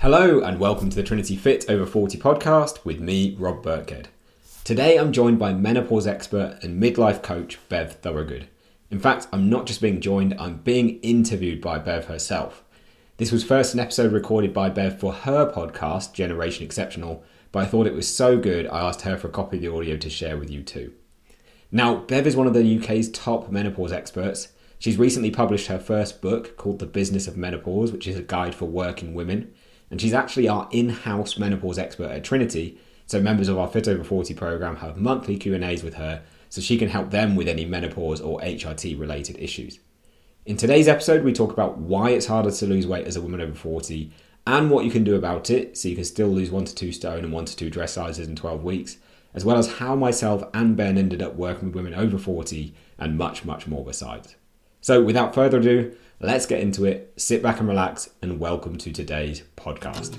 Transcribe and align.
Hello, 0.00 0.40
and 0.40 0.58
welcome 0.58 0.88
to 0.88 0.96
the 0.96 1.02
Trinity 1.02 1.36
Fit 1.36 1.68
Over 1.68 1.84
40 1.84 2.16
podcast 2.16 2.86
with 2.86 3.00
me, 3.00 3.36
Rob 3.38 3.62
Birkhead. 3.62 4.06
Today 4.64 4.96
I'm 4.96 5.12
joined 5.12 5.38
by 5.38 5.52
menopause 5.52 6.06
expert 6.06 6.58
and 6.62 6.82
midlife 6.82 7.22
coach 7.22 7.58
Bev 7.68 7.96
Thorogood. 7.96 8.48
In 8.90 8.98
fact, 8.98 9.26
I'm 9.30 9.50
not 9.50 9.66
just 9.66 9.82
being 9.82 10.00
joined, 10.00 10.34
I'm 10.40 10.56
being 10.56 11.00
interviewed 11.00 11.60
by 11.60 11.78
Bev 11.80 12.06
herself. 12.06 12.64
This 13.18 13.30
was 13.30 13.44
first 13.44 13.74
an 13.74 13.80
episode 13.80 14.10
recorded 14.10 14.54
by 14.54 14.70
Bev 14.70 14.98
for 14.98 15.12
her 15.12 15.52
podcast, 15.52 16.14
Generation 16.14 16.64
Exceptional, 16.64 17.22
but 17.52 17.58
I 17.58 17.66
thought 17.66 17.86
it 17.86 17.92
was 17.92 18.08
so 18.08 18.38
good 18.38 18.66
I 18.68 18.80
asked 18.80 19.02
her 19.02 19.18
for 19.18 19.28
a 19.28 19.30
copy 19.30 19.58
of 19.58 19.62
the 19.62 19.70
audio 19.70 19.98
to 19.98 20.08
share 20.08 20.38
with 20.38 20.48
you 20.48 20.62
too. 20.62 20.94
Now, 21.70 21.96
Bev 21.96 22.26
is 22.26 22.36
one 22.36 22.46
of 22.46 22.54
the 22.54 22.78
UK's 22.78 23.10
top 23.10 23.50
menopause 23.50 23.92
experts. 23.92 24.48
She's 24.78 24.96
recently 24.96 25.30
published 25.30 25.66
her 25.66 25.78
first 25.78 26.22
book 26.22 26.56
called 26.56 26.78
The 26.78 26.86
Business 26.86 27.28
of 27.28 27.36
Menopause, 27.36 27.92
which 27.92 28.08
is 28.08 28.16
a 28.16 28.22
guide 28.22 28.54
for 28.54 28.64
working 28.64 29.12
women 29.12 29.52
and 29.90 30.00
she's 30.00 30.14
actually 30.14 30.48
our 30.48 30.68
in-house 30.70 31.38
menopause 31.38 31.78
expert 31.78 32.10
at 32.10 32.24
Trinity. 32.24 32.78
So 33.06 33.20
members 33.20 33.48
of 33.48 33.58
our 33.58 33.68
Fit 33.68 33.88
Over 33.88 34.04
40 34.04 34.34
program 34.34 34.76
have 34.76 34.96
monthly 34.96 35.36
Q&As 35.36 35.82
with 35.82 35.94
her 35.94 36.22
so 36.48 36.60
she 36.60 36.78
can 36.78 36.88
help 36.88 37.10
them 37.10 37.36
with 37.36 37.48
any 37.48 37.64
menopause 37.64 38.20
or 38.20 38.40
HRT 38.40 38.98
related 38.98 39.36
issues. 39.38 39.80
In 40.46 40.56
today's 40.56 40.88
episode, 40.88 41.22
we 41.22 41.32
talk 41.32 41.52
about 41.52 41.78
why 41.78 42.10
it's 42.10 42.26
harder 42.26 42.50
to 42.50 42.66
lose 42.66 42.86
weight 42.86 43.06
as 43.06 43.16
a 43.16 43.20
woman 43.20 43.40
over 43.40 43.54
40 43.54 44.12
and 44.46 44.70
what 44.70 44.84
you 44.84 44.90
can 44.90 45.04
do 45.04 45.16
about 45.16 45.50
it 45.50 45.76
so 45.76 45.88
you 45.88 45.94
can 45.94 46.04
still 46.04 46.28
lose 46.28 46.50
1 46.50 46.64
to 46.64 46.74
2 46.74 46.92
stone 46.92 47.24
and 47.24 47.32
1 47.32 47.44
to 47.44 47.56
2 47.56 47.70
dress 47.70 47.92
sizes 47.92 48.26
in 48.26 48.36
12 48.36 48.64
weeks, 48.64 48.96
as 49.34 49.44
well 49.44 49.58
as 49.58 49.74
how 49.74 49.94
myself 49.94 50.42
and 50.54 50.76
Ben 50.76 50.96
ended 50.96 51.22
up 51.22 51.34
working 51.34 51.66
with 51.68 51.76
women 51.76 51.94
over 51.94 52.18
40 52.18 52.74
and 52.98 53.18
much, 53.18 53.44
much 53.44 53.66
more 53.66 53.84
besides. 53.84 54.34
So, 54.80 55.02
without 55.02 55.34
further 55.34 55.58
ado, 55.58 55.94
let's 56.20 56.46
get 56.46 56.60
into 56.60 56.84
it. 56.84 57.12
Sit 57.16 57.42
back 57.42 57.60
and 57.60 57.68
relax, 57.68 58.10
and 58.22 58.38
welcome 58.38 58.76
to 58.78 58.92
today's 58.92 59.42
podcast. 59.56 60.18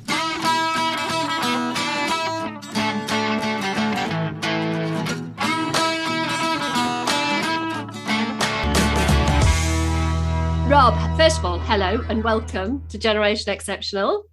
Rob, 10.70 11.18
first 11.18 11.38
of 11.40 11.46
all, 11.46 11.60
hello 11.60 12.02
and 12.10 12.24
welcome 12.24 12.82
to 12.88 12.98
Generation 12.98 13.52
Exceptional. 13.52 14.24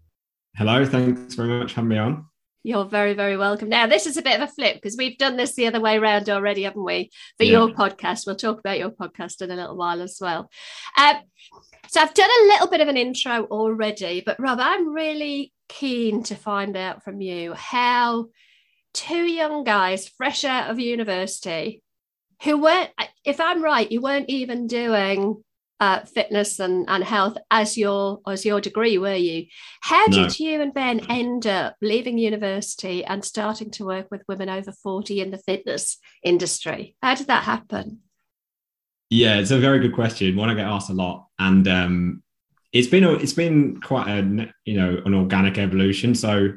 Hello, 0.56 0.86
thanks 0.86 1.34
very 1.34 1.48
much 1.48 1.72
for 1.72 1.80
having 1.80 1.88
me 1.88 1.98
on. 1.98 2.27
You're 2.62 2.84
very, 2.84 3.14
very 3.14 3.36
welcome. 3.36 3.68
Now, 3.68 3.86
this 3.86 4.06
is 4.06 4.16
a 4.16 4.22
bit 4.22 4.40
of 4.40 4.48
a 4.48 4.52
flip 4.52 4.74
because 4.74 4.96
we've 4.96 5.16
done 5.16 5.36
this 5.36 5.54
the 5.54 5.66
other 5.66 5.80
way 5.80 5.96
around 5.96 6.28
already, 6.28 6.64
haven't 6.64 6.84
we? 6.84 7.10
For 7.38 7.44
yeah. 7.44 7.52
your 7.52 7.68
podcast. 7.68 8.26
We'll 8.26 8.36
talk 8.36 8.58
about 8.58 8.78
your 8.78 8.90
podcast 8.90 9.40
in 9.42 9.50
a 9.50 9.56
little 9.56 9.76
while 9.76 10.02
as 10.02 10.18
well. 10.20 10.50
Um, 10.98 11.16
so, 11.88 12.00
I've 12.00 12.14
done 12.14 12.30
a 12.30 12.46
little 12.46 12.68
bit 12.68 12.80
of 12.80 12.88
an 12.88 12.96
intro 12.96 13.44
already, 13.44 14.22
but 14.24 14.40
Rob, 14.40 14.58
I'm 14.60 14.92
really 14.92 15.52
keen 15.68 16.22
to 16.24 16.34
find 16.34 16.76
out 16.76 17.04
from 17.04 17.20
you 17.20 17.52
how 17.54 18.26
two 18.92 19.24
young 19.24 19.64
guys, 19.64 20.08
fresh 20.08 20.44
out 20.44 20.70
of 20.70 20.78
university, 20.78 21.82
who 22.42 22.58
weren't, 22.60 22.90
if 23.24 23.40
I'm 23.40 23.62
right, 23.62 23.90
you 23.90 24.00
weren't 24.00 24.28
even 24.28 24.66
doing 24.66 25.42
uh, 25.80 26.00
fitness 26.04 26.58
and, 26.58 26.84
and 26.88 27.04
health 27.04 27.36
as 27.50 27.78
your 27.78 28.20
as 28.26 28.44
your 28.44 28.60
degree, 28.60 28.98
were 28.98 29.14
you? 29.14 29.46
How 29.80 30.06
no. 30.06 30.24
did 30.24 30.40
you 30.40 30.60
and 30.60 30.74
Ben 30.74 31.00
end 31.08 31.46
up 31.46 31.76
leaving 31.80 32.18
university 32.18 33.04
and 33.04 33.24
starting 33.24 33.70
to 33.72 33.84
work 33.84 34.08
with 34.10 34.22
women 34.28 34.48
over 34.48 34.72
40 34.72 35.20
in 35.20 35.30
the 35.30 35.38
fitness 35.38 35.98
industry? 36.22 36.96
How 37.02 37.14
did 37.14 37.28
that 37.28 37.44
happen? 37.44 38.00
Yeah, 39.10 39.38
it's 39.38 39.50
a 39.50 39.58
very 39.58 39.78
good 39.78 39.94
question. 39.94 40.36
One 40.36 40.50
I 40.50 40.54
get 40.54 40.66
asked 40.66 40.90
a 40.90 40.94
lot. 40.94 41.28
And 41.38 41.66
um, 41.66 42.22
it's 42.72 42.88
been 42.88 43.04
a, 43.04 43.12
it's 43.12 43.32
been 43.32 43.80
quite 43.80 44.08
a 44.08 44.52
you 44.64 44.74
know 44.74 45.00
an 45.04 45.14
organic 45.14 45.58
evolution. 45.58 46.14
So 46.14 46.54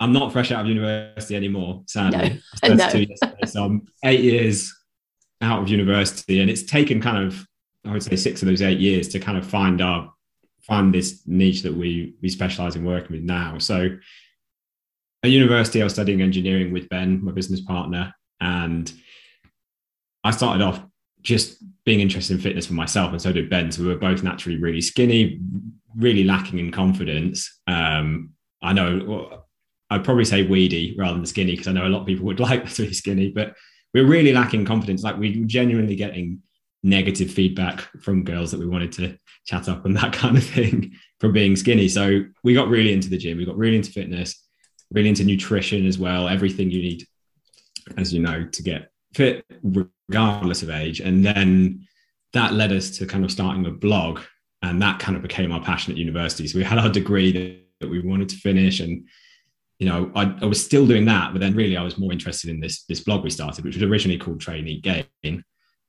I'm 0.00 0.12
not 0.12 0.32
fresh 0.32 0.50
out 0.50 0.62
of 0.62 0.66
university 0.66 1.36
anymore, 1.36 1.82
sadly. 1.86 2.40
No. 2.62 2.74
no. 2.74 3.06
so 3.46 3.64
I'm 3.64 3.86
eight 4.04 4.20
years 4.20 4.74
out 5.40 5.62
of 5.62 5.68
university, 5.68 6.40
and 6.40 6.50
it's 6.50 6.62
taken 6.62 7.00
kind 7.00 7.26
of 7.26 7.46
I 7.84 7.92
would 7.92 8.02
say 8.02 8.16
six 8.16 8.42
of 8.42 8.48
those 8.48 8.62
eight 8.62 8.78
years 8.78 9.08
to 9.08 9.18
kind 9.18 9.36
of 9.36 9.46
find 9.46 9.80
our 9.80 10.12
find 10.62 10.94
this 10.94 11.22
niche 11.26 11.62
that 11.62 11.74
we 11.74 12.14
we 12.22 12.28
specialize 12.28 12.76
in 12.76 12.84
working 12.84 13.12
with 13.12 13.24
now. 13.24 13.58
So 13.58 13.96
at 15.22 15.30
university, 15.30 15.80
I 15.80 15.84
was 15.84 15.92
studying 15.92 16.22
engineering 16.22 16.72
with 16.72 16.88
Ben, 16.88 17.24
my 17.24 17.32
business 17.32 17.60
partner, 17.60 18.14
and 18.40 18.92
I 20.24 20.30
started 20.30 20.62
off 20.62 20.80
just 21.22 21.62
being 21.84 22.00
interested 22.00 22.34
in 22.34 22.40
fitness 22.40 22.66
for 22.66 22.74
myself, 22.74 23.12
and 23.12 23.22
so 23.22 23.32
did 23.32 23.50
Ben. 23.50 23.70
So 23.70 23.82
we 23.82 23.88
were 23.88 23.96
both 23.96 24.22
naturally 24.22 24.58
really 24.58 24.80
skinny, 24.80 25.40
really 25.96 26.24
lacking 26.24 26.58
in 26.58 26.70
confidence. 26.70 27.60
Um, 27.66 28.30
I 28.62 28.72
know 28.72 29.42
I'd 29.90 30.04
probably 30.04 30.24
say 30.24 30.46
weedy 30.46 30.94
rather 30.96 31.14
than 31.14 31.26
skinny 31.26 31.52
because 31.52 31.68
I 31.68 31.72
know 31.72 31.86
a 31.86 31.88
lot 31.88 32.00
of 32.00 32.06
people 32.06 32.26
would 32.26 32.40
like 32.48 32.72
to 32.74 32.86
be 32.86 32.94
skinny, 32.94 33.30
but 33.30 33.54
we 33.92 34.02
we're 34.02 34.08
really 34.08 34.32
lacking 34.32 34.64
confidence. 34.64 35.02
Like 35.02 35.18
we 35.18 35.40
were 35.40 35.46
genuinely 35.46 35.96
getting 35.96 36.40
negative 36.82 37.30
feedback 37.30 37.80
from 38.00 38.24
girls 38.24 38.50
that 38.50 38.60
we 38.60 38.66
wanted 38.66 38.92
to 38.92 39.16
chat 39.46 39.68
up 39.68 39.84
and 39.84 39.96
that 39.96 40.12
kind 40.22 40.36
of 40.36 40.44
thing 40.44 40.92
from 41.20 41.32
being 41.32 41.56
skinny. 41.56 41.88
So 41.88 42.24
we 42.42 42.54
got 42.54 42.68
really 42.68 42.92
into 42.92 43.08
the 43.08 43.18
gym, 43.18 43.38
we 43.38 43.44
got 43.44 43.56
really 43.56 43.76
into 43.76 43.92
fitness, 43.92 44.46
really 44.90 45.08
into 45.08 45.24
nutrition 45.24 45.86
as 45.86 45.98
well, 45.98 46.28
everything 46.28 46.70
you 46.70 46.82
need, 46.82 47.06
as 47.96 48.12
you 48.12 48.20
know, 48.20 48.46
to 48.46 48.62
get 48.62 48.90
fit 49.14 49.44
regardless 49.62 50.62
of 50.62 50.70
age. 50.70 51.00
And 51.00 51.24
then 51.24 51.86
that 52.32 52.54
led 52.54 52.72
us 52.72 52.90
to 52.98 53.06
kind 53.06 53.24
of 53.24 53.30
starting 53.30 53.66
a 53.66 53.70
blog. 53.70 54.20
And 54.62 54.80
that 54.80 55.00
kind 55.00 55.16
of 55.16 55.22
became 55.22 55.50
our 55.50 55.62
passion 55.62 55.92
at 55.92 55.98
university. 55.98 56.46
So 56.46 56.58
we 56.58 56.64
had 56.64 56.78
our 56.78 56.88
degree 56.88 57.32
that, 57.32 57.58
we 57.88 57.98
wanted 57.98 58.28
to 58.28 58.36
finish 58.36 58.78
and 58.78 59.08
you 59.80 59.88
know, 59.88 60.12
I, 60.14 60.32
I, 60.40 60.44
was 60.44 60.64
still 60.64 60.86
doing 60.86 61.04
that, 61.06 61.32
but 61.32 61.40
then 61.40 61.56
really 61.56 61.76
I 61.76 61.82
was 61.82 61.98
more 61.98 62.12
interested 62.12 62.48
in 62.48 62.60
this 62.60 62.84
this 62.84 63.00
blog 63.00 63.24
we 63.24 63.30
started, 63.30 63.64
which 63.64 63.74
was 63.74 63.82
originally 63.82 64.18
called 64.18 64.40
Train 64.40 64.68
Eat 64.68 64.84
Gain. 64.84 65.42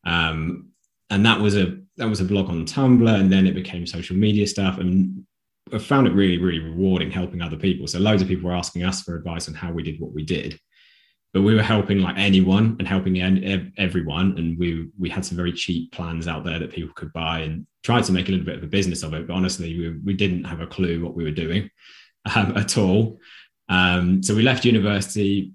Um, 0.03 0.72
and 1.13 1.25
that 1.25 1.39
was 1.39 1.55
a 1.55 1.77
that 1.97 2.09
was 2.09 2.19
a 2.19 2.25
blog 2.25 2.49
on 2.49 2.65
Tumblr, 2.65 3.19
and 3.19 3.31
then 3.31 3.45
it 3.45 3.53
became 3.53 3.85
social 3.85 4.15
media 4.15 4.47
stuff. 4.47 4.79
And 4.79 5.25
I 5.71 5.77
found 5.77 6.07
it 6.07 6.13
really, 6.13 6.39
really 6.39 6.59
rewarding 6.59 7.11
helping 7.11 7.41
other 7.41 7.55
people. 7.55 7.85
So 7.87 7.99
loads 7.99 8.21
of 8.21 8.27
people 8.27 8.49
were 8.49 8.55
asking 8.55 8.83
us 8.83 9.03
for 9.03 9.15
advice 9.15 9.47
on 9.47 9.53
how 9.53 9.71
we 9.71 9.83
did 9.83 9.99
what 9.99 10.11
we 10.11 10.23
did, 10.23 10.59
but 11.33 11.43
we 11.43 11.53
were 11.53 11.61
helping 11.61 11.99
like 11.99 12.17
anyone 12.17 12.75
and 12.79 12.87
helping 12.87 13.17
everyone. 13.77 14.37
And 14.37 14.57
we 14.57 14.89
we 14.97 15.09
had 15.09 15.23
some 15.23 15.37
very 15.37 15.53
cheap 15.53 15.91
plans 15.91 16.27
out 16.27 16.43
there 16.43 16.57
that 16.59 16.71
people 16.71 16.93
could 16.95 17.13
buy 17.13 17.41
and 17.41 17.67
tried 17.83 18.05
to 18.05 18.11
make 18.11 18.27
a 18.27 18.31
little 18.31 18.45
bit 18.45 18.57
of 18.57 18.63
a 18.63 18.67
business 18.67 19.03
of 19.03 19.13
it. 19.13 19.27
But 19.27 19.33
honestly, 19.33 19.77
we 19.77 19.89
we 20.03 20.13
didn't 20.15 20.45
have 20.45 20.61
a 20.61 20.67
clue 20.67 21.03
what 21.03 21.15
we 21.15 21.23
were 21.23 21.31
doing 21.31 21.69
um, 22.35 22.53
at 22.57 22.75
all. 22.77 23.19
Um, 23.69 24.23
so 24.23 24.35
we 24.35 24.41
left 24.41 24.65
university. 24.65 25.51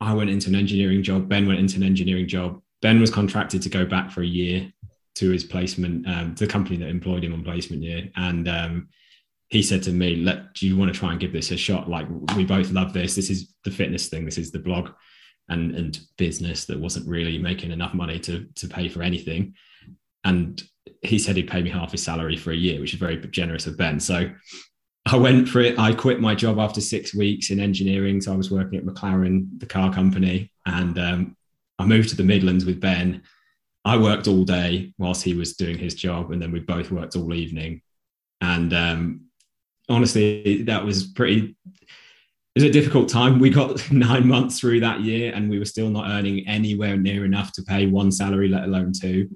I 0.00 0.12
went 0.12 0.30
into 0.30 0.50
an 0.50 0.54
engineering 0.54 1.02
job. 1.02 1.28
Ben 1.28 1.48
went 1.48 1.60
into 1.60 1.76
an 1.76 1.82
engineering 1.82 2.28
job. 2.28 2.60
Ben 2.82 3.00
was 3.00 3.10
contracted 3.10 3.62
to 3.62 3.68
go 3.68 3.84
back 3.84 4.12
for 4.12 4.22
a 4.22 4.26
year 4.26 4.70
to 5.18 5.30
his 5.30 5.44
placement, 5.44 6.06
um, 6.08 6.34
the 6.36 6.46
company 6.46 6.76
that 6.76 6.88
employed 6.88 7.24
him 7.24 7.34
on 7.34 7.42
placement 7.42 7.82
year. 7.82 8.08
And 8.16 8.48
um, 8.48 8.88
he 9.48 9.62
said 9.62 9.82
to 9.84 9.92
me, 9.92 10.16
"Let 10.16 10.54
do 10.54 10.66
you 10.66 10.76
want 10.76 10.92
to 10.92 10.98
try 10.98 11.10
and 11.10 11.20
give 11.20 11.32
this 11.32 11.50
a 11.50 11.56
shot? 11.56 11.88
Like 11.88 12.06
we 12.36 12.44
both 12.44 12.70
love 12.70 12.92
this. 12.92 13.14
This 13.14 13.30
is 13.30 13.54
the 13.64 13.70
fitness 13.70 14.08
thing. 14.08 14.24
This 14.24 14.38
is 14.38 14.52
the 14.52 14.58
blog 14.58 14.90
and 15.48 15.74
and 15.74 16.00
business 16.16 16.66
that 16.66 16.78
wasn't 16.78 17.08
really 17.08 17.38
making 17.38 17.72
enough 17.72 17.94
money 17.94 18.18
to 18.20 18.46
to 18.56 18.68
pay 18.68 18.88
for 18.88 19.02
anything." 19.02 19.54
And 20.24 20.62
he 21.02 21.18
said 21.18 21.36
he'd 21.36 21.50
pay 21.50 21.62
me 21.62 21.70
half 21.70 21.92
his 21.92 22.02
salary 22.02 22.36
for 22.36 22.50
a 22.50 22.56
year, 22.56 22.80
which 22.80 22.92
is 22.92 22.98
very 22.98 23.16
generous 23.28 23.66
of 23.66 23.76
Ben. 23.76 24.00
So 24.00 24.30
I 25.06 25.16
went 25.16 25.48
for 25.48 25.60
it. 25.60 25.78
I 25.78 25.94
quit 25.94 26.20
my 26.20 26.34
job 26.34 26.58
after 26.58 26.80
six 26.80 27.14
weeks 27.14 27.50
in 27.50 27.60
engineering. 27.60 28.20
So 28.20 28.32
I 28.32 28.36
was 28.36 28.50
working 28.50 28.78
at 28.78 28.84
McLaren, 28.84 29.58
the 29.58 29.66
car 29.66 29.92
company, 29.92 30.52
and 30.66 30.98
um, 30.98 31.36
I 31.78 31.86
moved 31.86 32.10
to 32.10 32.16
the 32.16 32.24
Midlands 32.24 32.64
with 32.64 32.80
Ben 32.80 33.22
I 33.88 33.96
worked 33.96 34.28
all 34.28 34.44
day 34.44 34.92
whilst 34.98 35.22
he 35.22 35.32
was 35.32 35.54
doing 35.56 35.78
his 35.78 35.94
job, 35.94 36.30
and 36.30 36.42
then 36.42 36.52
we 36.52 36.60
both 36.60 36.90
worked 36.90 37.16
all 37.16 37.32
evening. 37.32 37.80
And 38.42 38.74
um, 38.74 39.22
honestly, 39.88 40.64
that 40.64 40.84
was 40.84 41.06
pretty. 41.06 41.56
It 42.54 42.62
was 42.62 42.64
a 42.64 42.70
difficult 42.70 43.08
time. 43.08 43.38
We 43.38 43.48
got 43.48 43.90
nine 43.90 44.28
months 44.28 44.60
through 44.60 44.80
that 44.80 45.00
year, 45.00 45.32
and 45.34 45.48
we 45.48 45.58
were 45.58 45.64
still 45.64 45.88
not 45.88 46.10
earning 46.10 46.46
anywhere 46.46 46.98
near 46.98 47.24
enough 47.24 47.52
to 47.52 47.62
pay 47.62 47.86
one 47.86 48.12
salary, 48.12 48.48
let 48.48 48.64
alone 48.64 48.92
two. 48.92 49.30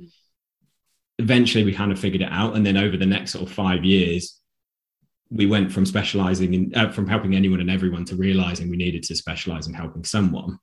Eventually, 1.19 1.65
we 1.65 1.73
kind 1.73 1.91
of 1.91 1.99
figured 1.99 2.21
it 2.21 2.31
out, 2.31 2.55
and 2.55 2.67
then 2.67 2.77
over 2.77 2.99
the 2.99 3.07
next 3.07 3.33
sort 3.33 3.49
of 3.49 3.55
five 3.55 3.87
years, 3.87 4.39
we 5.31 5.47
went 5.47 5.73
from 5.73 5.87
specializing 5.87 6.53
in 6.53 6.73
uh, 6.75 6.93
from 6.93 7.09
helping 7.09 7.35
anyone 7.35 7.61
and 7.61 7.71
everyone 7.71 8.05
to 8.05 8.17
realizing 8.17 8.69
we 8.69 8.77
needed 8.77 9.03
to 9.05 9.17
specialize 9.17 9.67
in 9.67 9.73
helping 9.73 10.05
someone. 10.05 10.59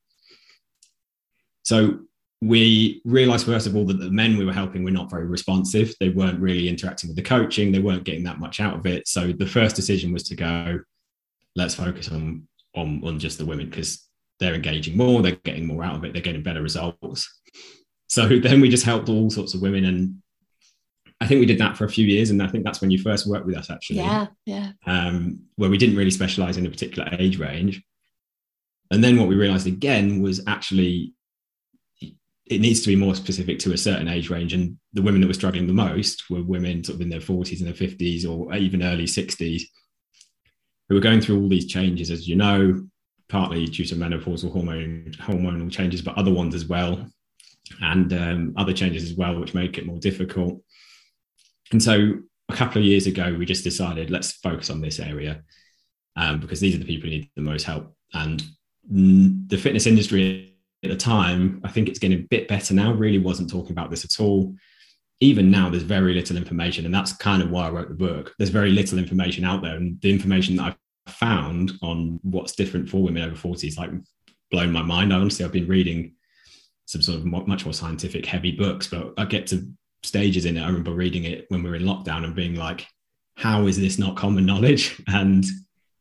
So 1.64 2.02
we 2.42 3.02
realized 3.04 3.44
first 3.44 3.66
of 3.66 3.76
all 3.76 3.84
that 3.84 4.00
the 4.00 4.10
men 4.10 4.38
we 4.38 4.46
were 4.46 4.52
helping 4.52 4.82
were 4.82 4.90
not 4.90 5.10
very 5.10 5.26
responsive. 5.26 5.94
They 6.00 6.08
weren't 6.08 6.40
really 6.40 6.68
interacting 6.68 7.08
with 7.08 7.16
the 7.16 7.22
coaching. 7.22 7.70
They 7.70 7.80
weren't 7.80 8.04
getting 8.04 8.24
that 8.24 8.40
much 8.40 8.60
out 8.60 8.76
of 8.76 8.86
it. 8.86 9.06
So 9.06 9.32
the 9.32 9.46
first 9.46 9.76
decision 9.76 10.12
was 10.12 10.22
to 10.24 10.36
go 10.36 10.80
let's 11.56 11.74
focus 11.74 12.10
on 12.10 12.46
on, 12.76 13.02
on 13.04 13.18
just 13.18 13.38
the 13.38 13.44
women 13.44 13.68
because 13.68 14.06
they're 14.38 14.54
engaging 14.54 14.96
more 14.96 15.20
they're 15.20 15.34
getting 15.44 15.66
more 15.66 15.82
out 15.82 15.96
of 15.96 16.04
it 16.04 16.12
they're 16.12 16.22
getting 16.22 16.42
better 16.42 16.62
results. 16.62 17.28
So 18.06 18.26
then 18.38 18.60
we 18.60 18.70
just 18.70 18.84
helped 18.84 19.08
all 19.08 19.30
sorts 19.30 19.54
of 19.54 19.60
women 19.60 19.84
and 19.84 20.14
I 21.22 21.26
think 21.26 21.40
we 21.40 21.46
did 21.46 21.58
that 21.58 21.76
for 21.76 21.84
a 21.84 21.88
few 21.90 22.06
years, 22.06 22.30
and 22.30 22.42
I 22.42 22.46
think 22.46 22.64
that's 22.64 22.80
when 22.80 22.90
you 22.90 22.96
first 22.96 23.26
worked 23.26 23.44
with 23.44 23.54
us, 23.54 23.68
actually. 23.68 23.96
Yeah, 23.98 24.28
yeah. 24.46 24.72
Um, 24.86 25.40
where 25.56 25.68
we 25.68 25.76
didn't 25.76 25.96
really 25.96 26.10
specialize 26.10 26.56
in 26.56 26.64
a 26.64 26.70
particular 26.70 27.10
age 27.18 27.38
range, 27.38 27.82
and 28.90 29.04
then 29.04 29.18
what 29.18 29.28
we 29.28 29.34
realized 29.34 29.66
again 29.66 30.22
was 30.22 30.40
actually 30.46 31.12
it 32.50 32.60
needs 32.60 32.80
to 32.80 32.88
be 32.88 32.96
more 32.96 33.14
specific 33.14 33.60
to 33.60 33.72
a 33.72 33.78
certain 33.78 34.08
age 34.08 34.28
range. 34.28 34.52
And 34.52 34.76
the 34.92 35.02
women 35.02 35.20
that 35.20 35.28
were 35.28 35.34
struggling 35.34 35.68
the 35.68 35.72
most 35.72 36.28
were 36.28 36.42
women 36.42 36.82
sort 36.82 36.96
of 36.96 37.00
in 37.00 37.08
their 37.08 37.20
40s 37.20 37.60
and 37.60 37.66
their 37.66 37.88
50s 37.88 38.28
or 38.28 38.52
even 38.54 38.82
early 38.82 39.04
60s 39.04 39.62
who 40.88 40.96
were 40.96 41.00
going 41.00 41.20
through 41.20 41.40
all 41.40 41.48
these 41.48 41.68
changes, 41.68 42.10
as 42.10 42.26
you 42.26 42.34
know, 42.34 42.84
partly 43.28 43.66
due 43.66 43.84
to 43.84 43.94
menopausal 43.94 44.52
hormone 44.52 45.12
hormonal 45.20 45.70
changes, 45.70 46.02
but 46.02 46.18
other 46.18 46.32
ones 46.32 46.52
as 46.52 46.64
well, 46.64 47.06
and 47.80 48.12
um, 48.12 48.52
other 48.56 48.72
changes 48.72 49.04
as 49.04 49.16
well, 49.16 49.38
which 49.38 49.54
make 49.54 49.78
it 49.78 49.86
more 49.86 50.00
difficult. 50.00 50.60
And 51.70 51.80
so 51.80 52.14
a 52.48 52.56
couple 52.56 52.82
of 52.82 52.84
years 52.84 53.06
ago, 53.06 53.32
we 53.32 53.46
just 53.46 53.62
decided 53.62 54.10
let's 54.10 54.32
focus 54.32 54.70
on 54.70 54.80
this 54.80 54.98
area 54.98 55.44
um, 56.16 56.40
because 56.40 56.58
these 56.58 56.74
are 56.74 56.78
the 56.78 56.84
people 56.84 57.08
who 57.08 57.16
need 57.16 57.30
the 57.36 57.42
most 57.42 57.62
help. 57.62 57.94
And 58.12 58.42
the 58.90 59.56
fitness 59.56 59.86
industry 59.86 60.50
at 60.82 60.90
the 60.90 60.96
time, 60.96 61.60
I 61.64 61.70
think 61.70 61.88
it's 61.88 61.98
getting 61.98 62.20
a 62.20 62.22
bit 62.22 62.48
better 62.48 62.74
now, 62.74 62.92
really 62.92 63.18
wasn't 63.18 63.50
talking 63.50 63.72
about 63.72 63.90
this 63.90 64.04
at 64.04 64.22
all. 64.22 64.54
Even 65.20 65.50
now, 65.50 65.68
there's 65.68 65.82
very 65.82 66.14
little 66.14 66.36
information. 66.36 66.86
And 66.86 66.94
that's 66.94 67.12
kind 67.12 67.42
of 67.42 67.50
why 67.50 67.66
I 67.66 67.70
wrote 67.70 67.88
the 67.88 67.94
book. 67.94 68.34
There's 68.38 68.50
very 68.50 68.70
little 68.70 68.98
information 68.98 69.44
out 69.44 69.62
there. 69.62 69.76
And 69.76 70.00
the 70.00 70.10
information 70.10 70.56
that 70.56 70.76
I've 71.06 71.12
found 71.12 71.72
on 71.82 72.18
what's 72.22 72.56
different 72.56 72.88
for 72.88 73.02
women 73.02 73.22
over 73.22 73.36
40 73.36 73.66
is 73.66 73.76
like 73.76 73.90
blown 74.50 74.72
my 74.72 74.82
mind. 74.82 75.12
I 75.12 75.16
Honestly, 75.16 75.44
I've 75.44 75.52
been 75.52 75.68
reading 75.68 76.14
some 76.86 77.02
sort 77.02 77.18
of 77.18 77.26
much 77.26 77.64
more 77.64 77.74
scientific, 77.74 78.24
heavy 78.24 78.52
books, 78.52 78.88
but 78.88 79.12
I 79.18 79.26
get 79.26 79.46
to 79.48 79.70
stages 80.02 80.46
in 80.46 80.56
it. 80.56 80.62
I 80.62 80.66
remember 80.66 80.92
reading 80.92 81.24
it 81.24 81.44
when 81.48 81.62
we 81.62 81.68
were 81.68 81.76
in 81.76 81.82
lockdown 81.82 82.24
and 82.24 82.34
being 82.34 82.56
like, 82.56 82.86
how 83.36 83.66
is 83.66 83.78
this 83.78 83.98
not 83.98 84.16
common 84.16 84.46
knowledge? 84.46 85.00
And 85.08 85.44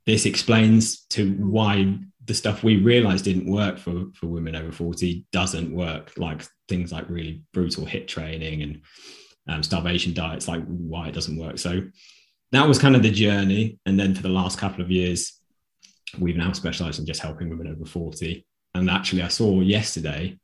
this 0.05 0.25
explains 0.25 1.01
to 1.07 1.33
why 1.33 1.99
the 2.29 2.33
stuff 2.35 2.63
we 2.63 2.77
realized 2.77 3.25
didn't 3.25 3.51
work 3.51 3.77
for 3.77 4.05
for 4.13 4.27
women 4.27 4.55
over 4.55 4.71
40 4.71 5.25
doesn't 5.33 5.75
work. 5.75 6.13
Like 6.15 6.45
things 6.69 6.93
like 6.93 7.09
really 7.09 7.43
brutal 7.51 7.85
HIIT 7.85 8.07
training 8.07 8.61
and 8.61 8.81
um, 9.47 9.63
starvation 9.63 10.13
diets 10.13 10.47
like 10.47 10.63
why 10.65 11.07
it 11.07 11.13
doesn't 11.13 11.37
work. 11.37 11.57
So 11.57 11.81
that 12.51 12.67
was 12.67 12.79
kind 12.79 12.95
of 12.95 13.03
the 13.03 13.11
journey. 13.11 13.79
And 13.85 13.99
then 13.99 14.15
for 14.15 14.21
the 14.21 14.29
last 14.29 14.59
couple 14.59 14.81
of 14.81 14.91
years 14.91 15.39
we've 16.17 16.37
now 16.37 16.51
specialized 16.51 16.99
in 16.99 17.05
just 17.05 17.21
helping 17.21 17.49
women 17.49 17.67
over 17.67 17.85
40 17.85 18.43
and 18.73 18.89
actually 18.89 19.21
i 19.21 19.27
saw 19.27 19.61
yesterday 19.61 20.35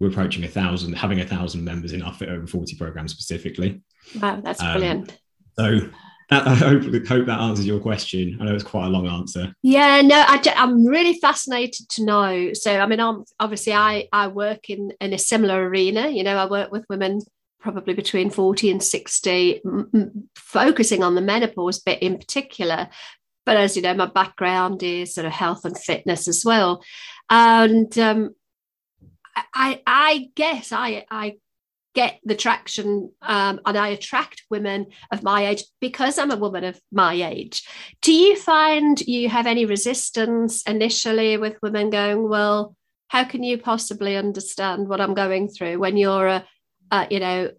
we're 0.00 0.08
approaching 0.08 0.44
a 0.44 0.48
thousand 0.48 0.94
having 0.94 1.20
a 1.20 1.26
thousand 1.26 1.62
members 1.62 1.92
in 1.92 2.00
our 2.00 2.12
fit 2.12 2.28
over 2.28 2.46
40 2.46 2.76
program 2.76 3.06
specifically. 3.08 3.82
Wow 4.20 4.40
that's 4.42 4.62
um, 4.62 4.72
brilliant. 4.72 5.18
so 5.58 5.90
that, 6.30 6.46
I 6.46 6.54
hope, 6.54 6.82
hope 7.06 7.26
that 7.26 7.40
answers 7.40 7.66
your 7.66 7.80
question. 7.80 8.38
I 8.40 8.44
know 8.44 8.54
it's 8.54 8.64
quite 8.64 8.86
a 8.86 8.90
long 8.90 9.06
answer. 9.06 9.54
Yeah, 9.62 10.00
no, 10.00 10.24
I, 10.26 10.40
am 10.56 10.84
really 10.84 11.18
fascinated 11.18 11.88
to 11.90 12.04
know. 12.04 12.52
So, 12.54 12.78
I 12.78 12.86
mean, 12.86 13.00
I'm, 13.00 13.24
obviously, 13.38 13.74
I 13.74 14.08
I 14.12 14.28
work 14.28 14.70
in 14.70 14.92
in 15.00 15.12
a 15.12 15.18
similar 15.18 15.68
arena. 15.68 16.08
You 16.08 16.24
know, 16.24 16.36
I 16.36 16.46
work 16.46 16.72
with 16.72 16.86
women 16.88 17.20
probably 17.60 17.94
between 17.94 18.28
40 18.28 18.70
and 18.70 18.82
60, 18.82 19.60
m- 19.64 19.90
m- 19.94 20.28
focusing 20.36 21.02
on 21.02 21.14
the 21.14 21.22
menopause 21.22 21.80
bit 21.80 22.02
in 22.02 22.18
particular. 22.18 22.88
But 23.46 23.56
as 23.56 23.74
you 23.74 23.82
know, 23.82 23.94
my 23.94 24.06
background 24.06 24.82
is 24.82 25.14
sort 25.14 25.26
of 25.26 25.32
health 25.32 25.64
and 25.64 25.76
fitness 25.76 26.28
as 26.28 26.44
well, 26.44 26.82
and 27.28 27.96
um, 27.98 28.34
I 29.54 29.82
I 29.86 30.30
guess 30.34 30.72
I 30.72 31.04
I 31.10 31.36
get 31.94 32.18
the 32.24 32.34
traction 32.34 33.10
um, 33.22 33.60
and 33.64 33.78
I 33.78 33.88
attract 33.88 34.42
women 34.50 34.86
of 35.12 35.22
my 35.22 35.46
age 35.46 35.64
because 35.80 36.18
I'm 36.18 36.32
a 36.32 36.36
woman 36.36 36.64
of 36.64 36.80
my 36.92 37.14
age. 37.14 37.66
Do 38.02 38.12
you 38.12 38.36
find 38.36 39.00
you 39.00 39.28
have 39.28 39.46
any 39.46 39.64
resistance 39.64 40.62
initially 40.62 41.36
with 41.36 41.56
women 41.62 41.90
going, 41.90 42.28
well, 42.28 42.76
how 43.08 43.22
can 43.24 43.44
you 43.44 43.58
possibly 43.58 44.16
understand 44.16 44.88
what 44.88 45.00
I'm 45.00 45.14
going 45.14 45.48
through 45.48 45.78
when 45.78 45.96
you're 45.96 46.26
a, 46.26 46.44
uh, 46.90 47.06
you 47.10 47.20
know, 47.20 47.50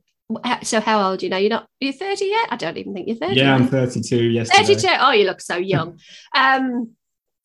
so 0.64 0.82
how 0.82 1.10
old 1.10 1.24
you 1.24 1.30
know? 1.30 1.38
You're 1.38 1.52
not 1.52 1.68
you're 1.80 1.94
30 1.94 2.26
yet? 2.26 2.50
I 2.52 2.58
don't 2.58 2.78
even 2.78 2.94
think 2.94 3.08
you're 3.08 3.16
30 3.16 3.36
yeah 3.36 3.54
i'm 3.54 3.68
32 3.68 4.24
yes 4.32 4.50
32 4.50 4.88
oh 5.00 5.12
you 5.12 5.26
look 5.26 5.40
so 5.40 5.56
young. 5.56 6.00
Um 6.36 6.96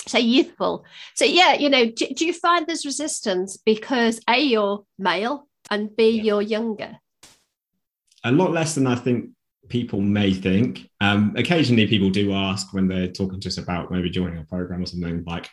so 0.06 0.16
youthful. 0.16 0.87
So 1.14 1.26
yeah 1.26 1.52
you 1.52 1.69
know 1.69 1.84
do, 1.84 2.06
do 2.06 2.25
you 2.25 2.32
find 2.32 2.66
there's 2.66 2.87
resistance 2.87 3.58
because 3.58 4.19
a 4.28 4.40
you're 4.40 4.84
male 4.98 5.46
and 5.70 5.94
be 5.96 6.11
yeah. 6.11 6.22
you're 6.22 6.43
younger? 6.43 6.99
A 8.25 8.32
lot 8.32 8.52
less 8.52 8.75
than 8.75 8.87
I 8.87 8.96
think 8.96 9.31
people 9.69 10.00
may 10.00 10.34
think. 10.34 10.90
Um, 11.00 11.34
occasionally, 11.37 11.87
people 11.87 12.11
do 12.11 12.32
ask 12.32 12.72
when 12.75 12.88
they're 12.88 13.08
talking 13.08 13.40
to 13.40 13.49
us 13.49 13.58
about 13.58 13.90
maybe 13.90 14.11
joining 14.11 14.38
a 14.38 14.44
program 14.44 14.82
or 14.82 14.87
something 14.87 15.25
like, 15.25 15.49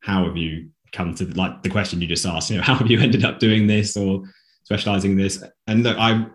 "How 0.00 0.24
have 0.24 0.36
you 0.36 0.70
come 0.92 1.14
to 1.14 1.26
like 1.36 1.62
the 1.62 1.70
question 1.70 2.00
you 2.00 2.08
just 2.08 2.26
asked? 2.26 2.50
You 2.50 2.56
know, 2.56 2.62
how 2.68 2.74
have 2.74 2.90
you 2.90 3.00
ended 3.00 3.24
up 3.24 3.38
doing 3.38 3.66
this 3.66 3.96
or 3.96 4.22
specializing 4.64 5.16
this?" 5.16 5.44
And 5.66 5.84
look, 5.84 5.96
I 5.98 6.26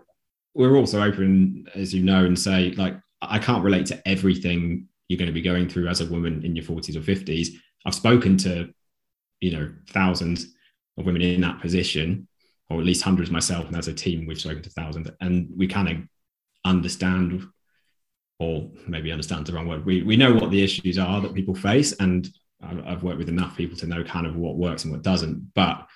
we're 0.54 0.76
also 0.76 1.02
open, 1.02 1.66
as 1.74 1.92
you 1.92 2.02
know, 2.02 2.24
and 2.24 2.38
say 2.38 2.70
like 2.72 2.96
I 3.20 3.38
can't 3.38 3.64
relate 3.64 3.86
to 3.86 4.08
everything 4.08 4.88
you're 5.08 5.18
going 5.18 5.26
to 5.26 5.32
be 5.32 5.42
going 5.42 5.68
through 5.68 5.88
as 5.88 6.00
a 6.00 6.06
woman 6.06 6.44
in 6.44 6.54
your 6.54 6.64
40s 6.64 6.96
or 6.96 7.00
50s. 7.00 7.48
I've 7.86 7.94
spoken 7.94 8.36
to, 8.38 8.72
you 9.40 9.52
know, 9.52 9.72
thousands 9.90 10.54
of 10.98 11.06
women 11.06 11.22
in 11.22 11.40
that 11.40 11.60
position 11.60 12.28
or 12.70 12.78
at 12.78 12.86
least 12.86 13.02
hundreds 13.02 13.30
myself, 13.30 13.66
and 13.66 13.76
as 13.76 13.88
a 13.88 13.94
team, 13.94 14.26
we've 14.26 14.40
spoken 14.40 14.62
to 14.62 14.70
thousands, 14.70 15.08
and 15.20 15.48
we 15.56 15.66
kind 15.66 15.88
of 15.88 15.96
understand, 16.64 17.44
or 18.38 18.70
maybe 18.86 19.10
understand 19.10 19.46
the 19.46 19.52
wrong 19.52 19.68
word. 19.68 19.86
We 19.86 20.02
we 20.02 20.16
know 20.16 20.34
what 20.34 20.50
the 20.50 20.62
issues 20.62 20.98
are 20.98 21.20
that 21.20 21.34
people 21.34 21.54
face, 21.54 21.92
and 21.92 22.28
I've 22.62 23.02
worked 23.02 23.18
with 23.18 23.28
enough 23.28 23.56
people 23.56 23.76
to 23.78 23.86
know 23.86 24.04
kind 24.04 24.26
of 24.26 24.36
what 24.36 24.56
works 24.56 24.84
and 24.84 24.92
what 24.92 25.02
doesn't. 25.02 25.54
But 25.54 25.86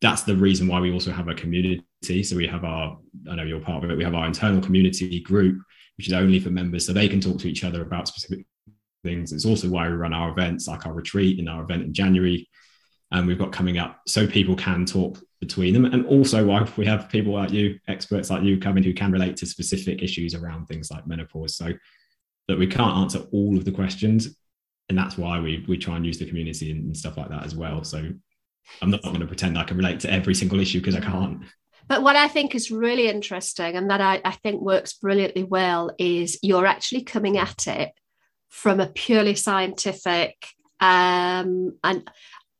that's 0.00 0.22
the 0.22 0.36
reason 0.36 0.66
why 0.66 0.80
we 0.80 0.92
also 0.92 1.12
have 1.12 1.28
a 1.28 1.34
community. 1.34 2.22
So 2.24 2.36
we 2.36 2.48
have 2.48 2.64
our, 2.64 2.98
I 3.30 3.36
know 3.36 3.44
you're 3.44 3.60
part 3.60 3.84
of 3.84 3.90
it. 3.90 3.96
We 3.96 4.02
have 4.02 4.16
our 4.16 4.26
internal 4.26 4.60
community 4.60 5.20
group, 5.20 5.62
which 5.96 6.08
is 6.08 6.12
only 6.12 6.40
for 6.40 6.50
members, 6.50 6.84
so 6.84 6.92
they 6.92 7.08
can 7.08 7.20
talk 7.20 7.38
to 7.38 7.48
each 7.48 7.62
other 7.62 7.82
about 7.82 8.08
specific 8.08 8.44
things. 9.04 9.32
It's 9.32 9.46
also 9.46 9.68
why 9.68 9.88
we 9.88 9.94
run 9.94 10.12
our 10.12 10.30
events, 10.30 10.66
like 10.66 10.86
our 10.86 10.92
retreat 10.92 11.38
in 11.38 11.46
our 11.46 11.62
event 11.62 11.84
in 11.84 11.94
January, 11.94 12.48
and 13.12 13.26
we've 13.26 13.38
got 13.38 13.52
coming 13.52 13.78
up, 13.78 14.00
so 14.06 14.26
people 14.26 14.56
can 14.56 14.84
talk 14.84 15.18
between 15.42 15.74
them. 15.74 15.86
And 15.86 16.06
also 16.06 16.46
why 16.46 16.64
we 16.76 16.86
have 16.86 17.08
people 17.08 17.32
like 17.32 17.50
you, 17.50 17.76
experts 17.88 18.30
like 18.30 18.44
you 18.44 18.60
coming 18.60 18.84
who 18.84 18.94
can 18.94 19.10
relate 19.10 19.36
to 19.38 19.46
specific 19.46 20.00
issues 20.00 20.36
around 20.36 20.66
things 20.66 20.88
like 20.88 21.04
menopause. 21.04 21.56
So 21.56 21.72
that 22.46 22.58
we 22.58 22.68
can't 22.68 22.96
answer 22.98 23.26
all 23.32 23.58
of 23.58 23.64
the 23.64 23.72
questions. 23.72 24.36
And 24.88 24.96
that's 24.96 25.18
why 25.18 25.40
we 25.40 25.64
we 25.66 25.76
try 25.76 25.96
and 25.96 26.06
use 26.06 26.18
the 26.18 26.26
community 26.26 26.70
and 26.70 26.96
stuff 26.96 27.16
like 27.16 27.28
that 27.30 27.44
as 27.44 27.56
well. 27.56 27.82
So 27.82 27.98
I'm 28.80 28.90
not 28.90 29.02
going 29.02 29.18
to 29.18 29.26
pretend 29.26 29.58
I 29.58 29.64
can 29.64 29.76
relate 29.76 29.98
to 30.00 30.12
every 30.12 30.34
single 30.34 30.60
issue 30.60 30.78
because 30.78 30.94
I 30.94 31.00
can't. 31.00 31.42
But 31.88 32.04
what 32.04 32.14
I 32.14 32.28
think 32.28 32.54
is 32.54 32.70
really 32.70 33.08
interesting 33.08 33.76
and 33.76 33.90
that 33.90 34.00
I, 34.00 34.20
I 34.24 34.30
think 34.30 34.62
works 34.62 34.92
brilliantly 34.92 35.42
well 35.42 35.90
is 35.98 36.38
you're 36.40 36.66
actually 36.66 37.02
coming 37.02 37.36
at 37.36 37.66
it 37.66 37.90
from 38.48 38.78
a 38.78 38.86
purely 38.86 39.34
scientific 39.34 40.36
um, 40.78 41.78
and 41.82 42.08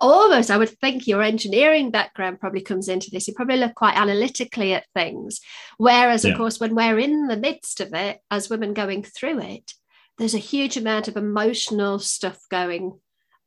almost 0.03 0.51
I 0.51 0.59
would 0.59 0.79
think 0.81 1.07
your 1.07 1.23
engineering 1.23 1.91
background 1.91 2.41
probably 2.41 2.61
comes 2.61 2.89
into 2.89 3.09
this. 3.11 3.29
You 3.29 3.35
probably 3.35 3.57
look 3.57 3.75
quite 3.75 3.97
analytically 3.97 4.75
at 4.75 4.87
things. 4.95 5.41
Whereas, 5.79 6.25
yeah. 6.25 6.33
of 6.33 6.37
course, 6.37 6.61
when 6.61 6.75
we're 6.75 6.99
in 6.99 7.29
the 7.29 7.37
midst 7.37 7.81
of 7.81 7.95
it, 7.95 8.19
as 8.31 8.51
women 8.51 8.75
going 8.75 9.05
through 9.05 9.41
it, 9.41 9.73
there's 10.19 10.35
a 10.35 10.39
huge 10.39 10.77
amount 10.77 11.09
of 11.09 11.17
emotional 11.17 11.99
stuff 11.99 12.39
going 12.51 12.99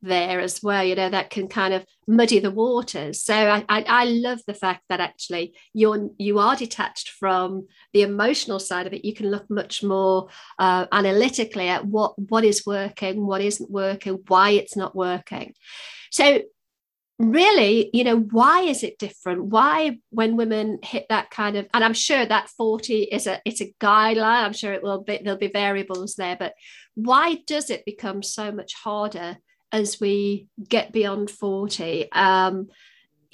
there 0.02 0.40
as 0.40 0.62
well 0.62 0.84
you 0.84 0.96
know 0.96 1.10
that 1.10 1.30
can 1.30 1.48
kind 1.48 1.74
of 1.74 1.84
muddy 2.08 2.40
the 2.40 2.52
waters 2.52 3.24
so 3.24 3.34
I, 3.34 3.66
I, 3.68 3.86
I 3.88 4.06
love 4.06 4.40
the 4.46 4.54
fact 4.54 4.84
that 4.90 5.00
actually 5.00 5.56
you're 5.74 6.10
you 6.18 6.38
are 6.40 6.56
detached 6.56 7.10
from 7.10 7.68
the 7.94 8.04
emotional 8.04 8.60
side 8.60 8.88
of 8.88 8.94
it 8.94 9.04
you 9.04 9.16
can 9.16 9.32
look 9.32 9.50
much 9.50 9.84
more 9.84 10.28
uh, 10.60 10.86
analytically 10.92 11.68
at 11.70 11.86
what 11.86 12.18
what 12.30 12.44
is 12.44 12.66
working 12.66 13.26
what 13.26 13.42
isn't 13.42 13.72
working 13.72 14.20
why 14.28 14.52
it's 14.52 14.76
not 14.76 14.96
working 14.96 15.54
so 16.16 16.40
really 17.20 17.90
you 17.94 18.06
know 18.06 18.18
why 18.18 18.62
is 18.62 18.84
it 18.84 18.98
different? 18.98 19.44
Why 19.44 20.00
when 20.12 20.38
women 20.38 20.80
hit 20.82 21.08
that 21.10 21.30
kind 21.30 21.58
of 21.58 21.68
and 21.74 21.84
i'm 21.84 21.94
sure 21.94 22.26
that 22.26 22.50
40 22.50 23.04
is 23.04 23.28
a 23.28 23.42
it's 23.46 23.62
a 23.62 23.74
guideline. 23.82 24.44
I'm 24.44 24.54
sure 24.54 24.72
it 24.72 24.84
will 24.84 25.04
be 25.04 25.20
there'll 25.22 25.38
be 25.38 25.48
variables 25.48 26.16
there 26.16 26.38
but 26.40 26.54
why 26.94 27.40
does 27.46 27.70
it 27.70 27.86
become 27.86 28.24
so 28.24 28.52
much 28.52 28.74
harder 28.76 29.38
as 29.74 30.00
we 30.00 30.48
get 30.70 30.94
beyond 30.94 31.30
40 31.30 32.10
um 32.14 32.68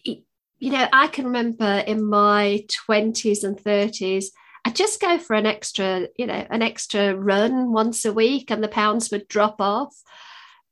you 0.04 0.72
know 0.72 0.88
i 0.92 1.08
can 1.08 1.26
remember 1.26 1.84
in 1.86 2.04
my 2.04 2.66
20s 2.90 3.44
and 3.44 3.58
30s 3.58 4.26
I 4.64 4.70
just 4.70 5.02
go 5.02 5.18
for 5.18 5.36
an 5.36 5.48
extra, 5.48 6.08
you 6.20 6.28
know, 6.28 6.46
an 6.52 6.62
extra 6.62 7.16
run 7.16 7.72
once 7.72 8.06
a 8.06 8.14
week 8.14 8.52
and 8.52 8.64
the 8.64 8.68
pounds 8.68 9.10
would 9.10 9.28
drop 9.28 9.56
off 9.60 9.96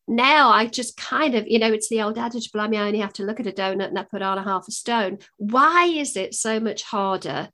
now 0.10 0.50
I 0.50 0.66
just 0.66 0.98
kind 0.98 1.36
of, 1.36 1.48
you 1.48 1.60
know, 1.60 1.72
it's 1.72 1.88
the 1.88 2.02
old 2.02 2.18
adage, 2.18 2.52
blimey, 2.52 2.78
I 2.78 2.88
only 2.88 3.00
have 3.00 3.14
to 3.14 3.24
look 3.24 3.40
at 3.40 3.48
a 3.48 3.52
donut 3.52 3.90
and 3.90 4.00
I 4.00 4.04
put 4.04 4.22
on 4.22 4.38
a 4.38 4.44
half 4.44 4.68
a 4.68 4.72
stone. 4.72 5.20
Why 5.38 5.86
is 5.86 6.18
it 6.18 6.34
so 6.34 6.60
much 6.60 6.84
harder 6.84 7.50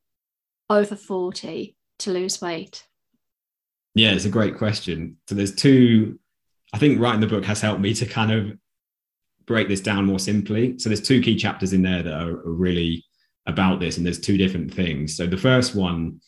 over 0.69 0.95
40 0.95 1.75
to 1.99 2.11
lose 2.11 2.41
weight? 2.41 2.87
Yeah, 3.93 4.11
it's 4.11 4.25
a 4.25 4.29
great 4.29 4.57
question. 4.57 5.17
So 5.27 5.35
there's 5.35 5.53
two, 5.53 6.19
I 6.73 6.77
think 6.77 6.99
writing 6.99 7.21
the 7.21 7.27
book 7.27 7.45
has 7.45 7.61
helped 7.61 7.81
me 7.81 7.93
to 7.95 8.05
kind 8.05 8.31
of 8.31 8.57
break 9.45 9.67
this 9.67 9.81
down 9.81 10.05
more 10.05 10.19
simply. 10.19 10.79
So 10.79 10.89
there's 10.89 11.01
two 11.01 11.21
key 11.21 11.35
chapters 11.35 11.73
in 11.73 11.81
there 11.81 12.03
that 12.03 12.13
are, 12.13 12.31
are 12.31 12.51
really 12.51 13.05
about 13.45 13.79
this, 13.79 13.97
and 13.97 14.05
there's 14.05 14.19
two 14.19 14.37
different 14.37 14.73
things. 14.73 15.15
So 15.15 15.27
the 15.27 15.37
first 15.37 15.75
one 15.75 16.19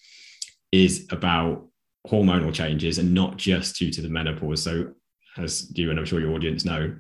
is 0.72 1.08
about 1.10 1.68
hormonal 2.08 2.54
changes 2.54 3.00
and 3.00 3.14
not 3.14 3.38
just 3.38 3.78
due 3.78 3.92
to 3.92 4.02
the 4.02 4.10
menopause. 4.10 4.64
So 4.64 4.94
as 5.38 5.72
you 5.78 5.90
and 5.90 6.00
I'm 6.00 6.06
sure 6.06 6.20
your 6.20 6.34
audience 6.34 6.66
know, 6.66 6.96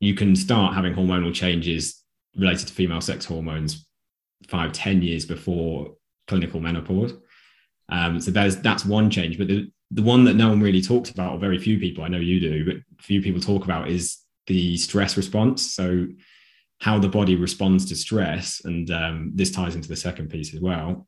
you 0.00 0.14
can 0.14 0.36
start 0.36 0.74
having 0.74 0.94
hormonal 0.94 1.34
changes 1.34 2.02
related 2.36 2.68
to 2.68 2.74
female 2.74 3.00
sex 3.00 3.24
hormones 3.24 3.86
five, 4.48 4.72
ten 4.72 5.02
years 5.02 5.24
before 5.24 5.94
clinical 6.26 6.60
menopause. 6.60 7.14
Um, 7.88 8.20
so 8.20 8.30
there's 8.30 8.56
that's 8.56 8.84
one 8.84 9.10
change, 9.10 9.38
but 9.38 9.48
the 9.48 9.70
the 9.92 10.02
one 10.02 10.24
that 10.24 10.34
no 10.34 10.48
one 10.48 10.60
really 10.60 10.82
talks 10.82 11.10
about, 11.10 11.32
or 11.32 11.38
very 11.38 11.58
few 11.58 11.78
people, 11.78 12.02
I 12.02 12.08
know 12.08 12.18
you 12.18 12.40
do, 12.40 12.64
but 12.64 12.76
few 13.02 13.22
people 13.22 13.40
talk 13.40 13.64
about 13.64 13.88
is 13.88 14.18
the 14.48 14.76
stress 14.76 15.16
response. 15.16 15.74
So 15.74 16.08
how 16.80 16.98
the 16.98 17.08
body 17.08 17.36
responds 17.36 17.86
to 17.86 17.96
stress, 17.96 18.60
and 18.64 18.90
um, 18.90 19.32
this 19.34 19.50
ties 19.50 19.76
into 19.76 19.88
the 19.88 19.96
second 19.96 20.28
piece 20.28 20.54
as 20.54 20.60
well. 20.60 21.06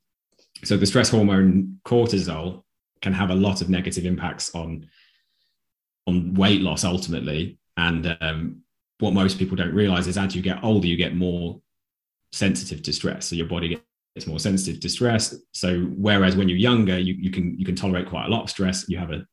So 0.64 0.76
the 0.76 0.86
stress 0.86 1.10
hormone 1.10 1.80
cortisol 1.84 2.62
can 3.02 3.12
have 3.12 3.30
a 3.30 3.34
lot 3.34 3.60
of 3.60 3.68
negative 3.68 4.06
impacts 4.06 4.54
on 4.54 4.88
on 6.08 6.34
weight 6.34 6.60
loss 6.60 6.84
ultimately, 6.84 7.58
and 7.76 8.16
um, 8.20 8.62
what 8.98 9.14
most 9.14 9.38
people 9.38 9.56
don't 9.56 9.74
realize 9.74 10.06
is 10.06 10.18
as 10.18 10.34
you 10.34 10.42
get 10.42 10.62
older, 10.64 10.86
you 10.86 10.96
get 10.96 11.14
more 11.14 11.60
sensitive 12.32 12.82
to 12.82 12.92
stress. 12.92 13.26
So 13.26 13.36
your 13.36 13.46
body 13.46 13.80
gets 14.14 14.26
more 14.26 14.40
sensitive 14.40 14.80
to 14.80 14.88
stress. 14.88 15.36
So 15.52 15.82
whereas 15.96 16.36
when 16.36 16.48
you're 16.48 16.58
younger, 16.58 16.98
you, 16.98 17.14
you 17.14 17.30
can 17.30 17.58
you 17.58 17.64
can 17.64 17.76
tolerate 17.76 18.08
quite 18.08 18.26
a 18.26 18.30
lot 18.30 18.42
of 18.42 18.50
stress. 18.50 18.88
You 18.88 18.98
have 18.98 19.12
a, 19.12 19.24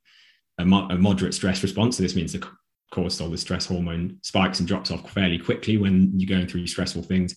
a, 0.60 0.66
mo- 0.66 0.88
a 0.90 0.98
moderate 0.98 1.34
stress 1.34 1.64
response. 1.64 1.98
So 1.98 2.04
this 2.04 2.16
means 2.16 2.34
the 2.34 2.48
cortisol, 2.94 3.32
the 3.32 3.38
stress 3.38 3.66
hormone, 3.66 4.18
spikes 4.22 4.60
and 4.60 4.68
drops 4.68 4.92
off 4.92 5.10
fairly 5.12 5.40
quickly 5.40 5.78
when 5.78 6.12
you're 6.18 6.38
going 6.38 6.48
through 6.48 6.68
stressful 6.68 7.04
things. 7.04 7.36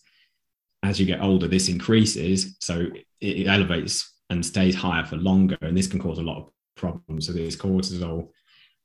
As 0.82 1.00
you 1.00 1.06
get 1.06 1.22
older, 1.22 1.48
this 1.48 1.68
increases. 1.68 2.56
So 2.60 2.86
it, 3.20 3.26
it 3.40 3.46
elevates 3.46 4.14
and 4.30 4.44
stays 4.44 4.74
higher 4.74 5.04
for 5.04 5.16
longer. 5.16 5.56
And 5.62 5.76
this 5.76 5.88
can 5.88 6.00
cause 6.00 6.18
a 6.18 6.22
lot 6.22 6.36
of 6.36 6.50
problems. 6.76 7.26
So 7.26 7.32
this 7.32 7.56
cortisol 7.56 8.28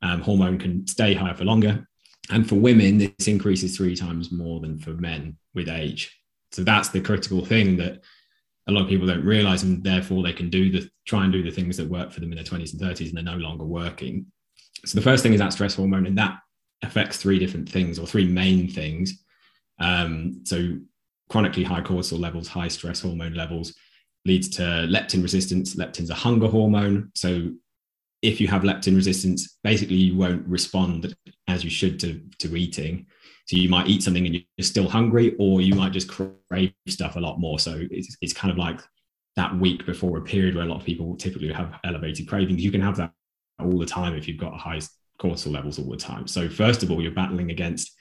um, 0.03 0.22
hormone 0.22 0.60
can 0.60 0.86
stay 0.86 1.15
higher 1.15 1.33
for 1.33 1.45
longer 1.45 1.88
and 2.29 2.48
for 2.48 2.55
women, 2.55 2.98
this 2.98 3.27
increases 3.27 3.75
three 3.75 3.95
times 3.95 4.31
more 4.31 4.60
than 4.62 4.77
for 4.77 4.91
men 4.91 5.38
with 5.53 5.67
age. 5.67 6.17
So 6.51 6.63
that's 6.63 6.89
the 6.89 7.01
critical 7.01 7.43
thing 7.43 7.77
that 7.77 8.01
a 8.67 8.72
lot 8.72 8.83
of 8.83 8.89
people 8.89 9.07
don't 9.07 9.25
realize, 9.25 9.63
and 9.63 9.83
therefore 9.83 10.24
they 10.24 10.31
can 10.31 10.50
do 10.50 10.72
the 10.72 10.89
try 11.05 11.25
and 11.25 11.33
do 11.33 11.43
the 11.43 11.51
things 11.51 11.75
that 11.77 11.89
work 11.89 12.12
for 12.12 12.22
them 12.22 12.31
in 12.31 12.38
their 12.38 12.45
20s 12.45 12.74
and 12.74 12.81
30s, 12.81 13.10
and 13.10 13.17
they're 13.17 13.36
no 13.36 13.41
longer 13.41 13.65
working. 13.65 14.25
So 14.86 14.98
the 14.98 15.03
first 15.03 15.22
thing 15.22 15.33
is 15.33 15.39
that 15.39 15.51
stress 15.51 15.75
hormone, 15.75 16.05
and 16.05 16.17
that 16.17 16.38
affects 16.81 17.17
three 17.17 17.39
different 17.39 17.69
things 17.69 18.00
or 18.00 18.07
three 18.07 18.27
main 18.27 18.69
things. 18.69 19.24
Um, 19.79 20.41
so 20.45 20.77
chronically 21.29 21.63
high 21.63 21.81
cortisol 21.81 22.19
levels, 22.19 22.48
high 22.48 22.67
stress 22.69 23.01
hormone 23.01 23.33
levels 23.33 23.74
leads 24.25 24.48
to 24.48 24.62
leptin 24.62 25.22
resistance. 25.22 25.75
Leptin's 25.75 26.10
a 26.10 26.15
hunger 26.15 26.48
hormone. 26.48 27.12
So 27.15 27.51
if 28.24 28.39
you 28.39 28.48
have 28.48 28.63
leptin 28.63 28.96
resistance, 28.96 29.60
basically 29.63 29.98
you 29.98 30.18
won't 30.18 30.48
respond 30.48 31.13
as 31.48 31.63
you 31.63 31.70
should 31.70 32.00
to, 32.00 32.22
to 32.39 32.56
eating. 32.56 33.06
So 33.46 33.58
you 33.58 33.68
might 33.68 33.88
eat 33.88 34.01
something 34.01 34.25
and 34.25 34.34
you're 34.34 34.65
still 34.65 34.88
hungry, 34.88 35.36
or 35.38 35.62
you 35.62 35.75
might 35.75 35.92
just 35.92 36.08
crave 36.08 36.74
stuff 36.88 37.18
a 37.18 37.20
lot 37.20 37.39
more. 37.39 37.60
So 37.60 37.77
it's, 37.92 38.15
it's 38.22 38.34
kind 38.34 38.51
of 38.51 38.58
like 38.58 38.80
that 39.36 39.53
week 39.60 39.86
before 39.86 40.18
a 40.18 40.22
period 40.22 40.56
where 40.56 40.63
a 40.63 40.68
lot 40.68 40.80
of 40.80 40.86
people 40.86 41.18
typically 41.18 41.51
have 41.51 41.75
elevated 41.84 42.27
cravings. 42.27 42.63
You 42.63 42.72
can 42.72 42.82
have 42.82 42.96
that 42.96 43.12
all 43.60 43.77
the 43.77 43.86
time 43.86 44.15
if 44.15 44.27
you've 44.27 44.39
got 44.39 44.58
high 44.58 44.80
cortisol 45.20 45.51
levels 45.51 45.77
all 45.77 45.89
the 45.89 45.98
time. 45.98 46.25
So 46.25 46.48
first 46.48 46.82
of 46.82 46.92
all, 46.92 47.01
you're 47.01 47.12
battling 47.12 47.51
against 47.51 47.94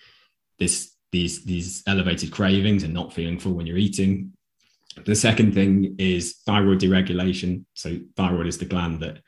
this 0.58 0.92
these 1.10 1.44
these 1.44 1.82
elevated 1.86 2.30
cravings 2.30 2.84
and 2.84 2.94
not 2.94 3.12
feeling 3.12 3.38
full 3.38 3.54
when 3.54 3.66
you're 3.66 3.76
eating. 3.76 4.32
The 5.04 5.14
second 5.14 5.54
thing 5.54 5.96
is 5.98 6.42
thyroid 6.46 6.80
deregulation. 6.80 7.64
So 7.74 7.98
thyroid 8.16 8.46
is 8.46 8.58
the 8.58 8.64
gland 8.66 9.00
that 9.00 9.18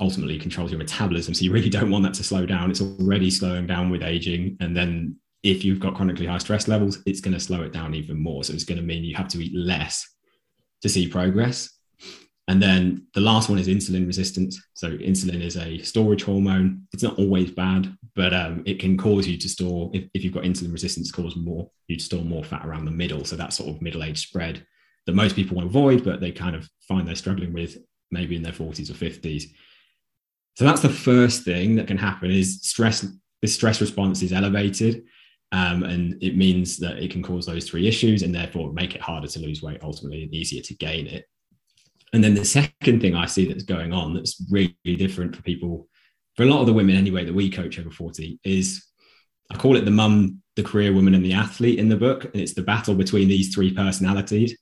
ultimately 0.00 0.38
controls 0.38 0.70
your 0.70 0.78
metabolism. 0.78 1.34
So 1.34 1.44
you 1.44 1.52
really 1.52 1.68
don't 1.68 1.90
want 1.90 2.04
that 2.04 2.14
to 2.14 2.24
slow 2.24 2.46
down. 2.46 2.70
It's 2.70 2.80
already 2.80 3.30
slowing 3.30 3.66
down 3.66 3.90
with 3.90 4.02
aging. 4.02 4.56
And 4.60 4.76
then 4.76 5.16
if 5.42 5.64
you've 5.64 5.80
got 5.80 5.94
chronically 5.94 6.26
high 6.26 6.38
stress 6.38 6.68
levels, 6.68 7.02
it's 7.06 7.20
going 7.20 7.34
to 7.34 7.40
slow 7.40 7.62
it 7.62 7.72
down 7.72 7.94
even 7.94 8.20
more. 8.20 8.44
So 8.44 8.52
it's 8.52 8.64
going 8.64 8.80
to 8.80 8.84
mean 8.84 9.04
you 9.04 9.16
have 9.16 9.28
to 9.28 9.44
eat 9.44 9.54
less 9.54 10.06
to 10.82 10.88
see 10.88 11.06
progress. 11.06 11.70
And 12.48 12.60
then 12.60 13.06
the 13.14 13.20
last 13.20 13.48
one 13.48 13.58
is 13.58 13.68
insulin 13.68 14.06
resistance. 14.06 14.60
So 14.74 14.90
insulin 14.90 15.40
is 15.40 15.56
a 15.56 15.78
storage 15.78 16.24
hormone. 16.24 16.88
It's 16.92 17.02
not 17.02 17.18
always 17.18 17.52
bad, 17.52 17.94
but 18.16 18.34
um, 18.34 18.64
it 18.66 18.80
can 18.80 18.96
cause 18.96 19.28
you 19.28 19.36
to 19.38 19.48
store, 19.48 19.90
if, 19.94 20.08
if 20.14 20.24
you've 20.24 20.34
got 20.34 20.42
insulin 20.42 20.72
resistance, 20.72 21.12
cause 21.12 21.36
more, 21.36 21.70
you 21.86 21.96
to 21.96 22.02
store 22.02 22.24
more 22.24 22.42
fat 22.42 22.66
around 22.66 22.86
the 22.86 22.90
middle. 22.90 23.24
So 23.24 23.36
that 23.36 23.52
sort 23.52 23.68
of 23.68 23.80
middle 23.80 24.02
age 24.02 24.26
spread 24.26 24.66
that 25.06 25.14
most 25.14 25.36
people 25.36 25.56
want 25.56 25.70
to 25.70 25.78
avoid, 25.78 26.04
but 26.04 26.20
they 26.20 26.32
kind 26.32 26.56
of 26.56 26.68
find 26.88 27.06
they're 27.06 27.14
struggling 27.14 27.52
with 27.52 27.78
maybe 28.10 28.34
in 28.34 28.42
their 28.42 28.52
40s 28.52 28.90
or 28.90 28.94
50s. 28.94 29.44
So 30.54 30.64
that's 30.64 30.82
the 30.82 30.88
first 30.88 31.44
thing 31.44 31.76
that 31.76 31.86
can 31.86 31.98
happen 31.98 32.30
is 32.30 32.60
stress. 32.62 33.06
the 33.40 33.48
stress 33.48 33.80
response 33.80 34.22
is 34.22 34.32
elevated, 34.32 35.04
um, 35.52 35.82
and 35.84 36.22
it 36.22 36.36
means 36.36 36.76
that 36.78 36.98
it 36.98 37.10
can 37.10 37.22
cause 37.22 37.46
those 37.46 37.68
three 37.68 37.88
issues, 37.88 38.22
and 38.22 38.34
therefore 38.34 38.72
make 38.72 38.94
it 38.94 39.00
harder 39.00 39.28
to 39.28 39.40
lose 39.40 39.62
weight 39.62 39.82
ultimately, 39.82 40.24
and 40.24 40.34
easier 40.34 40.62
to 40.62 40.74
gain 40.74 41.06
it. 41.06 41.24
And 42.12 42.22
then 42.22 42.34
the 42.34 42.44
second 42.44 43.00
thing 43.00 43.14
I 43.14 43.26
see 43.26 43.46
that's 43.46 43.62
going 43.62 43.92
on 43.92 44.14
that's 44.14 44.42
really 44.50 44.74
different 44.84 45.34
for 45.34 45.42
people, 45.42 45.88
for 46.36 46.42
a 46.42 46.46
lot 46.46 46.60
of 46.60 46.66
the 46.66 46.72
women 46.72 46.96
anyway 46.96 47.24
that 47.24 47.34
we 47.34 47.50
coach 47.50 47.78
over 47.78 47.90
40, 47.90 48.40
is 48.44 48.84
I 49.50 49.56
call 49.56 49.76
it 49.76 49.84
the 49.84 49.90
mum, 49.90 50.42
the 50.56 50.62
career 50.62 50.92
woman, 50.92 51.14
and 51.14 51.24
the 51.24 51.32
athlete 51.32 51.78
in 51.78 51.88
the 51.88 51.96
book. 51.96 52.24
And 52.24 52.36
it's 52.36 52.54
the 52.54 52.62
battle 52.62 52.94
between 52.94 53.28
these 53.28 53.54
three 53.54 53.72
personalities. 53.72 54.56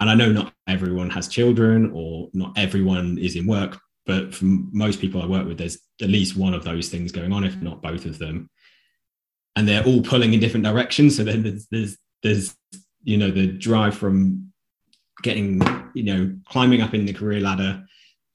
And 0.00 0.10
I 0.10 0.14
know 0.14 0.32
not 0.32 0.52
everyone 0.66 1.10
has 1.10 1.28
children 1.28 1.92
or 1.94 2.28
not 2.32 2.58
everyone 2.58 3.18
is 3.18 3.36
in 3.36 3.46
work, 3.46 3.78
but 4.06 4.34
for 4.34 4.44
most 4.44 5.00
people 5.00 5.22
I 5.22 5.26
work 5.26 5.46
with, 5.46 5.58
there's 5.58 5.78
at 6.00 6.08
least 6.08 6.36
one 6.36 6.54
of 6.54 6.64
those 6.64 6.88
things 6.88 7.12
going 7.12 7.32
on, 7.32 7.44
if 7.44 7.56
not 7.56 7.82
both 7.82 8.04
of 8.04 8.18
them. 8.18 8.50
And 9.54 9.68
they're 9.68 9.84
all 9.84 10.02
pulling 10.02 10.32
in 10.32 10.40
different 10.40 10.64
directions. 10.64 11.16
So 11.16 11.24
then 11.24 11.42
there's, 11.42 11.66
there's, 11.70 11.98
there's, 12.22 12.56
you 13.04 13.16
know, 13.16 13.30
the 13.30 13.46
drive 13.46 13.96
from 13.96 14.52
getting, 15.22 15.60
you 15.94 16.02
know, 16.02 16.34
climbing 16.48 16.80
up 16.80 16.94
in 16.94 17.04
the 17.04 17.12
career 17.12 17.40
ladder 17.40 17.84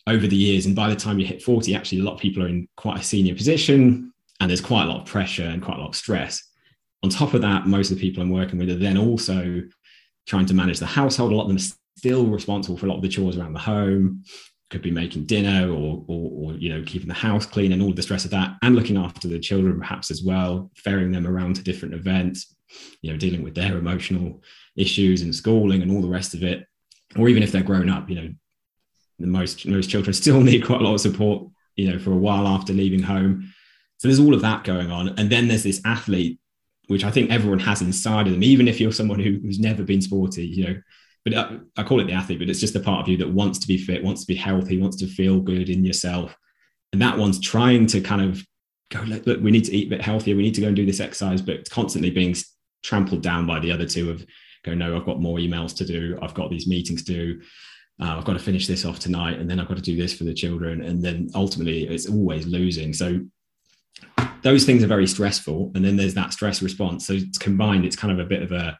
over 0.06 0.28
the 0.28 0.36
years. 0.36 0.66
And 0.66 0.76
by 0.76 0.90
the 0.90 0.96
time 0.96 1.20
you 1.20 1.26
hit 1.26 1.42
40, 1.42 1.76
actually, 1.76 2.00
a 2.00 2.04
lot 2.04 2.14
of 2.14 2.20
people 2.20 2.44
are 2.44 2.48
in 2.48 2.68
quite 2.78 3.00
a 3.00 3.04
senior 3.04 3.36
position 3.36 4.14
and 4.40 4.50
there's 4.50 4.62
quite 4.62 4.84
a 4.84 4.88
lot 4.88 5.02
of 5.02 5.08
pressure 5.08 5.44
and 5.44 5.62
quite 5.62 5.78
a 5.78 5.82
lot 5.82 5.90
of 5.90 5.96
stress. 5.96 6.42
On 7.04 7.10
top 7.10 7.34
of 7.34 7.42
that, 7.42 7.68
most 7.68 7.92
of 7.92 7.98
the 7.98 8.02
people 8.02 8.24
I'm 8.24 8.30
working 8.30 8.58
with 8.58 8.70
are 8.70 8.76
then 8.76 8.98
also 8.98 9.64
trying 10.28 10.46
to 10.46 10.54
manage 10.54 10.80
the 10.80 10.86
household. 10.86 11.32
A 11.32 11.36
lot 11.36 11.44
of 11.44 11.48
them 11.50 11.58
are 11.58 11.76
still 11.98 12.26
responsible 12.28 12.78
for 12.78 12.86
a 12.86 12.90
lot 12.90 12.98
of 12.98 13.02
the 13.02 13.10
chores 13.10 13.38
around 13.38 13.54
the 13.54 13.60
home 13.60 14.24
could 14.70 14.82
be 14.82 14.92
making 14.92 15.24
dinner 15.26 15.72
or, 15.72 16.04
or, 16.08 16.32
or, 16.34 16.54
you 16.54 16.70
know 16.70 16.84
keeping 16.86 17.08
the 17.08 17.14
house 17.14 17.46
clean 17.46 17.72
and 17.72 17.82
all 17.82 17.94
the 17.94 18.02
stress 18.02 18.26
of 18.26 18.32
that 18.32 18.56
and 18.62 18.76
looking 18.76 18.98
after 18.98 19.28
the 19.28 19.40
children 19.40 19.80
perhaps 19.80 20.12
as 20.12 20.24
well 20.24 20.70
ferrying 20.76 21.12
them 21.12 21.26
around 21.26 21.56
to 21.56 21.64
different 21.64 21.96
events 21.96 22.58
you 23.02 23.12
know 23.12 23.18
dealing 23.18 23.44
with 23.44 23.56
their 23.56 23.78
emotional 23.78 24.42
issues 24.76 25.22
and 25.22 25.34
schooling 25.34 25.82
and 25.82 25.92
all 25.92 26.02
the 26.02 26.08
rest 26.08 26.34
of 26.34 26.44
it. 26.44 26.66
Or 27.18 27.30
even 27.30 27.42
if 27.42 27.52
they're 27.52 27.64
grown 27.64 27.90
up 27.90 28.10
you 28.10 28.16
know 28.16 28.34
the 29.20 29.28
most 29.28 29.66
most 29.66 29.90
children 29.90 30.14
still 30.14 30.42
need 30.42 30.66
quite 30.66 30.82
a 30.82 30.84
lot 30.84 30.94
of 30.94 31.02
support 31.02 31.48
you 31.76 31.92
know 31.92 32.00
for 32.00 32.12
a 32.12 32.18
while 32.18 32.48
after 32.48 32.74
leaving 32.74 33.04
home. 33.04 33.54
So 33.98 34.08
there's 34.08 34.20
all 34.20 34.36
of 34.36 34.42
that 34.42 34.64
going 34.64 34.92
on. 34.92 35.18
And 35.18 35.30
then 35.30 35.48
there's 35.48 35.64
this 35.64 35.82
athlete 35.86 36.40
which 36.88 37.04
i 37.04 37.12
think 37.12 37.30
everyone 37.30 37.60
has 37.60 37.82
inside 37.82 38.28
of 38.28 38.34
them 38.34 38.44
even 38.44 38.66
if 38.66 38.80
you're 38.80 38.94
someone 38.94 39.20
who, 39.20 39.40
who's 39.42 39.60
never 39.60 39.84
been 39.84 40.02
sporty 40.02 40.48
you 40.48 40.66
know 40.66 40.82
but 41.28 41.38
I, 41.78 41.82
I 41.82 41.84
call 41.84 42.00
it 42.00 42.08
the 42.08 42.14
athlete, 42.14 42.40
but 42.40 42.50
it's 42.50 42.60
just 42.60 42.74
the 42.74 42.80
part 42.80 43.02
of 43.02 43.10
you 43.10 43.18
that 43.18 43.30
wants 43.30 43.60
to 43.60 43.68
be 43.68 43.78
fit, 43.78 44.04
wants 44.04 44.22
to 44.22 44.28
be 44.28 44.36
healthy, 44.36 44.80
wants 44.80 44.98
to 44.98 45.08
feel 45.08 45.40
good 45.42 45.70
in 45.70 45.84
yourself. 45.84 46.36
And 46.94 47.02
that 47.02 47.18
one's 47.18 47.40
trying 47.40 47.86
to 47.88 48.02
kind 48.02 48.22
of 48.22 48.42
go, 48.92 49.02
look, 49.02 49.26
look, 49.26 49.42
we 49.42 49.52
need 49.52 49.66
to 49.66 49.76
eat 49.76 49.88
a 49.88 49.90
bit 49.90 50.02
healthier. 50.02 50.36
We 50.36 50.44
need 50.44 50.56
to 50.56 50.62
go 50.62 50.68
and 50.68 50.76
do 50.76 50.86
this 50.86 51.02
exercise, 51.02 51.42
but 51.42 51.56
it's 51.56 51.70
constantly 51.70 52.12
being 52.12 52.36
trampled 52.84 53.22
down 53.22 53.46
by 53.46 53.60
the 53.60 53.72
other 53.72 53.86
two 53.86 54.10
of 54.10 54.26
go, 54.64 54.74
no, 54.74 54.96
I've 54.96 55.06
got 55.06 55.22
more 55.22 55.38
emails 55.38 55.76
to 55.78 55.86
do. 55.86 56.18
I've 56.22 56.34
got 56.34 56.50
these 56.50 56.68
meetings 56.68 57.04
to 57.04 57.14
do. 57.14 57.42
Uh, 58.02 58.18
I've 58.18 58.26
got 58.26 58.34
to 58.34 58.40
finish 58.40 58.68
this 58.68 58.86
off 58.86 59.00
tonight. 59.00 59.40
And 59.40 59.50
then 59.50 59.60
I've 59.60 59.68
got 59.68 59.78
to 59.78 59.84
do 59.84 59.98
this 59.98 60.14
for 60.14 60.24
the 60.24 60.34
children. 60.34 60.82
And 60.82 61.04
then 61.04 61.30
ultimately 61.36 61.88
it's 61.88 62.08
always 62.08 62.46
losing. 62.46 62.94
So 62.94 63.20
those 64.44 64.66
things 64.66 64.84
are 64.84 64.88
very 64.88 65.08
stressful. 65.08 65.72
And 65.76 65.84
then 65.84 65.98
there's 65.98 66.14
that 66.14 66.32
stress 66.32 66.62
response. 66.62 67.08
So 67.08 67.14
it's 67.14 67.38
combined, 67.38 67.86
it's 67.86 67.96
kind 67.96 68.14
of 68.14 68.26
a 68.26 68.30
bit 68.30 68.44
of 68.44 68.52
a, 68.52 68.78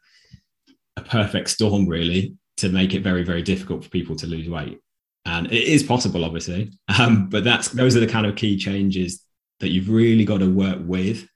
a 0.98 1.02
perfect 1.02 1.50
storm 1.50 1.88
really 1.88 2.36
to 2.58 2.70
make 2.70 2.94
it 2.94 3.02
very 3.04 3.24
very 3.24 3.42
difficult 3.42 3.84
for 3.84 3.90
people 3.90 4.16
to 4.18 4.28
lose 4.28 4.50
weight. 4.50 4.80
And 5.26 5.48
it 5.48 5.64
is 5.64 5.84
possible 5.84 6.26
obviously. 6.26 6.72
Um, 7.00 7.30
but 7.30 7.44
that's 7.44 7.70
those 7.70 7.96
are 7.96 8.00
the 8.00 8.08
kind 8.08 8.26
of 8.26 8.36
key 8.36 8.58
changes 8.58 9.24
that 9.60 9.70
you've 9.70 9.90
really 9.90 10.26
got 10.26 10.40
to 10.40 10.50
work 10.50 10.80
with 10.82 11.28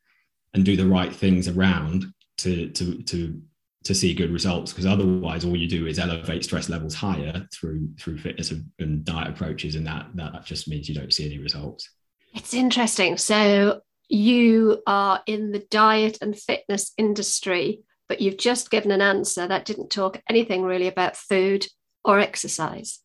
and 0.54 0.66
do 0.66 0.76
the 0.76 0.88
right 0.88 1.14
things 1.14 1.48
around 1.48 2.06
to 2.40 2.70
to 2.70 3.02
to 3.04 3.42
to 3.84 3.96
see 3.96 4.14
good 4.14 4.32
results. 4.32 4.72
Because 4.72 4.86
otherwise 4.86 5.46
all 5.46 5.56
you 5.56 5.68
do 5.68 5.88
is 5.88 6.00
elevate 6.00 6.44
stress 6.44 6.70
levels 6.70 6.96
higher 6.96 7.48
through 7.54 7.90
through 8.00 8.18
fitness 8.18 8.52
and 8.80 9.06
diet 9.06 9.30
approaches 9.30 9.76
and 9.76 9.86
that 9.88 10.08
that 10.16 10.46
just 10.46 10.68
means 10.68 10.90
you 10.90 10.96
don't 10.96 11.14
see 11.14 11.26
any 11.26 11.40
results. 11.40 11.90
It's 12.34 12.54
interesting. 12.54 13.18
So 13.18 13.82
you 14.08 14.82
are 14.88 15.22
in 15.26 15.52
the 15.52 15.66
diet 15.72 16.18
and 16.22 16.38
fitness 16.38 16.94
industry 16.98 17.82
but 18.12 18.20
you've 18.20 18.36
just 18.36 18.70
given 18.70 18.92
an 18.92 19.00
answer 19.00 19.48
that 19.48 19.64
didn't 19.64 19.90
talk 19.90 20.22
anything 20.28 20.64
really 20.64 20.90
about 20.90 21.16
food 21.16 21.66
or 22.04 22.20
exercise 22.20 23.00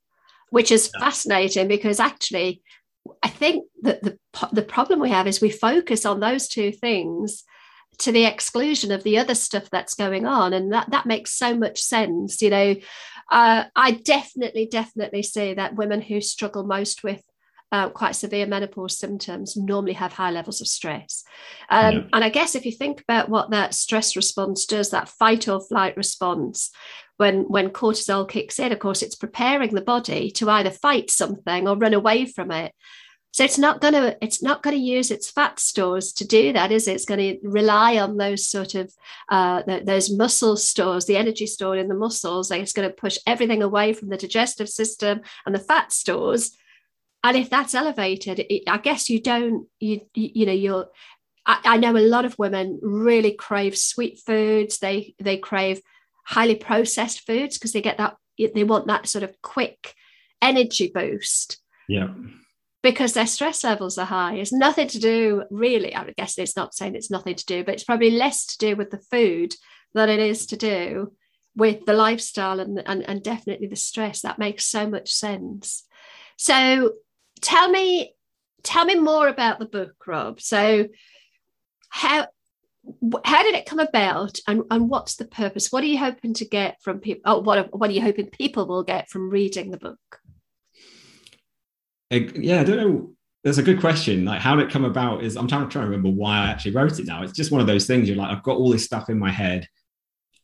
which 0.50 0.72
is 0.72 0.90
yeah. 0.92 1.04
fascinating 1.04 1.68
because 1.68 2.00
actually 2.00 2.60
i 3.22 3.28
think 3.28 3.64
that 3.82 4.02
the 4.02 4.18
the 4.50 4.62
problem 4.62 4.98
we 4.98 5.10
have 5.10 5.28
is 5.28 5.40
we 5.40 5.48
focus 5.48 6.04
on 6.04 6.18
those 6.18 6.48
two 6.48 6.72
things 6.72 7.44
to 7.98 8.10
the 8.10 8.24
exclusion 8.24 8.90
of 8.90 9.04
the 9.04 9.16
other 9.16 9.36
stuff 9.36 9.70
that's 9.70 9.94
going 9.94 10.26
on 10.26 10.52
and 10.52 10.72
that 10.72 10.90
that 10.90 11.06
makes 11.06 11.30
so 11.30 11.56
much 11.56 11.80
sense 11.80 12.42
you 12.42 12.50
know 12.50 12.74
uh, 13.30 13.62
i 13.76 13.92
definitely 13.92 14.66
definitely 14.66 15.22
see 15.22 15.54
that 15.54 15.76
women 15.76 16.00
who 16.00 16.20
struggle 16.20 16.64
most 16.64 17.04
with 17.04 17.22
uh, 17.72 17.88
quite 17.88 18.14
severe 18.14 18.46
menopause 18.46 18.96
symptoms 18.98 19.56
normally 19.56 19.92
have 19.92 20.12
high 20.12 20.30
levels 20.30 20.60
of 20.60 20.68
stress 20.68 21.24
um, 21.70 21.94
yeah. 21.94 22.02
and 22.12 22.24
i 22.24 22.28
guess 22.28 22.54
if 22.54 22.64
you 22.64 22.72
think 22.72 23.00
about 23.00 23.28
what 23.28 23.50
that 23.50 23.74
stress 23.74 24.16
response 24.16 24.66
does 24.66 24.90
that 24.90 25.08
fight 25.08 25.48
or 25.48 25.60
flight 25.60 25.96
response 25.96 26.70
when 27.16 27.42
when 27.44 27.70
cortisol 27.70 28.28
kicks 28.28 28.58
in 28.58 28.72
of 28.72 28.78
course 28.78 29.02
it's 29.02 29.16
preparing 29.16 29.74
the 29.74 29.80
body 29.80 30.30
to 30.30 30.48
either 30.50 30.70
fight 30.70 31.10
something 31.10 31.66
or 31.66 31.76
run 31.76 31.94
away 31.94 32.24
from 32.24 32.50
it 32.50 32.72
so 33.36 33.44
it's 33.44 33.58
not 33.58 33.82
going 33.82 33.92
to 33.92 34.16
it's 34.22 34.42
not 34.42 34.62
going 34.62 34.74
to 34.74 34.82
use 34.82 35.10
its 35.10 35.30
fat 35.30 35.60
stores 35.60 36.14
to 36.14 36.26
do 36.26 36.54
that, 36.54 36.72
is 36.72 36.88
it? 36.88 36.94
It's 36.94 37.04
going 37.04 37.20
to 37.20 37.38
rely 37.46 37.98
on 37.98 38.16
those 38.16 38.48
sort 38.48 38.74
of 38.74 38.90
uh, 39.28 39.60
those 39.84 40.10
muscle 40.10 40.56
stores, 40.56 41.04
the 41.04 41.18
energy 41.18 41.46
stored 41.46 41.78
in 41.78 41.88
the 41.88 41.94
muscles. 41.94 42.50
Like 42.50 42.62
it's 42.62 42.72
going 42.72 42.88
to 42.88 42.94
push 42.94 43.18
everything 43.26 43.62
away 43.62 43.92
from 43.92 44.08
the 44.08 44.16
digestive 44.16 44.70
system 44.70 45.20
and 45.44 45.54
the 45.54 45.58
fat 45.58 45.92
stores. 45.92 46.56
And 47.26 47.36
if 47.36 47.50
that's 47.50 47.74
elevated, 47.74 48.38
it, 48.38 48.62
I 48.68 48.78
guess 48.78 49.10
you 49.10 49.20
don't 49.20 49.66
you 49.80 50.02
you 50.14 50.46
know 50.46 50.52
you're. 50.52 50.86
I, 51.44 51.60
I 51.64 51.76
know 51.76 51.96
a 51.96 51.98
lot 51.98 52.24
of 52.24 52.38
women 52.38 52.78
really 52.82 53.32
crave 53.32 53.76
sweet 53.76 54.20
foods. 54.24 54.78
They 54.78 55.16
they 55.18 55.36
crave 55.36 55.80
highly 56.24 56.54
processed 56.54 57.26
foods 57.26 57.58
because 57.58 57.72
they 57.72 57.82
get 57.82 57.98
that 57.98 58.16
they 58.54 58.62
want 58.62 58.86
that 58.86 59.08
sort 59.08 59.24
of 59.24 59.42
quick 59.42 59.94
energy 60.40 60.92
boost. 60.94 61.58
Yeah 61.88 62.10
because 62.82 63.14
their 63.14 63.26
stress 63.26 63.64
levels 63.64 63.98
are 63.98 64.06
high. 64.06 64.34
It's 64.34 64.52
nothing 64.52 64.86
to 64.86 65.00
do, 65.00 65.42
really. 65.50 65.92
I 65.92 66.08
guess 66.16 66.38
it's 66.38 66.56
not 66.56 66.72
saying 66.72 66.94
it's 66.94 67.10
nothing 67.10 67.34
to 67.34 67.44
do, 67.44 67.64
but 67.64 67.74
it's 67.74 67.82
probably 67.82 68.12
less 68.12 68.46
to 68.46 68.58
do 68.58 68.76
with 68.76 68.92
the 68.92 69.00
food 69.10 69.56
than 69.92 70.08
it 70.08 70.20
is 70.20 70.46
to 70.46 70.56
do 70.56 71.12
with 71.56 71.84
the 71.84 71.94
lifestyle 71.94 72.60
and, 72.60 72.80
and, 72.86 73.02
and 73.02 73.24
definitely 73.24 73.66
the 73.66 73.74
stress. 73.74 74.20
That 74.20 74.38
makes 74.38 74.66
so 74.66 74.88
much 74.88 75.10
sense. 75.10 75.82
So 76.36 76.92
tell 77.46 77.70
me, 77.70 78.12
tell 78.64 78.84
me 78.84 78.96
more 78.96 79.28
about 79.28 79.60
the 79.60 79.66
book, 79.66 79.94
Rob. 80.06 80.40
So 80.40 80.88
how 81.88 82.26
how 83.24 83.42
did 83.42 83.54
it 83.56 83.66
come 83.66 83.80
about 83.80 84.38
and, 84.46 84.62
and 84.70 84.88
what's 84.88 85.16
the 85.16 85.24
purpose? 85.24 85.72
What 85.72 85.82
are 85.82 85.88
you 85.88 85.98
hoping 85.98 86.34
to 86.34 86.44
get 86.44 86.76
from 86.82 87.00
people? 87.00 87.22
Oh, 87.24 87.38
what, 87.40 87.76
what 87.76 87.90
are 87.90 87.92
you 87.92 88.00
hoping 88.00 88.26
people 88.30 88.66
will 88.66 88.84
get 88.84 89.08
from 89.08 89.28
reading 89.28 89.70
the 89.70 89.76
book? 89.76 89.98
yeah, 92.10 92.60
I 92.60 92.64
don't 92.64 92.76
know. 92.76 93.12
That's 93.42 93.58
a 93.58 93.62
good 93.62 93.80
question. 93.80 94.24
Like, 94.24 94.40
how 94.40 94.54
did 94.54 94.68
it 94.68 94.72
come 94.72 94.84
about? 94.84 95.24
Is 95.24 95.36
I'm 95.36 95.48
trying 95.48 95.66
to 95.66 95.72
try 95.72 95.82
to 95.82 95.88
remember 95.88 96.10
why 96.10 96.38
I 96.38 96.46
actually 96.48 96.72
wrote 96.72 96.98
it 96.98 97.06
now. 97.06 97.22
It's 97.22 97.32
just 97.32 97.50
one 97.50 97.60
of 97.60 97.66
those 97.66 97.86
things. 97.86 98.08
You're 98.08 98.18
like, 98.18 98.30
I've 98.30 98.42
got 98.42 98.56
all 98.56 98.70
this 98.70 98.84
stuff 98.84 99.08
in 99.10 99.18
my 99.18 99.30
head. 99.30 99.68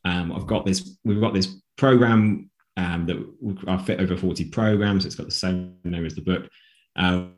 Um, 0.05 0.33
I've 0.33 0.47
got 0.47 0.67
this. 0.67 0.97
We've 1.05 1.21
got 1.21 1.35
this 1.35 1.49
program 1.77 2.51
um, 2.77 3.07
that 3.07 3.69
I 3.69 3.77
fit 3.77 4.01
over 4.01 4.17
40 4.17 4.47
programs. 4.47 5.05
It's 5.05 5.15
got 5.15 5.27
the 5.27 5.33
same 5.33 5.77
name 5.85 6.07
as 6.07 6.15
the 6.15 6.23
book. 6.23 6.49
Um, 6.97 7.35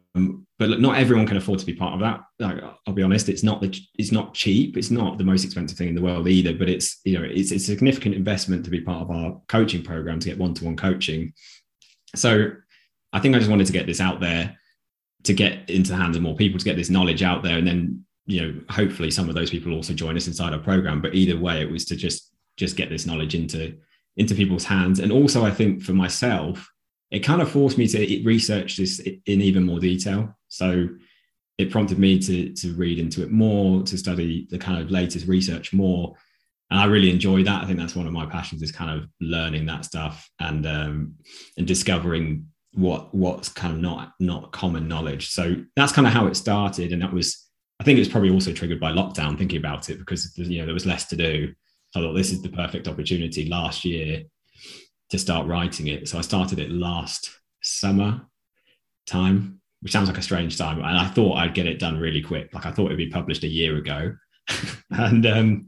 but 0.59 0.69
look, 0.69 0.79
not 0.79 0.97
everyone 0.97 1.27
can 1.27 1.37
afford 1.37 1.59
to 1.59 1.67
be 1.67 1.75
part 1.75 1.95
of 1.95 2.01
that. 2.01 2.21
Like, 2.39 2.63
I'll 2.87 2.95
be 2.95 3.03
honest, 3.03 3.29
it's 3.29 3.43
not 3.43 3.61
the, 3.61 3.77
it's 3.99 4.13
not 4.13 4.35
cheap. 4.35 4.77
It's 4.77 4.91
not 4.91 5.19
the 5.19 5.25
most 5.25 5.45
expensive 5.45 5.77
thing 5.77 5.89
in 5.89 5.95
the 5.95 6.03
world 6.03 6.29
either. 6.29 6.55
But 6.55 6.69
it's 6.69 7.01
you 7.05 7.19
know 7.19 7.25
it's, 7.25 7.51
it's 7.51 7.65
a 7.65 7.73
significant 7.73 8.15
investment 8.15 8.65
to 8.65 8.71
be 8.71 8.81
part 8.81 9.03
of 9.03 9.11
our 9.11 9.41
coaching 9.49 9.83
program 9.83 10.21
to 10.21 10.29
get 10.29 10.39
one 10.39 10.55
to 10.55 10.65
one 10.65 10.77
coaching. 10.77 11.33
So 12.15 12.53
I 13.13 13.21
think 13.21 13.35
I 13.35 13.39
just 13.39 13.51
wanted 13.51 13.67
to 13.67 13.73
get 13.73 13.87
this 13.87 14.01
out 14.01 14.21
there 14.21 14.57
to 15.25 15.33
get 15.33 15.69
into 15.69 15.91
the 15.91 15.97
hands 15.97 16.17
of 16.17 16.23
more 16.23 16.37
people, 16.37 16.59
to 16.59 16.65
get 16.65 16.77
this 16.77 16.91
knowledge 16.91 17.23
out 17.23 17.43
there. 17.43 17.59
And 17.59 17.67
then, 17.67 18.05
you 18.27 18.43
know, 18.43 18.61
hopefully 18.71 19.11
some 19.11 19.29
of 19.29 19.35
those 19.35 19.51
people 19.51 19.73
also 19.73 19.95
join 19.95 20.17
us 20.17 20.27
inside 20.27 20.53
our 20.53 20.59
program. 20.61 21.01
But 21.01 21.15
either 21.15 21.39
way, 21.39 21.63
it 21.63 21.71
was 21.71 21.85
to 21.87 21.97
just 21.97 22.31
just 22.57 22.77
get 22.77 22.89
this 22.89 23.07
knowledge 23.07 23.35
into 23.35 23.77
into 24.17 24.37
people's 24.37 24.65
hands. 24.65 25.01
And 25.01 25.11
also 25.11 25.45
I 25.45 25.51
think 25.51 25.83
for 25.83 25.93
myself, 25.93 26.71
it 27.15 27.21
kind 27.21 27.41
of 27.41 27.49
forced 27.49 27.79
me 27.79 27.87
to 27.87 28.23
research 28.25 28.77
this 28.77 28.99
in 28.99 29.41
even 29.41 29.63
more 29.63 29.79
detail. 29.79 30.37
So 30.49 30.89
it 31.59 31.71
prompted 31.71 31.97
me 31.97 32.19
to 32.19 32.53
to 32.53 32.75
read 32.75 32.99
into 32.99 33.23
it 33.23 33.31
more, 33.31 33.85
to 33.85 33.97
study 33.97 34.49
the 34.51 34.59
kind 34.59 34.83
of 34.83 34.91
latest 34.91 35.29
research 35.29 35.73
more. 35.73 36.17
And 36.71 36.81
I 36.81 36.87
really 36.87 37.11
enjoy 37.11 37.45
that. 37.45 37.63
I 37.63 37.67
think 37.67 37.79
that's 37.79 37.95
one 37.95 38.09
of 38.09 38.13
my 38.13 38.27
passions 38.27 38.63
is 38.63 38.73
kind 38.73 38.91
of 38.91 39.09
learning 39.21 39.65
that 39.67 39.85
stuff 39.85 40.29
and 40.41 40.67
um, 40.67 41.15
and 41.57 41.69
discovering 41.69 42.49
what 42.73 43.15
what's 43.15 43.49
kind 43.49 43.73
of 43.73 43.79
not 43.79 44.15
not 44.19 44.51
common 44.51 44.89
knowledge. 44.89 45.29
So 45.31 45.55
that's 45.77 45.93
kind 45.93 46.09
of 46.09 46.13
how 46.13 46.27
it 46.27 46.35
started, 46.35 46.93
and 46.93 47.01
that 47.01 47.13
was 47.13 47.49
I 47.79 47.85
think 47.85 47.97
it 47.97 48.01
was 48.01 48.09
probably 48.09 48.31
also 48.31 48.53
triggered 48.53 48.81
by 48.81 48.91
lockdown. 48.91 49.39
Thinking 49.39 49.59
about 49.59 49.89
it 49.89 50.01
because 50.01 50.37
you 50.37 50.59
know 50.59 50.65
there 50.65 50.75
was 50.75 50.87
less 50.87 51.05
to 51.07 51.17
do. 51.17 51.55
I 51.95 52.01
thought 52.01 52.15
this 52.15 52.33
is 52.33 52.43
the 52.43 52.49
perfect 52.49 52.89
opportunity 52.89 53.49
last 53.49 53.85
year 53.85 54.25
to 55.15 55.19
start 55.21 55.47
writing 55.47 55.87
it. 55.87 56.09
So 56.09 56.19
I 56.19 56.23
started 56.23 56.59
it 56.59 56.73
last 56.73 57.31
summer 57.63 58.21
time, 59.07 59.61
which 59.81 59.93
sounds 59.93 60.09
like 60.09 60.19
a 60.19 60.23
strange 60.23 60.59
time, 60.59 60.79
and 60.79 60.99
I 60.99 61.07
thought 61.07 61.37
I'd 61.37 61.55
get 61.55 61.67
it 61.67 61.79
done 61.79 61.99
really 61.99 62.21
quick. 62.21 62.53
Like 62.53 62.67
I 62.67 62.73
thought 62.73 62.87
it'd 62.87 62.99
be 62.99 63.11
published 63.11 63.45
a 63.45 63.49
year 63.49 63.77
ago, 63.77 64.17
and 64.91 65.25
um, 65.25 65.67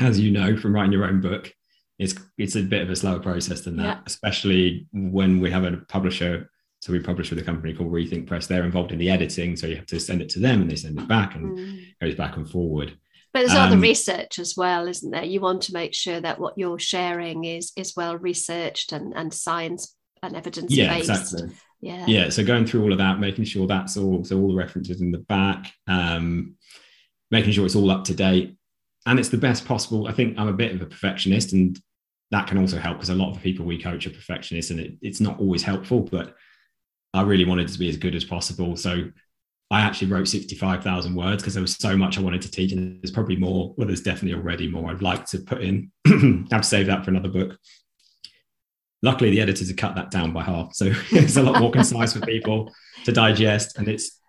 as 0.00 0.20
you 0.20 0.30
know 0.30 0.56
from 0.56 0.72
writing 0.72 0.92
your 0.92 1.04
own 1.04 1.20
book, 1.20 1.52
it's 1.98 2.14
it's 2.38 2.54
a 2.54 2.62
bit 2.62 2.82
of 2.82 2.90
a 2.90 2.96
slower 2.96 3.18
process 3.18 3.62
than 3.62 3.76
that, 3.78 3.98
yeah. 3.98 4.00
especially 4.06 4.86
when 4.92 5.40
we 5.40 5.50
have 5.50 5.64
a 5.64 5.78
publisher. 5.88 6.48
So 6.80 6.92
we 6.92 7.00
publish 7.00 7.28
with 7.28 7.40
a 7.40 7.44
company 7.44 7.74
called 7.74 7.92
Rethink 7.92 8.26
Press. 8.26 8.46
They're 8.46 8.64
involved 8.64 8.92
in 8.92 8.98
the 8.98 9.10
editing, 9.10 9.56
so 9.56 9.66
you 9.66 9.76
have 9.76 9.86
to 9.86 10.00
send 10.00 10.22
it 10.22 10.30
to 10.30 10.38
them, 10.38 10.62
and 10.62 10.70
they 10.70 10.76
send 10.76 10.98
it 10.98 11.08
back, 11.08 11.34
and 11.34 11.58
mm. 11.58 11.84
goes 12.00 12.14
back 12.14 12.36
and 12.36 12.48
forward. 12.48 12.96
But 13.32 13.40
there's 13.40 13.52
um, 13.52 13.58
all 13.58 13.70
the 13.70 13.78
research 13.78 14.38
as 14.38 14.54
well, 14.56 14.88
isn't 14.88 15.10
there? 15.10 15.24
You 15.24 15.40
want 15.40 15.62
to 15.62 15.72
make 15.72 15.94
sure 15.94 16.20
that 16.20 16.40
what 16.40 16.58
you're 16.58 16.78
sharing 16.78 17.44
is 17.44 17.72
is 17.76 17.94
well 17.96 18.16
researched 18.16 18.92
and 18.92 19.12
and 19.14 19.32
science 19.32 19.94
and 20.22 20.36
evidence 20.36 20.72
yeah, 20.72 20.94
based. 20.94 21.10
Exactly. 21.10 21.56
Yeah. 21.80 22.04
Yeah. 22.06 22.28
So 22.28 22.44
going 22.44 22.66
through 22.66 22.82
all 22.82 22.92
of 22.92 22.98
that, 22.98 23.20
making 23.20 23.44
sure 23.44 23.66
that's 23.66 23.96
all 23.96 24.24
so 24.24 24.38
all 24.38 24.48
the 24.48 24.56
references 24.56 25.00
in 25.00 25.12
the 25.12 25.18
back, 25.18 25.72
um, 25.86 26.56
making 27.30 27.52
sure 27.52 27.64
it's 27.64 27.76
all 27.76 27.90
up 27.90 28.04
to 28.04 28.14
date, 28.14 28.56
and 29.06 29.18
it's 29.18 29.28
the 29.30 29.38
best 29.38 29.64
possible. 29.64 30.08
I 30.08 30.12
think 30.12 30.38
I'm 30.38 30.48
a 30.48 30.52
bit 30.52 30.74
of 30.74 30.82
a 30.82 30.86
perfectionist, 30.86 31.52
and 31.52 31.80
that 32.30 32.46
can 32.46 32.58
also 32.58 32.78
help 32.78 32.96
because 32.96 33.10
a 33.10 33.14
lot 33.14 33.28
of 33.30 33.34
the 33.34 33.40
people 33.40 33.64
we 33.64 33.80
coach 33.80 34.06
are 34.06 34.10
perfectionists 34.10 34.70
and 34.70 34.80
it, 34.80 34.94
it's 35.02 35.20
not 35.20 35.38
always 35.38 35.62
helpful 35.62 36.00
but 36.00 36.36
i 37.14 37.22
really 37.22 37.44
wanted 37.44 37.68
to 37.68 37.78
be 37.78 37.88
as 37.88 37.96
good 37.96 38.14
as 38.14 38.24
possible 38.24 38.76
so 38.76 39.04
i 39.70 39.80
actually 39.80 40.08
wrote 40.08 40.28
65000 40.28 41.14
words 41.14 41.42
because 41.42 41.54
there 41.54 41.62
was 41.62 41.76
so 41.76 41.96
much 41.96 42.18
i 42.18 42.20
wanted 42.20 42.42
to 42.42 42.50
teach 42.50 42.72
and 42.72 43.02
there's 43.02 43.10
probably 43.10 43.36
more 43.36 43.74
well 43.76 43.86
there's 43.86 44.02
definitely 44.02 44.38
already 44.38 44.68
more 44.68 44.90
i'd 44.90 45.02
like 45.02 45.24
to 45.26 45.38
put 45.38 45.62
in 45.62 45.90
have 46.50 46.62
to 46.62 46.68
save 46.68 46.86
that 46.86 47.04
for 47.04 47.10
another 47.10 47.28
book 47.28 47.56
luckily 49.02 49.30
the 49.30 49.40
editors 49.40 49.68
have 49.68 49.76
cut 49.76 49.94
that 49.94 50.10
down 50.10 50.32
by 50.32 50.42
half 50.42 50.74
so 50.74 50.86
it's 51.12 51.36
a 51.36 51.42
lot 51.42 51.60
more 51.60 51.70
concise 51.70 52.12
for 52.12 52.20
people 52.20 52.72
to 53.04 53.12
digest 53.12 53.78
and 53.78 53.88
it's 53.88 54.20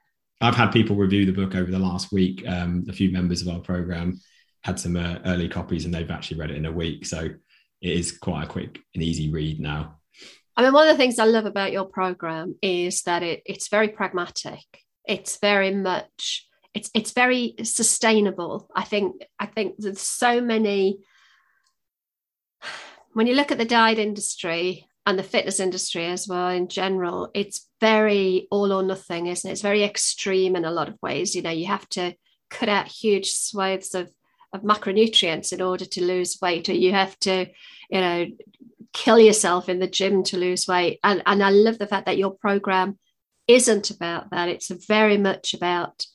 i've 0.42 0.56
had 0.56 0.72
people 0.72 0.96
review 0.96 1.26
the 1.26 1.32
book 1.32 1.56
over 1.56 1.72
the 1.72 1.80
last 1.80 2.12
week 2.12 2.44
um, 2.48 2.86
a 2.90 2.94
few 2.94 3.12
members 3.12 3.42
of 3.42 3.48
our 3.48 3.60
program 3.60 4.20
had 4.64 4.80
some 4.80 4.96
uh, 4.96 5.18
early 5.26 5.50
copies 5.50 5.86
and 5.86 5.94
they've 5.94 6.12
actually 6.12 6.38
read 6.38 6.52
it 6.52 6.58
in 6.58 6.66
a 6.66 6.72
week 6.72 7.06
so 7.06 7.30
it 7.82 7.92
is 7.92 8.18
quite 8.18 8.44
a 8.44 8.48
quick 8.48 8.80
and 8.94 9.04
easy 9.04 9.32
read 9.32 9.60
now. 9.60 10.00
I 10.56 10.64
mean, 10.64 10.74
one 10.74 10.88
of 10.88 10.94
the 10.94 10.98
things 10.98 11.18
I 11.18 11.26
love 11.26 11.46
about 11.46 11.72
your 11.72 11.86
program 11.86 12.56
is 12.62 13.02
that 13.04 13.24
it, 13.24 13.42
it's 13.46 13.70
very 13.70 13.88
pragmatic. 13.88 14.60
It's 15.08 15.38
very 15.38 15.74
much 15.74 16.48
it's 16.74 16.90
it's 16.94 17.12
very 17.12 17.56
sustainable. 17.64 18.70
I 18.76 18.84
think 18.84 19.24
I 19.40 19.46
think 19.46 19.76
there's 19.78 20.02
so 20.02 20.42
many 20.42 21.00
when 23.14 23.28
you 23.28 23.36
look 23.36 23.52
at 23.52 23.58
the 23.58 23.66
diet 23.66 24.00
industry 24.00 24.88
and 25.06 25.18
the 25.18 25.24
fitness 25.24 25.60
industry 25.60 26.06
as 26.06 26.28
well 26.28 26.50
in 26.50 26.68
general, 26.68 27.30
it's 27.34 27.68
very 27.80 28.48
all 28.52 28.72
or 28.72 28.84
nothing, 28.84 29.28
isn't 29.28 29.50
it? 29.50 29.52
It's 29.52 29.62
very 29.62 29.84
extreme 29.84 30.56
in 30.56 30.64
a 30.64 30.72
lot 30.72 30.88
of 30.88 31.02
ways. 31.02 31.36
You 31.36 31.42
know, 31.42 31.50
you 31.50 31.66
have 31.66 31.90
to 31.90 32.14
cut 32.50 32.70
out 32.70 32.88
huge 32.88 33.32
swathes 33.32 33.96
of 33.96 34.12
of 34.54 34.64
macronutrients 34.64 35.54
in 35.54 35.62
order 35.62 35.86
to 35.86 36.04
lose 36.04 36.38
weight, 36.42 36.68
or 36.68 36.74
you 36.74 36.92
have 36.92 37.18
to, 37.20 37.48
you 37.90 38.02
know, 38.02 38.28
kill 38.94 39.18
yourself 39.18 39.70
in 39.70 39.80
the 39.80 39.88
gym 39.88 40.24
to 40.24 40.38
lose 40.38 40.68
weight. 40.68 41.00
And, 41.04 41.24
and 41.26 41.42
I 41.42 41.50
love 41.50 41.80
the 41.80 41.88
fact 41.88 42.06
that 42.06 42.18
your 42.18 42.32
program 42.32 43.00
isn't 43.48 43.90
about 43.92 44.32
that. 44.32 44.50
It's 44.50 44.70
very 44.70 45.18
much 45.18 45.54
about 45.54 46.06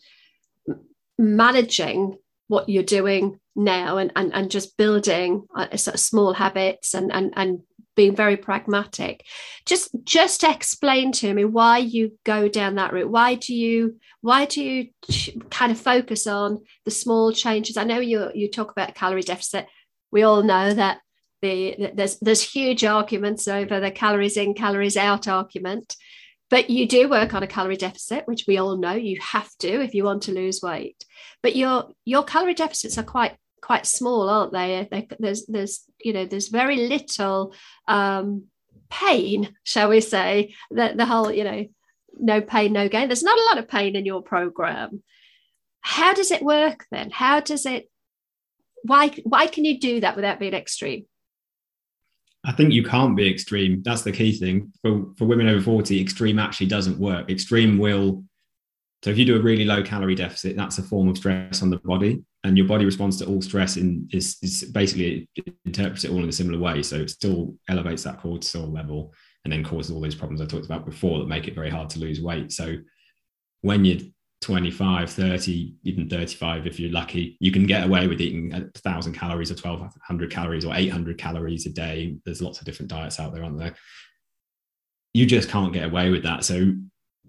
managing 1.19 2.19
what 2.49 2.69
you're 2.69 2.83
doing 2.83 3.41
now 3.55 3.97
and 3.97 4.13
and, 4.15 4.33
and 4.35 4.51
just 4.51 4.77
building 4.77 5.47
sort 5.77 5.95
of 5.95 6.01
small 6.01 6.35
habits 6.35 6.95
and 6.95 7.11
and 7.13 7.33
and 7.37 7.61
being 7.97 8.15
very 8.15 8.37
pragmatic. 8.37 9.25
Just 9.65 9.91
just 10.05 10.45
explain 10.45 11.13
to 11.13 11.33
me 11.33 11.45
why 11.45 11.79
you 11.79 12.19
go 12.25 12.49
down 12.49 12.75
that 12.77 12.93
route. 12.93 13.11
Why 13.11 13.35
do 13.35 13.55
you 13.55 13.97
why 14.21 14.45
do 14.45 14.63
you 14.63 14.89
kind 15.51 15.73
of 15.73 15.81
focus 15.81 16.27
on 16.27 16.63
the 16.85 16.91
small 16.91 17.33
changes? 17.33 17.77
I 17.77 17.85
know 17.85 17.99
you 17.99 18.31
you 18.35 18.51
talk 18.51 18.71
about 18.71 18.95
calorie 18.95 19.23
deficit. 19.23 19.67
We 20.13 20.23
all 20.23 20.43
know 20.43 20.75
that 20.75 20.99
the 21.43 21.91
there's 21.95 22.19
there's 22.21 22.43
huge 22.43 22.85
arguments 22.85 23.49
over 23.49 23.81
the 23.81 23.91
calories 23.91 24.37
in 24.37 24.55
calories 24.55 24.97
out 24.97 25.27
argument 25.27 25.97
but 26.49 26.71
you 26.71 26.87
do 26.87 27.09
work 27.09 27.35
on 27.35 27.43
a 27.43 27.47
calorie 27.47 27.77
deficit 27.77 28.27
which 28.27 28.45
we 28.47 28.59
all 28.59 28.77
know 28.77 28.93
you 28.93 29.19
have 29.21 29.51
to 29.59 29.83
if 29.83 29.95
you 29.95 30.05
want 30.05 30.23
to 30.25 30.33
lose 30.33 30.63
weight. 30.63 31.05
But 31.43 31.57
your 31.57 31.93
your 32.05 32.25
calorie 32.25 32.55
deficits 32.55 32.99
are 32.99 33.03
quite 33.05 33.37
quite 33.61 33.87
small 33.87 34.29
aren't 34.29 34.53
they, 34.53 34.87
they 34.91 35.09
there's 35.19 35.47
there's 35.47 35.85
you 36.01 36.13
know 36.13 36.25
there's 36.25 36.49
very 36.49 36.89
little 36.89 37.53
um, 37.89 38.45
pain 38.91 39.55
shall 39.65 39.89
we 39.89 40.01
say 40.01 40.55
that 40.71 40.97
the 40.97 41.07
whole 41.07 41.33
you 41.33 41.43
know 41.43 41.67
no 42.19 42.41
pain 42.41 42.73
no 42.73 42.89
gain. 42.89 43.09
There's 43.09 43.23
not 43.23 43.39
a 43.39 43.45
lot 43.45 43.59
of 43.59 43.69
pain 43.69 43.97
in 43.97 44.07
your 44.07 44.23
program. 44.23 45.03
How 45.81 46.15
does 46.15 46.31
it 46.31 46.43
work 46.43 46.87
then? 46.91 47.11
How 47.11 47.41
does 47.41 47.67
it 47.67 47.91
why 48.83 49.09
why 49.25 49.47
can 49.47 49.65
you 49.65 49.79
do 49.79 50.01
that 50.01 50.17
without 50.17 50.39
being 50.39 50.55
extreme 50.55 51.07
I 52.47 52.53
think 52.53 52.73
you 52.73 52.85
can't 52.85 53.17
be 53.17 53.29
extreme. 53.29 53.83
That's 53.83 54.03
the 54.03 54.13
key 54.13 54.33
thing 54.33 54.73
for 54.81 55.13
for 55.19 55.25
women 55.25 55.49
over 55.49 55.61
forty. 55.61 56.01
Extreme 56.01 56.39
actually 56.39 56.69
doesn't 56.69 56.99
work. 56.99 57.29
Extreme 57.29 57.77
will. 57.79 58.25
So 59.03 59.11
if 59.11 59.19
you 59.19 59.25
do 59.25 59.37
a 59.37 59.43
really 59.43 59.65
low 59.65 59.83
calorie 59.83 60.15
deficit, 60.15 60.57
that's 60.57 60.79
a 60.79 60.83
form 60.83 61.09
of 61.09 61.17
stress 61.19 61.63
on 61.63 61.71
the 61.71 61.79
body, 61.79 62.23
and 62.45 62.57
your 62.57 62.67
body 62.67 62.85
responds 62.85 63.19
to 63.19 63.27
all 63.27 63.43
stress 63.43 63.77
in 63.77 64.09
is, 64.13 64.37
is 64.43 64.65
basically 64.65 65.29
interprets 65.65 66.05
it 66.05 66.11
all 66.11 66.23
in 66.23 66.29
a 66.29 66.33
similar 66.33 66.59
way. 66.59 66.83
So 66.83 66.97
it 66.97 67.11
still 67.11 67.55
elevates 67.69 68.05
that 68.05 68.21
cortisol 68.21 68.73
level, 68.73 69.13
and 69.45 69.53
then 69.53 69.63
causes 69.65 69.93
all 69.93 70.01
those 70.01 70.15
problems 70.15 70.41
I 70.41 70.47
talked 70.47 70.65
about 70.65 70.87
before 70.87 71.19
that 71.19 71.29
make 71.29 71.47
it 71.47 71.55
very 71.55 71.71
hard 71.71 71.91
to 71.91 72.01
lose 72.01 72.21
weight. 72.21 72.53
So 72.53 72.77
when 73.61 73.85
you're 73.85 74.01
25 74.47 75.11
30 75.11 75.75
even 75.83 76.09
35 76.09 76.69
if 76.69 76.79
you're 76.79 76.93
lucky. 76.93 77.37
You 77.41 77.51
can 77.51 77.67
get 77.67 77.85
away 77.85 78.07
with 78.07 78.21
eating 78.21 78.55
a 78.55 78.79
thousand 78.79 79.15
calories 79.15 79.51
or 79.51 79.55
1200 79.55 80.31
calories 80.31 80.65
or 80.65 80.73
800 80.73 81.19
calories 81.19 81.67
a 81.67 81.71
day. 81.71 82.17
There's 82.25 82.41
lots 82.41 82.61
of 82.61 82.65
different 82.65 82.89
diets 82.89 83.19
out 83.19 83.35
there 83.35 83.43
aren't 83.43 83.59
there? 83.59 83.75
You 85.15 85.27
just 85.27 85.49
can't 85.49 85.73
get 85.73 85.85
away 85.85 86.11
with 86.11 86.23
that. 86.23 86.45
So 86.45 86.75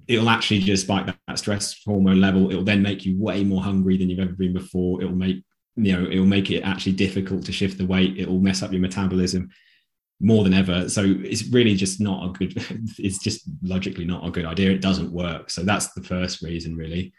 it'll 0.08 0.30
actually 0.30 0.60
just 0.60 0.84
spike 0.84 1.08
that, 1.08 1.18
that 1.28 1.40
stress 1.40 1.82
hormone 1.84 2.22
level. 2.22 2.52
It'll 2.52 2.64
then 2.64 2.84
make 2.84 3.04
you 3.04 3.20
way 3.20 3.44
more 3.44 3.64
hungry 3.64 3.98
than 3.98 4.12
you've 4.12 4.20
ever 4.20 4.34
been 4.34 4.54
before. 4.54 5.02
It'll 5.02 5.16
make 5.16 5.44
you 5.76 5.94
know 5.94 6.08
it'll 6.08 6.26
make 6.28 6.52
it 6.52 6.62
actually 6.62 6.94
difficult 6.94 7.46
to 7.46 7.52
shift 7.52 7.80
the 7.80 7.88
weight. 7.88 8.20
It'll 8.20 8.40
mess 8.40 8.62
up 8.62 8.72
your 8.72 8.82
metabolism 8.82 9.50
more 10.20 10.44
than 10.44 10.54
ever. 10.54 10.90
So 10.90 11.04
it's 11.06 11.48
really 11.50 11.76
just 11.76 12.00
not 12.02 12.30
a 12.30 12.34
good, 12.34 12.54
it's 12.98 13.20
just 13.20 13.42
logically 13.62 14.06
not 14.06 14.28
a 14.28 14.32
good 14.32 14.46
idea. 14.46 14.72
It 14.72 14.82
doesn't 14.82 15.12
work. 15.12 15.50
So 15.50 15.64
that's 15.64 15.94
the 15.94 16.04
first 16.04 16.42
reason, 16.42 16.76
really. 16.76 17.14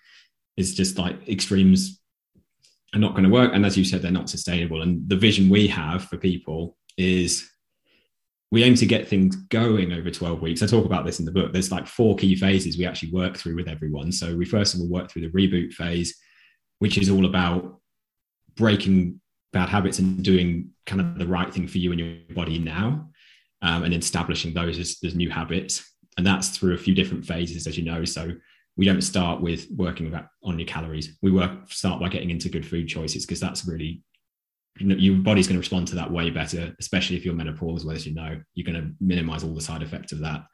It's 0.57 0.73
just 0.73 0.99
like 0.99 1.29
extremes 1.29 2.01
are 2.95 3.01
not 3.01 3.13
going 3.13 3.25
to 3.25 3.31
work. 3.31 3.53
And 3.55 3.65
as 3.65 3.77
you 3.77 3.85
said, 3.85 4.03
they're 4.03 4.11
not 4.11 4.31
sustainable. 4.31 4.83
And 4.83 5.09
the 5.09 5.17
vision 5.17 5.49
we 5.49 5.69
have 5.69 6.05
for 6.05 6.17
people 6.17 6.77
is 6.97 7.49
we 8.51 8.65
aim 8.65 8.75
to 8.77 8.87
get 8.87 9.07
things 9.07 9.37
going 9.37 9.93
over 9.93 10.11
12 10.11 10.41
weeks. 10.41 10.63
I 10.63 10.67
talk 10.67 10.87
about 10.87 11.05
this 11.05 11.21
in 11.21 11.27
the 11.27 11.33
book. 11.33 11.53
There's 11.53 11.71
like 11.71 11.87
four 11.87 12.17
key 12.17 12.35
phases 12.35 12.79
we 12.79 12.87
actually 12.87 13.13
work 13.13 13.37
through 13.37 13.57
with 13.57 13.69
everyone. 13.69 14.11
So 14.11 14.35
we 14.35 14.47
first 14.47 14.75
of 14.75 14.81
all 14.81 14.89
work 14.89 15.11
through 15.11 15.23
the 15.23 15.31
reboot 15.31 15.73
phase, 15.73 16.17
which 16.79 16.97
is 16.97 17.11
all 17.11 17.27
about 17.27 17.79
breaking 18.57 19.21
bad 19.53 19.69
habits 19.69 19.99
and 19.99 20.23
doing 20.23 20.71
kind 20.87 21.01
of 21.01 21.19
the 21.19 21.27
right 21.27 21.53
thing 21.53 21.67
for 21.67 21.79
you 21.79 21.91
and 21.93 22.01
your 22.01 22.35
body 22.35 22.59
now 22.59 23.09
um, 23.63 23.85
and 23.85 23.95
establishing 23.95 24.55
those 24.55 24.79
as, 24.79 24.99
as 25.05 25.15
new 25.15 25.31
habits. 25.31 25.91
And 26.17 26.27
that's 26.27 26.49
through 26.49 26.75
a 26.75 26.79
few 26.79 26.95
different 26.95 27.25
phases 27.25 27.67
as 27.67 27.79
you 27.79 27.85
know. 27.85 28.05
So 28.05 28.33
we 28.77 28.85
don't 28.85 29.03
start 29.03 29.41
with 29.41 29.67
working 29.71 30.15
on 30.45 30.59
your 30.59 30.69
calories. 30.69 31.17
We 31.23 31.31
work 31.31 31.71
start 31.71 32.01
by 32.01 32.09
getting 32.09 32.31
into 32.31 32.49
good 32.49 32.67
food 32.67 32.89
choices 32.89 33.25
because 33.25 33.41
that's 33.41 33.67
really 33.67 34.03
you 34.79 34.87
know, 34.87 34.95
your 34.95 35.17
body's 35.17 35.49
going 35.49 35.57
to 35.57 35.61
respond 35.61 35.89
to 35.89 35.97
that 35.97 36.13
way 36.13 36.31
better 36.31 36.73
especially 36.79 37.17
if 37.17 37.25
you're 37.25 37.35
menopausal 37.35 37.93
as 37.93 38.07
you 38.07 38.15
know. 38.15 38.41
You're 38.55 38.71
going 38.71 38.81
to 38.81 38.93
minimize 39.01 39.43
all 39.43 39.55
the 39.55 39.61
side 39.61 39.83
effects 39.83 40.13
of 40.13 40.21
that. 40.21 40.45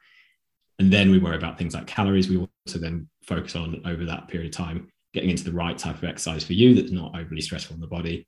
And 0.79 0.91
then 0.91 1.11
we 1.11 1.19
worry 1.19 1.37
about 1.37 1.57
things 1.57 1.73
like 1.73 1.87
calories. 1.87 2.29
We 2.29 2.37
also 2.37 2.79
then 2.79 3.07
focus 3.23 3.55
on 3.55 3.81
over 3.85 4.05
that 4.05 4.27
period 4.27 4.53
of 4.53 4.57
time 4.57 4.89
getting 5.13 5.29
into 5.29 5.45
the 5.45 5.53
right 5.53 5.77
type 5.77 5.95
of 5.95 6.03
exercise 6.03 6.43
for 6.43 6.53
you 6.53 6.75
that's 6.75 6.91
not 6.91 7.17
overly 7.17 7.39
stressful 7.39 7.75
on 7.75 7.79
the 7.79 7.87
body 7.87 8.27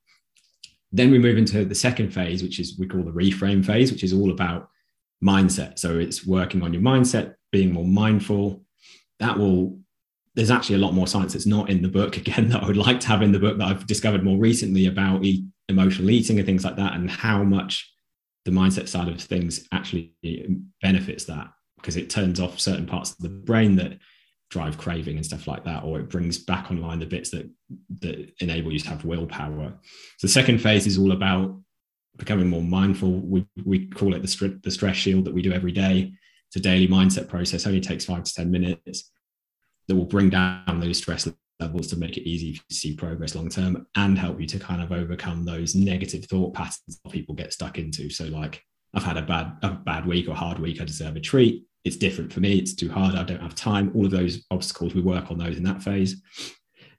then 0.91 1.11
we 1.11 1.19
move 1.19 1.37
into 1.37 1.65
the 1.65 1.75
second 1.75 2.11
phase, 2.11 2.41
which 2.41 2.59
is 2.59 2.77
we 2.79 2.87
call 2.87 3.03
the 3.03 3.11
reframe 3.11 3.65
phase, 3.65 3.91
which 3.91 4.03
is 4.03 4.13
all 4.13 4.31
about 4.31 4.69
mindset. 5.23 5.79
So 5.79 5.97
it's 5.99 6.25
working 6.25 6.61
on 6.61 6.73
your 6.73 6.81
mindset, 6.81 7.35
being 7.51 7.73
more 7.73 7.85
mindful. 7.85 8.63
That 9.19 9.37
will, 9.37 9.79
there's 10.35 10.51
actually 10.51 10.75
a 10.75 10.79
lot 10.79 10.93
more 10.93 11.07
science 11.07 11.33
that's 11.33 11.45
not 11.45 11.69
in 11.69 11.81
the 11.81 11.87
book, 11.87 12.17
again, 12.17 12.49
that 12.49 12.63
I 12.63 12.67
would 12.67 12.77
like 12.77 12.99
to 13.01 13.07
have 13.07 13.21
in 13.21 13.31
the 13.31 13.39
book 13.39 13.57
that 13.57 13.67
I've 13.67 13.87
discovered 13.87 14.23
more 14.23 14.37
recently 14.37 14.85
about 14.85 15.23
e- 15.23 15.45
emotional 15.69 16.09
eating 16.09 16.37
and 16.37 16.45
things 16.45 16.63
like 16.63 16.77
that, 16.77 16.93
and 16.93 17.09
how 17.09 17.43
much 17.43 17.91
the 18.45 18.51
mindset 18.51 18.87
side 18.87 19.09
of 19.09 19.19
things 19.19 19.67
actually 19.73 20.13
um, 20.25 20.67
benefits 20.81 21.25
that 21.25 21.49
because 21.75 21.97
it 21.97 22.09
turns 22.09 22.39
off 22.39 22.59
certain 22.59 22.85
parts 22.85 23.11
of 23.11 23.17
the 23.17 23.29
brain 23.29 23.75
that 23.75 23.97
drive 24.49 24.77
craving 24.77 25.17
and 25.17 25.25
stuff 25.25 25.47
like 25.47 25.63
that, 25.65 25.83
or 25.83 25.99
it 25.99 26.09
brings 26.09 26.37
back 26.37 26.71
online 26.71 26.99
the 26.99 27.05
bits 27.05 27.31
that 27.31 27.49
that 27.99 28.31
enable 28.39 28.71
you 28.71 28.79
to 28.79 28.89
have 28.89 29.05
willpower. 29.05 29.73
So 30.17 30.27
the 30.27 30.33
second 30.33 30.59
phase 30.59 30.87
is 30.87 30.97
all 30.97 31.11
about 31.11 31.59
becoming 32.15 32.49
more 32.49 32.61
mindful. 32.61 33.19
We 33.19 33.45
we 33.65 33.87
call 33.87 34.13
it 34.13 34.21
the, 34.21 34.59
the 34.63 34.71
stress 34.71 34.95
shield 34.95 35.25
that 35.25 35.33
we 35.33 35.41
do 35.41 35.53
every 35.53 35.71
day. 35.71 36.13
It's 36.47 36.55
a 36.55 36.59
daily 36.59 36.87
mindset 36.87 37.27
process. 37.27 37.67
Only 37.67 37.81
takes 37.81 38.05
five 38.05 38.23
to 38.23 38.33
ten 38.33 38.51
minutes. 38.51 39.11
That 39.87 39.95
will 39.95 40.05
bring 40.05 40.29
down 40.29 40.79
those 40.81 40.97
stress 40.97 41.29
levels 41.61 41.87
to 41.87 41.97
make 41.97 42.17
it 42.17 42.27
easy 42.27 42.53
to 42.53 42.75
see 42.75 42.93
progress 42.93 43.35
long 43.35 43.49
term 43.49 43.87
and 43.95 44.17
help 44.17 44.39
you 44.39 44.45
to 44.47 44.59
kind 44.59 44.81
of 44.81 44.91
overcome 44.91 45.45
those 45.45 45.75
negative 45.75 46.25
thought 46.25 46.53
patterns 46.53 46.99
people 47.09 47.33
get 47.33 47.53
stuck 47.53 47.77
into. 47.77 48.09
So 48.09 48.25
like 48.25 48.61
I've 48.93 49.03
had 49.03 49.17
a 49.17 49.21
bad 49.21 49.57
a 49.63 49.71
bad 49.71 50.05
week 50.05 50.27
or 50.27 50.35
hard 50.35 50.59
week. 50.59 50.81
I 50.81 50.85
deserve 50.85 51.15
a 51.15 51.21
treat 51.21 51.65
it's 51.83 51.95
different 51.95 52.33
for 52.33 52.39
me. 52.39 52.57
It's 52.57 52.75
too 52.75 52.89
hard. 52.89 53.15
I 53.15 53.23
don't 53.23 53.41
have 53.41 53.55
time. 53.55 53.91
All 53.95 54.05
of 54.05 54.11
those 54.11 54.45
obstacles, 54.51 54.93
we 54.93 55.01
work 55.01 55.31
on 55.31 55.37
those 55.37 55.57
in 55.57 55.63
that 55.63 55.81
phase. 55.81 56.21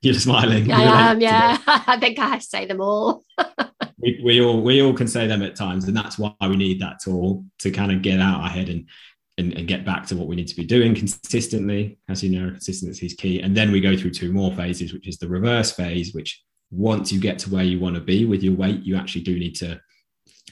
You're 0.00 0.14
smiling. 0.14 0.70
I 0.70 0.82
am, 1.10 1.20
yeah. 1.20 1.58
I 1.66 1.98
think 1.98 2.18
I 2.18 2.38
say 2.38 2.66
them 2.66 2.80
all. 2.80 3.24
we, 3.98 4.20
we 4.24 4.40
all 4.40 4.62
we 4.62 4.80
all 4.82 4.94
can 4.94 5.08
say 5.08 5.26
them 5.26 5.42
at 5.42 5.56
times, 5.56 5.84
and 5.84 5.96
that's 5.96 6.18
why 6.18 6.32
we 6.42 6.56
need 6.56 6.80
that 6.80 7.00
tool 7.02 7.44
to 7.60 7.70
kind 7.70 7.92
of 7.92 8.02
get 8.02 8.20
out 8.20 8.40
our 8.40 8.48
head 8.48 8.68
and, 8.68 8.88
and 9.36 9.52
and 9.54 9.68
get 9.68 9.84
back 9.84 10.06
to 10.06 10.16
what 10.16 10.28
we 10.28 10.36
need 10.36 10.48
to 10.48 10.56
be 10.56 10.64
doing 10.64 10.94
consistently. 10.94 11.98
As 12.08 12.22
you 12.22 12.38
know, 12.38 12.50
consistency 12.50 13.06
is 13.06 13.14
key. 13.14 13.40
And 13.40 13.56
then 13.56 13.72
we 13.72 13.80
go 13.80 13.96
through 13.96 14.12
two 14.12 14.32
more 14.32 14.54
phases, 14.54 14.92
which 14.92 15.08
is 15.08 15.18
the 15.18 15.28
reverse 15.28 15.72
phase, 15.72 16.14
which 16.14 16.42
once 16.70 17.10
you 17.10 17.20
get 17.20 17.38
to 17.40 17.50
where 17.50 17.64
you 17.64 17.80
want 17.80 17.96
to 17.96 18.00
be 18.00 18.24
with 18.24 18.42
your 18.42 18.54
weight, 18.54 18.82
you 18.82 18.96
actually 18.96 19.22
do 19.22 19.38
need 19.38 19.54
to 19.56 19.80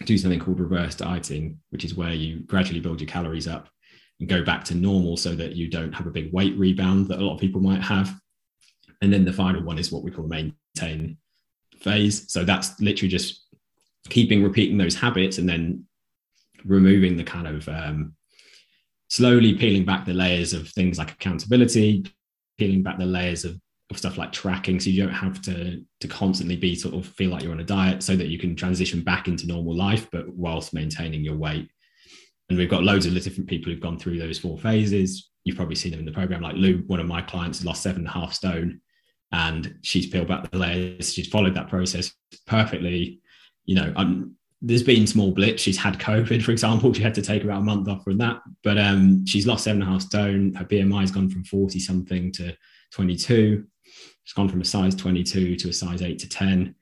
do 0.04 0.18
something 0.18 0.40
called 0.40 0.60
reverse 0.60 0.94
dieting, 0.94 1.58
which 1.70 1.84
is 1.84 1.94
where 1.94 2.12
you 2.12 2.40
gradually 2.40 2.80
build 2.80 3.00
your 3.00 3.08
calories 3.08 3.46
up 3.46 3.68
and 4.20 4.28
go 4.28 4.42
back 4.42 4.64
to 4.64 4.74
normal 4.74 5.16
so 5.16 5.34
that 5.34 5.56
you 5.56 5.68
don't 5.68 5.92
have 5.92 6.06
a 6.06 6.10
big 6.10 6.32
weight 6.32 6.56
rebound 6.56 7.08
that 7.08 7.18
a 7.18 7.24
lot 7.24 7.34
of 7.34 7.40
people 7.40 7.60
might 7.60 7.82
have. 7.82 8.18
And 9.02 9.12
then 9.12 9.24
the 9.24 9.32
final 9.32 9.62
one 9.62 9.78
is 9.78 9.92
what 9.92 10.02
we 10.02 10.10
call 10.10 10.26
the 10.26 10.52
maintain 10.76 11.18
phase. 11.78 12.30
So 12.32 12.44
that's 12.44 12.80
literally 12.80 13.10
just 13.10 13.44
keeping 14.08 14.42
repeating 14.42 14.78
those 14.78 14.94
habits 14.94 15.38
and 15.38 15.48
then 15.48 15.84
removing 16.64 17.16
the 17.16 17.24
kind 17.24 17.46
of 17.46 17.68
um, 17.68 18.14
slowly 19.08 19.54
peeling 19.54 19.84
back 19.84 20.04
the 20.04 20.14
layers 20.14 20.52
of 20.52 20.68
things 20.68 20.98
like 20.98 21.12
accountability, 21.12 22.06
peeling 22.58 22.82
back 22.82 22.98
the 22.98 23.04
layers 23.06 23.44
of, 23.44 23.60
of 23.90 23.98
stuff 23.98 24.16
like 24.16 24.32
tracking. 24.32 24.80
So 24.80 24.90
you 24.90 25.04
don't 25.04 25.14
have 25.14 25.42
to, 25.42 25.84
to 26.00 26.08
constantly 26.08 26.56
be 26.56 26.74
sort 26.74 26.94
of 26.94 27.06
feel 27.06 27.30
like 27.30 27.42
you're 27.42 27.52
on 27.52 27.60
a 27.60 27.64
diet 27.64 28.02
so 28.02 28.16
that 28.16 28.28
you 28.28 28.38
can 28.38 28.56
transition 28.56 29.02
back 29.02 29.28
into 29.28 29.46
normal 29.46 29.76
life, 29.76 30.08
but 30.10 30.28
whilst 30.28 30.74
maintaining 30.74 31.22
your 31.22 31.36
weight. 31.36 31.68
And 32.48 32.58
we've 32.58 32.70
got 32.70 32.84
loads 32.84 33.06
of 33.06 33.14
different 33.14 33.48
people 33.48 33.72
who've 33.72 33.80
gone 33.80 33.98
through 33.98 34.18
those 34.18 34.38
four 34.38 34.58
phases. 34.58 35.30
You've 35.44 35.56
probably 35.56 35.74
seen 35.74 35.90
them 35.90 36.00
in 36.00 36.06
the 36.06 36.12
program. 36.12 36.42
Like 36.42 36.56
Lou, 36.56 36.78
one 36.86 37.00
of 37.00 37.06
my 37.06 37.22
clients, 37.22 37.64
lost 37.64 37.82
seven 37.82 38.00
and 38.00 38.08
a 38.08 38.12
half 38.12 38.32
stone, 38.32 38.80
and 39.32 39.78
she's 39.82 40.06
peeled 40.06 40.28
back 40.28 40.50
the 40.50 40.58
layers. 40.58 41.12
She's 41.12 41.28
followed 41.28 41.54
that 41.54 41.68
process 41.68 42.12
perfectly. 42.46 43.20
You 43.64 43.74
know, 43.76 44.28
there's 44.62 44.82
been 44.82 45.06
small 45.06 45.32
blips. 45.32 45.62
She's 45.62 45.76
had 45.76 45.98
COVID, 45.98 46.42
for 46.42 46.52
example. 46.52 46.92
She 46.94 47.02
had 47.02 47.14
to 47.14 47.22
take 47.22 47.42
about 47.42 47.62
a 47.62 47.64
month 47.64 47.88
off 47.88 48.04
from 48.04 48.18
that, 48.18 48.40
but 48.62 48.78
um, 48.78 49.26
she's 49.26 49.46
lost 49.46 49.64
seven 49.64 49.82
and 49.82 49.90
a 49.90 49.92
half 49.92 50.02
stone. 50.02 50.54
Her 50.54 50.64
BMI 50.64 51.00
has 51.00 51.10
gone 51.10 51.28
from 51.28 51.44
40 51.44 51.80
something 51.80 52.32
to 52.32 52.56
22. 52.92 53.64
She's 54.24 54.32
gone 54.34 54.48
from 54.48 54.60
a 54.60 54.64
size 54.64 54.94
22 54.94 55.56
to 55.56 55.68
a 55.68 55.72
size 55.72 56.02
8 56.02 56.18
to 56.20 56.28
10 56.28 56.74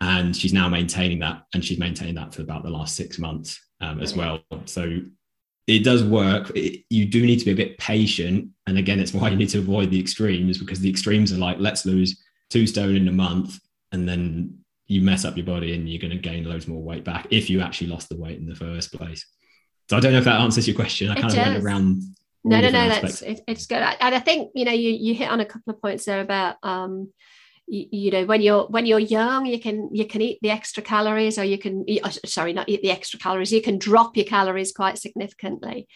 and 0.00 0.36
she's 0.36 0.52
now 0.52 0.68
maintaining 0.68 1.18
that 1.18 1.42
and 1.54 1.64
she's 1.64 1.78
maintained 1.78 2.16
that 2.16 2.32
for 2.32 2.42
about 2.42 2.62
the 2.62 2.70
last 2.70 2.96
six 2.96 3.18
months 3.18 3.60
um, 3.80 4.00
as 4.00 4.14
well. 4.14 4.40
So 4.66 5.00
it 5.66 5.84
does 5.84 6.02
work. 6.02 6.50
It, 6.54 6.84
you 6.90 7.04
do 7.04 7.24
need 7.24 7.38
to 7.38 7.44
be 7.44 7.52
a 7.52 7.56
bit 7.56 7.78
patient. 7.78 8.50
And 8.66 8.78
again, 8.78 8.98
it's 8.98 9.12
why 9.14 9.28
you 9.28 9.36
need 9.36 9.50
to 9.50 9.58
avoid 9.58 9.90
the 9.90 10.00
extremes 10.00 10.58
because 10.58 10.80
the 10.80 10.90
extremes 10.90 11.32
are 11.32 11.38
like, 11.38 11.58
let's 11.58 11.84
lose 11.86 12.20
two 12.50 12.66
stone 12.66 12.96
in 12.96 13.08
a 13.08 13.12
month 13.12 13.58
and 13.92 14.08
then 14.08 14.58
you 14.86 15.02
mess 15.02 15.24
up 15.24 15.36
your 15.36 15.46
body 15.46 15.74
and 15.74 15.88
you're 15.88 16.00
going 16.00 16.10
to 16.10 16.18
gain 16.18 16.44
loads 16.44 16.66
more 16.66 16.82
weight 16.82 17.04
back 17.04 17.26
if 17.30 17.50
you 17.50 17.60
actually 17.60 17.88
lost 17.88 18.08
the 18.08 18.16
weight 18.16 18.38
in 18.38 18.46
the 18.46 18.54
first 18.54 18.92
place. 18.92 19.26
So 19.88 19.96
I 19.96 20.00
don't 20.00 20.12
know 20.12 20.18
if 20.18 20.24
that 20.24 20.40
answers 20.40 20.66
your 20.66 20.76
question. 20.76 21.10
I 21.10 21.14
kind 21.14 21.32
of 21.32 21.38
went 21.38 21.64
around. 21.64 22.02
No, 22.44 22.60
no, 22.60 22.70
no. 22.70 22.88
That's 22.88 23.22
it, 23.22 23.40
it's 23.46 23.66
good, 23.66 23.78
and 23.78 24.14
I 24.14 24.20
think 24.20 24.52
you 24.54 24.64
know 24.64 24.72
you 24.72 24.90
you 24.90 25.14
hit 25.14 25.28
on 25.28 25.40
a 25.40 25.46
couple 25.46 25.72
of 25.72 25.80
points 25.82 26.04
there 26.04 26.20
about 26.20 26.56
um, 26.62 27.12
you, 27.68 27.86
you, 27.90 28.10
know 28.10 28.24
when 28.24 28.40
you're 28.40 28.64
when 28.66 28.86
you're 28.86 28.98
young 28.98 29.46
you 29.46 29.60
can 29.60 29.88
you 29.92 30.06
can 30.06 30.20
eat 30.20 30.38
the 30.42 30.50
extra 30.50 30.82
calories 30.82 31.38
or 31.38 31.44
you 31.44 31.58
can 31.58 31.84
oh, 32.04 32.10
sorry 32.24 32.52
not 32.52 32.68
eat 32.68 32.82
the 32.82 32.90
extra 32.90 33.18
calories 33.18 33.52
you 33.52 33.62
can 33.62 33.78
drop 33.78 34.16
your 34.16 34.26
calories 34.26 34.72
quite 34.72 34.98
significantly. 34.98 35.86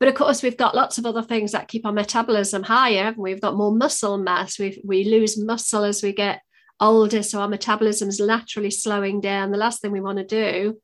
But 0.00 0.08
of 0.08 0.16
course 0.16 0.42
we've 0.42 0.56
got 0.56 0.74
lots 0.74 0.98
of 0.98 1.06
other 1.06 1.22
things 1.22 1.52
that 1.52 1.68
keep 1.68 1.86
our 1.86 1.92
metabolism 1.92 2.62
higher 2.62 3.14
we've 3.16 3.40
got 3.40 3.56
more 3.56 3.74
muscle 3.74 4.18
mass. 4.18 4.58
We 4.58 4.82
we 4.84 5.04
lose 5.04 5.38
muscle 5.38 5.84
as 5.84 6.02
we 6.02 6.12
get 6.12 6.40
older 6.80 7.22
so 7.22 7.40
our 7.40 7.48
metabolism 7.48 8.08
is 8.08 8.20
naturally 8.20 8.70
slowing 8.70 9.20
down. 9.20 9.50
The 9.50 9.58
last 9.58 9.80
thing 9.80 9.92
we 9.92 10.00
want 10.00 10.18
to 10.18 10.24
do 10.24 10.80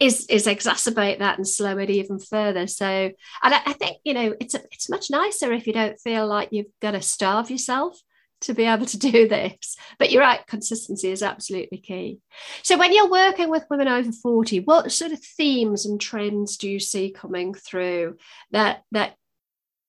is 0.00 0.26
is 0.26 0.46
exacerbate 0.46 1.20
that 1.20 1.38
and 1.38 1.48
slow 1.48 1.78
it 1.78 1.90
even 1.90 2.18
further. 2.18 2.66
So 2.66 2.86
and 2.86 3.54
I, 3.54 3.60
I 3.64 3.72
think 3.72 3.98
you 4.04 4.14
know 4.14 4.34
it's 4.40 4.54
a, 4.54 4.62
it's 4.70 4.90
much 4.90 5.10
nicer 5.10 5.52
if 5.52 5.66
you 5.66 5.72
don't 5.72 5.98
feel 6.00 6.26
like 6.26 6.48
you've 6.52 6.72
got 6.80 6.92
to 6.92 7.02
starve 7.02 7.50
yourself 7.50 7.98
to 8.44 8.54
be 8.54 8.64
able 8.64 8.86
to 8.86 8.98
do 9.10 9.28
this. 9.28 9.76
But 9.98 10.10
you're 10.10 10.22
right, 10.22 10.46
consistency 10.46 11.10
is 11.10 11.22
absolutely 11.22 11.78
key. 11.78 12.18
So 12.62 12.78
when 12.78 12.92
you're 12.92 13.10
working 13.10 13.50
with 13.50 13.66
women 13.70 13.88
over 13.88 14.12
40, 14.12 14.60
what 14.60 14.92
sort 14.92 15.12
of 15.12 15.20
themes 15.20 15.86
and 15.86 16.00
trends 16.00 16.56
do 16.56 16.68
you 16.68 16.80
see 16.80 17.10
coming 17.10 17.54
through 17.54 18.16
that 18.52 18.82
that 18.92 19.16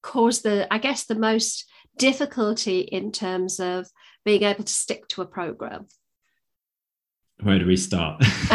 cause 0.01 0.41
the, 0.41 0.71
I 0.71 0.77
guess, 0.77 1.05
the 1.05 1.15
most 1.15 1.65
difficulty 1.97 2.79
in 2.81 3.11
terms 3.11 3.59
of 3.59 3.87
being 4.23 4.43
able 4.43 4.63
to 4.63 4.73
stick 4.73 5.07
to 5.09 5.21
a 5.21 5.25
program? 5.25 5.87
Where 7.41 7.59
do 7.59 7.65
we 7.65 7.75
start? 7.75 8.23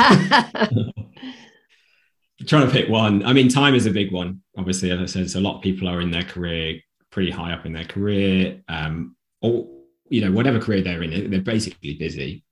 trying 2.46 2.66
to 2.66 2.72
pick 2.72 2.88
one. 2.88 3.24
I 3.24 3.32
mean, 3.32 3.48
time 3.48 3.74
is 3.74 3.86
a 3.86 3.90
big 3.90 4.12
one. 4.12 4.42
Obviously, 4.56 4.90
as 4.90 5.00
I 5.00 5.06
said, 5.06 5.30
so 5.30 5.40
a 5.40 5.42
lot 5.42 5.56
of 5.56 5.62
people 5.62 5.88
are 5.88 6.00
in 6.00 6.10
their 6.10 6.22
career 6.22 6.80
pretty 7.10 7.30
high 7.30 7.52
up 7.52 7.66
in 7.66 7.72
their 7.72 7.84
career. 7.84 8.62
Um, 8.68 9.16
or 9.42 9.68
you 10.10 10.20
know, 10.20 10.30
whatever 10.30 10.58
career 10.58 10.82
they're 10.82 11.02
in, 11.02 11.30
they're 11.30 11.40
basically 11.40 11.94
busy. 11.94 12.44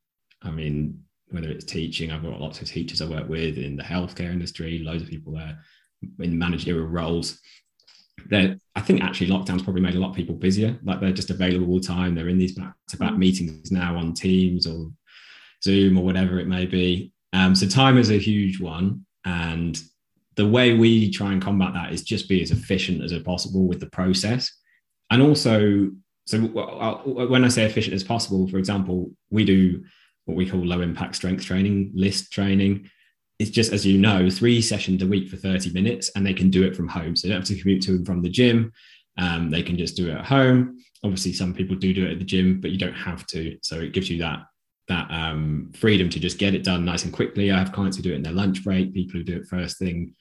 I 0.42 0.51
mean, 0.51 1.03
whether 1.31 1.51
it's 1.51 1.64
teaching, 1.66 2.11
I've 2.11 2.23
got 2.23 2.40
lots 2.40 2.62
of 2.62 2.68
teachers 2.68 3.03
I 3.03 3.07
work 3.07 3.29
with 3.29 3.59
in 3.59 3.77
the 3.77 3.83
healthcare 3.83 4.33
industry, 4.33 4.79
loads 4.79 5.03
of 5.03 5.11
people 5.11 5.35
there 5.35 5.59
in 6.21 6.38
managerial 6.38 6.87
roles. 6.87 7.40
They're, 8.31 8.57
I 8.75 8.81
think 8.81 9.03
actually 9.03 9.29
lockdown's 9.29 9.62
probably 9.62 9.83
made 9.83 9.97
a 9.97 10.01
lot 10.01 10.11
of 10.11 10.16
people 10.16 10.37
busier. 10.37 10.79
Like 10.83 11.01
they're 11.01 11.12
just 11.12 11.31
available 11.31 11.68
all 11.68 11.81
the 11.81 11.87
time. 11.87 12.14
They're 12.14 12.29
in 12.29 12.38
these 12.38 12.55
back-to-back 12.55 13.12
mm. 13.12 13.18
meetings 13.18 13.71
now 13.71 13.97
on 13.97 14.14
Teams 14.14 14.66
or 14.66 14.90
Zoom 15.62 15.99
or 15.99 16.05
whatever 16.05 16.38
it 16.38 16.47
may 16.47 16.64
be. 16.64 17.12
Um, 17.33 17.55
so 17.55 17.66
time 17.66 17.99
is 17.99 18.11
a 18.11 18.18
huge 18.18 18.61
one, 18.61 19.05
and 19.25 19.79
the 20.37 20.49
way 20.49 20.75
we 20.75 21.11
try 21.11 21.33
and 21.33 21.42
combat 21.42 21.75
that 21.75 21.92
is 21.92 22.03
just 22.03 22.29
be 22.29 22.40
as 22.40 22.53
efficient 22.53 23.03
as 23.03 23.12
possible 23.23 23.66
with 23.66 23.81
the 23.81 23.90
process, 23.90 24.51
and 25.11 25.21
also 25.21 25.90
so 26.29 26.41
when 26.43 27.43
I 27.43 27.49
say 27.49 27.64
efficient 27.64 27.95
as 27.95 28.05
possible, 28.05 28.47
for 28.49 28.59
example, 28.59 29.11
we 29.31 29.47
do 29.47 29.83
what 30.27 30.37
we 30.37 30.49
call 30.49 30.61
low 30.61 30.83
impact 30.83 31.17
strength 31.17 31.43
training, 31.47 31.91
list 31.95 32.31
training. 32.31 32.91
It's 33.38 33.49
just, 33.49 33.73
as 33.73 33.87
you 33.87 33.97
know, 33.97 34.29
three 34.29 34.61
sessions 34.61 35.03
a 35.03 35.07
week 35.07 35.31
for 35.31 35.38
30 35.38 35.73
minutes, 35.73 36.11
and 36.14 36.27
they 36.27 36.35
can 36.35 36.51
do 36.51 36.64
it 36.64 36.77
from 36.77 36.87
home. 36.87 37.17
So 37.17 37.27
they 37.27 37.33
don't 37.33 37.41
have 37.41 37.49
to 37.49 37.59
commute 37.59 37.83
to 37.85 37.93
and 37.93 38.05
from 38.05 38.21
the 38.21 38.29
gym. 38.29 38.75
Um, 39.17 39.49
they 39.49 39.62
can 39.62 39.79
just 39.79 39.97
do 39.97 40.11
it 40.11 40.19
at 40.19 40.27
home. 40.27 40.77
Obviously, 41.03 41.33
some 41.33 41.55
people 41.55 41.77
do 41.77 41.95
do 41.95 42.07
it 42.07 42.12
at 42.12 42.19
the 42.19 42.27
gym, 42.27 42.61
but 42.61 42.73
you 42.73 42.79
don't 42.79 42.93
have 42.93 43.27
to. 43.29 43.57
So 43.62 43.81
it 43.81 43.95
gives 43.95 44.11
you 44.11 44.19
that 44.19 44.41
that 44.88 45.11
um, 45.11 45.73
freedom 45.75 46.11
to 46.11 46.21
just 46.21 46.38
get 46.38 46.55
it 46.55 46.64
done 46.64 46.85
nice 46.85 47.05
and 47.05 47.12
quickly. 47.12 47.51
I 47.51 47.59
have 47.59 47.73
clients 47.73 47.97
who 47.97 48.03
do 48.03 48.12
it 48.12 48.17
in 48.17 48.23
their 48.23 48.33
lunch 48.33 48.64
break, 48.64 48.93
people 48.93 49.19
who 49.19 49.25
do 49.25 49.37
it 49.37 49.47
first 49.47 49.79
thing 49.79 50.14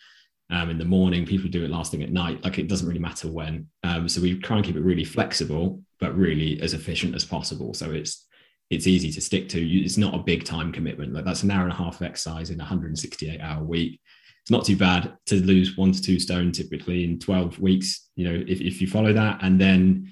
um, 0.51 0.69
in 0.69 0.77
the 0.77 0.85
morning, 0.85 1.25
people 1.25 1.43
who 1.43 1.49
do 1.49 1.65
it 1.65 1.69
last 1.69 1.91
thing 1.91 2.03
at 2.03 2.13
night. 2.13 2.43
Like 2.45 2.59
it 2.59 2.69
doesn't 2.69 2.87
really 2.87 2.99
matter 2.99 3.29
when. 3.29 3.67
Um, 3.83 4.07
so 4.07 4.21
we 4.21 4.39
try 4.39 4.55
and 4.57 4.65
keep 4.65 4.77
it 4.77 4.83
really 4.83 5.03
flexible 5.03 5.81
but 5.99 6.15
really 6.15 6.61
as 6.61 6.73
efficient 6.73 7.15
as 7.15 7.25
possible. 7.25 7.73
So 7.73 7.91
it's 7.91 8.25
it's 8.69 8.87
easy 8.87 9.11
to 9.11 9.21
stick 9.21 9.47
to. 9.49 9.61
It's 9.61 9.97
not 9.97 10.13
a 10.13 10.19
big 10.19 10.43
time 10.43 10.71
commitment. 10.71 11.13
Like 11.13 11.25
that's 11.25 11.43
an 11.43 11.51
hour 11.51 11.63
and 11.63 11.71
a 11.71 11.75
half 11.75 12.01
of 12.01 12.07
exercise 12.07 12.49
in 12.49 12.59
a 12.59 12.63
168 12.63 13.39
hour 13.39 13.63
week. 13.63 14.01
It's 14.41 14.51
not 14.51 14.65
too 14.65 14.77
bad 14.77 15.13
to 15.27 15.35
lose 15.35 15.77
one 15.77 15.91
to 15.91 16.01
two 16.01 16.19
stone 16.19 16.51
typically 16.51 17.03
in 17.03 17.19
12 17.19 17.59
weeks. 17.59 18.09
You 18.15 18.29
know, 18.29 18.43
if, 18.47 18.61
if 18.61 18.81
you 18.81 18.87
follow 18.87 19.13
that, 19.13 19.39
and 19.41 19.59
then 19.59 20.11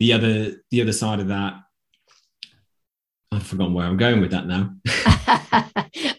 the 0.00 0.12
other 0.12 0.62
the 0.70 0.82
other 0.82 0.92
side 0.92 1.20
of 1.20 1.28
that, 1.28 1.54
I've 3.30 3.46
forgotten 3.46 3.74
where 3.74 3.86
I'm 3.86 3.96
going 3.96 4.20
with 4.20 4.32
that 4.32 4.46
now. 4.46 4.74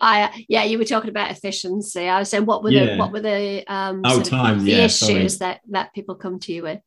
I 0.01 0.45
yeah, 0.47 0.63
you 0.63 0.77
were 0.77 0.85
talking 0.85 1.09
about 1.09 1.31
efficiency. 1.31 2.07
I 2.07 2.19
was 2.19 2.29
saying 2.29 2.45
what 2.45 2.63
were 2.63 2.71
yeah. 2.71 2.85
the 2.85 2.97
what 2.97 3.11
were 3.11 3.21
the 3.21 3.63
um 3.67 4.01
oh, 4.03 4.21
time, 4.21 4.63
the 4.63 4.71
yeah, 4.71 4.85
issues 4.85 5.37
sorry. 5.37 5.51
that 5.51 5.61
that 5.69 5.93
people 5.93 6.15
come 6.15 6.39
to 6.39 6.53
you 6.53 6.63
with? 6.63 6.79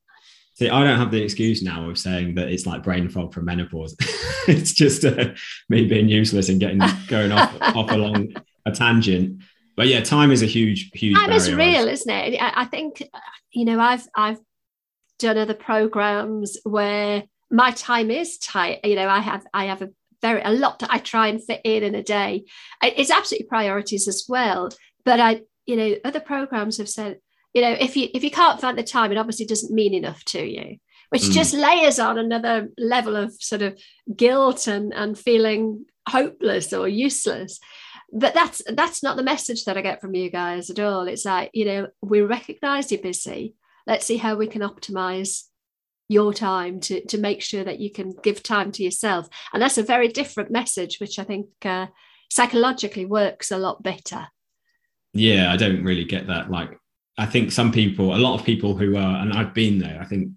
See, 0.57 0.71
I 0.71 0.85
don't 0.85 0.99
have 0.99 1.11
the 1.11 1.23
excuse 1.23 1.63
now 1.63 1.91
of 1.91 1.99
saying 1.99 2.37
that 2.37 2.49
it's 2.49 2.65
like 2.65 2.83
brain 2.83 3.11
fog 3.11 3.35
from 3.35 3.45
menopause. 3.45 3.95
it's 4.49 4.73
just 4.73 5.05
uh, 5.05 5.35
me 5.69 5.87
being 5.87 6.09
useless 6.09 6.49
and 6.49 6.59
getting 6.59 6.81
going 7.09 7.31
off 7.31 7.55
off 7.61 7.91
along 7.91 8.35
a 8.65 8.73
tangent. 8.73 9.43
But 9.77 9.89
yeah, 9.89 10.01
time 10.01 10.31
is 10.31 10.43
a 10.43 10.47
huge, 10.47 10.91
huge. 10.95 11.15
Time 11.15 11.33
is 11.33 11.53
real, 11.53 11.87
isn't 11.87 12.11
it? 12.11 12.39
I 12.41 12.65
think 12.65 13.03
you 13.53 13.67
know 13.67 13.79
I've 13.79 14.09
I've 14.17 14.39
done 15.19 15.37
other 15.37 15.53
programs 15.53 16.57
where 16.65 17.25
my 17.51 17.73
time 17.73 18.11
is 18.11 18.39
tight. 18.39 18.81
You 18.83 18.97
know, 18.97 19.09
I 19.09 19.21
have 19.21 19.47
I 19.53 19.67
have 19.67 19.83
a 19.83 19.91
very 20.23 20.41
a 20.41 20.53
lot 20.53 20.79
that 20.79 20.91
I 20.91 20.99
try 20.99 21.29
and 21.29 21.45
fit 21.45 21.61
in 21.65 21.83
in 21.83 21.95
a 21.95 22.03
day. 22.03 22.45
It's 22.83 23.11
absolutely 23.11 23.49
priorities 23.49 24.09
as 24.09 24.25
well. 24.27 24.71
But 25.05 25.21
I, 25.21 25.43
you 25.67 25.77
know, 25.77 25.97
other 26.03 26.21
programs 26.21 26.79
have 26.79 26.89
said 26.89 27.19
you 27.57 27.63
know 27.63 27.73
if 27.73 27.97
you 27.97 28.09
if 28.15 28.23
you 28.23 28.31
can't 28.31 28.61
find 28.61 28.79
the 28.79 28.83
time 28.85 29.11
it 29.11 29.19
obviously 29.19 29.47
doesn't 29.47 29.75
mean 29.75 29.95
enough 29.95 30.23
to 30.25 30.45
you 30.45 30.77
which 31.11 31.23
mm. 31.23 31.33
just 31.33 31.55
layers 31.55 31.99
on 31.99 32.19
another 32.19 32.69
level 32.79 33.17
of 33.17 33.33
sort 33.41 33.63
of 33.63 33.79
guilt 34.15 34.67
and 34.67 34.93
and 34.95 35.19
feeling 35.19 35.85
hopeless 36.09 36.73
or 36.73 36.89
useless. 36.89 37.59
But 38.13 38.35
that's 38.35 38.63
that's 38.69 39.03
not 39.03 39.17
the 39.17 39.23
message 39.23 39.65
that 39.65 39.77
i 39.77 39.83
get 39.83 40.01
from 40.01 40.15
you 40.15 40.31
guys 40.31 40.71
at 40.71 40.79
all. 40.79 41.09
It's 41.09 41.25
like 41.25 41.51
you 41.53 41.65
know 41.65 41.89
we 42.03 42.21
recognize 42.21 42.91
you're 42.91 43.01
busy. 43.01 43.55
Let's 43.87 44.07
see 44.07 44.17
how 44.17 44.37
we 44.37 44.47
can 44.47 44.63
optimize 44.63 45.45
your 46.09 46.33
time 46.33 46.81
to 46.81 47.05
to 47.07 47.19
make 47.19 47.43
sure 47.43 47.65
that 47.65 47.81
you 47.81 47.91
can 47.91 48.15
give 48.23 48.43
time 48.43 48.71
to 48.73 48.85
yourself. 48.85 49.29
And 49.53 49.61
that's 49.61 49.79
a 49.79 49.83
very 49.83 50.09
different 50.09 50.51
message 50.51 50.99
which 51.01 51.19
i 51.19 51.25
think 51.25 51.49
uh, 51.65 51.87
psychologically 52.31 53.05
works 53.05 53.51
a 53.51 53.59
lot 53.59 53.83
better. 53.83 54.29
Yeah 55.13 55.53
i 55.53 55.57
don't 55.57 55.83
really 55.83 56.05
get 56.05 56.29
that 56.29 56.51
like 56.51 56.79
I 57.19 57.27
think 57.27 57.51
some 57.51 57.73
people, 57.73 58.15
a 58.15 58.19
lot 58.19 58.39
of 58.39 58.45
people 58.45 58.77
who 58.77 58.97
are, 58.97 59.17
and 59.23 59.33
I've 59.33 59.55
been 59.55 59.79
there, 59.79 59.99
I 60.01 60.05
think 60.05 60.31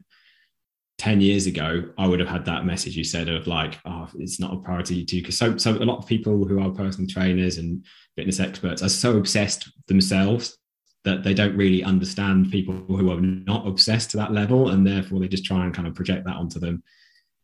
10 0.98 1.22
years 1.22 1.46
ago, 1.46 1.86
I 1.98 2.08
would 2.08 2.20
have 2.20 2.30
had 2.30 2.46
that 2.46 2.66
message 2.66 2.96
you 2.96 3.04
said 3.04 3.30
of 3.30 3.48
like, 3.48 3.80
oh, 3.86 4.10
it's 4.18 4.40
not 4.40 4.54
a 4.54 4.58
priority 4.58 5.06
to 5.06 5.16
because 5.18 5.38
so, 5.38 5.58
so 5.58 5.72
a 5.72 5.86
lot 5.86 5.98
of 5.98 6.08
people 6.08 6.46
who 6.46 6.62
are 6.62 6.70
personal 6.70 7.10
trainers 7.10 7.58
and 7.58 7.86
fitness 8.16 8.40
experts 8.40 8.84
are 8.84 8.90
so 8.90 9.18
obsessed 9.18 9.70
themselves 9.88 10.58
that 11.06 11.24
they 11.24 11.34
don't 11.34 11.56
really 11.56 11.84
understand 11.84 12.52
people 12.52 12.74
who 12.74 13.12
are 13.12 13.22
not 13.22 13.66
obsessed 13.66 14.12
to 14.12 14.18
that 14.18 14.34
level. 14.34 14.70
And 14.70 14.86
therefore 14.86 15.20
they 15.20 15.30
just 15.30 15.46
try 15.46 15.64
and 15.64 15.74
kind 15.74 15.88
of 15.88 15.96
project 15.96 16.26
that 16.26 16.36
onto 16.36 16.60
them. 16.60 16.84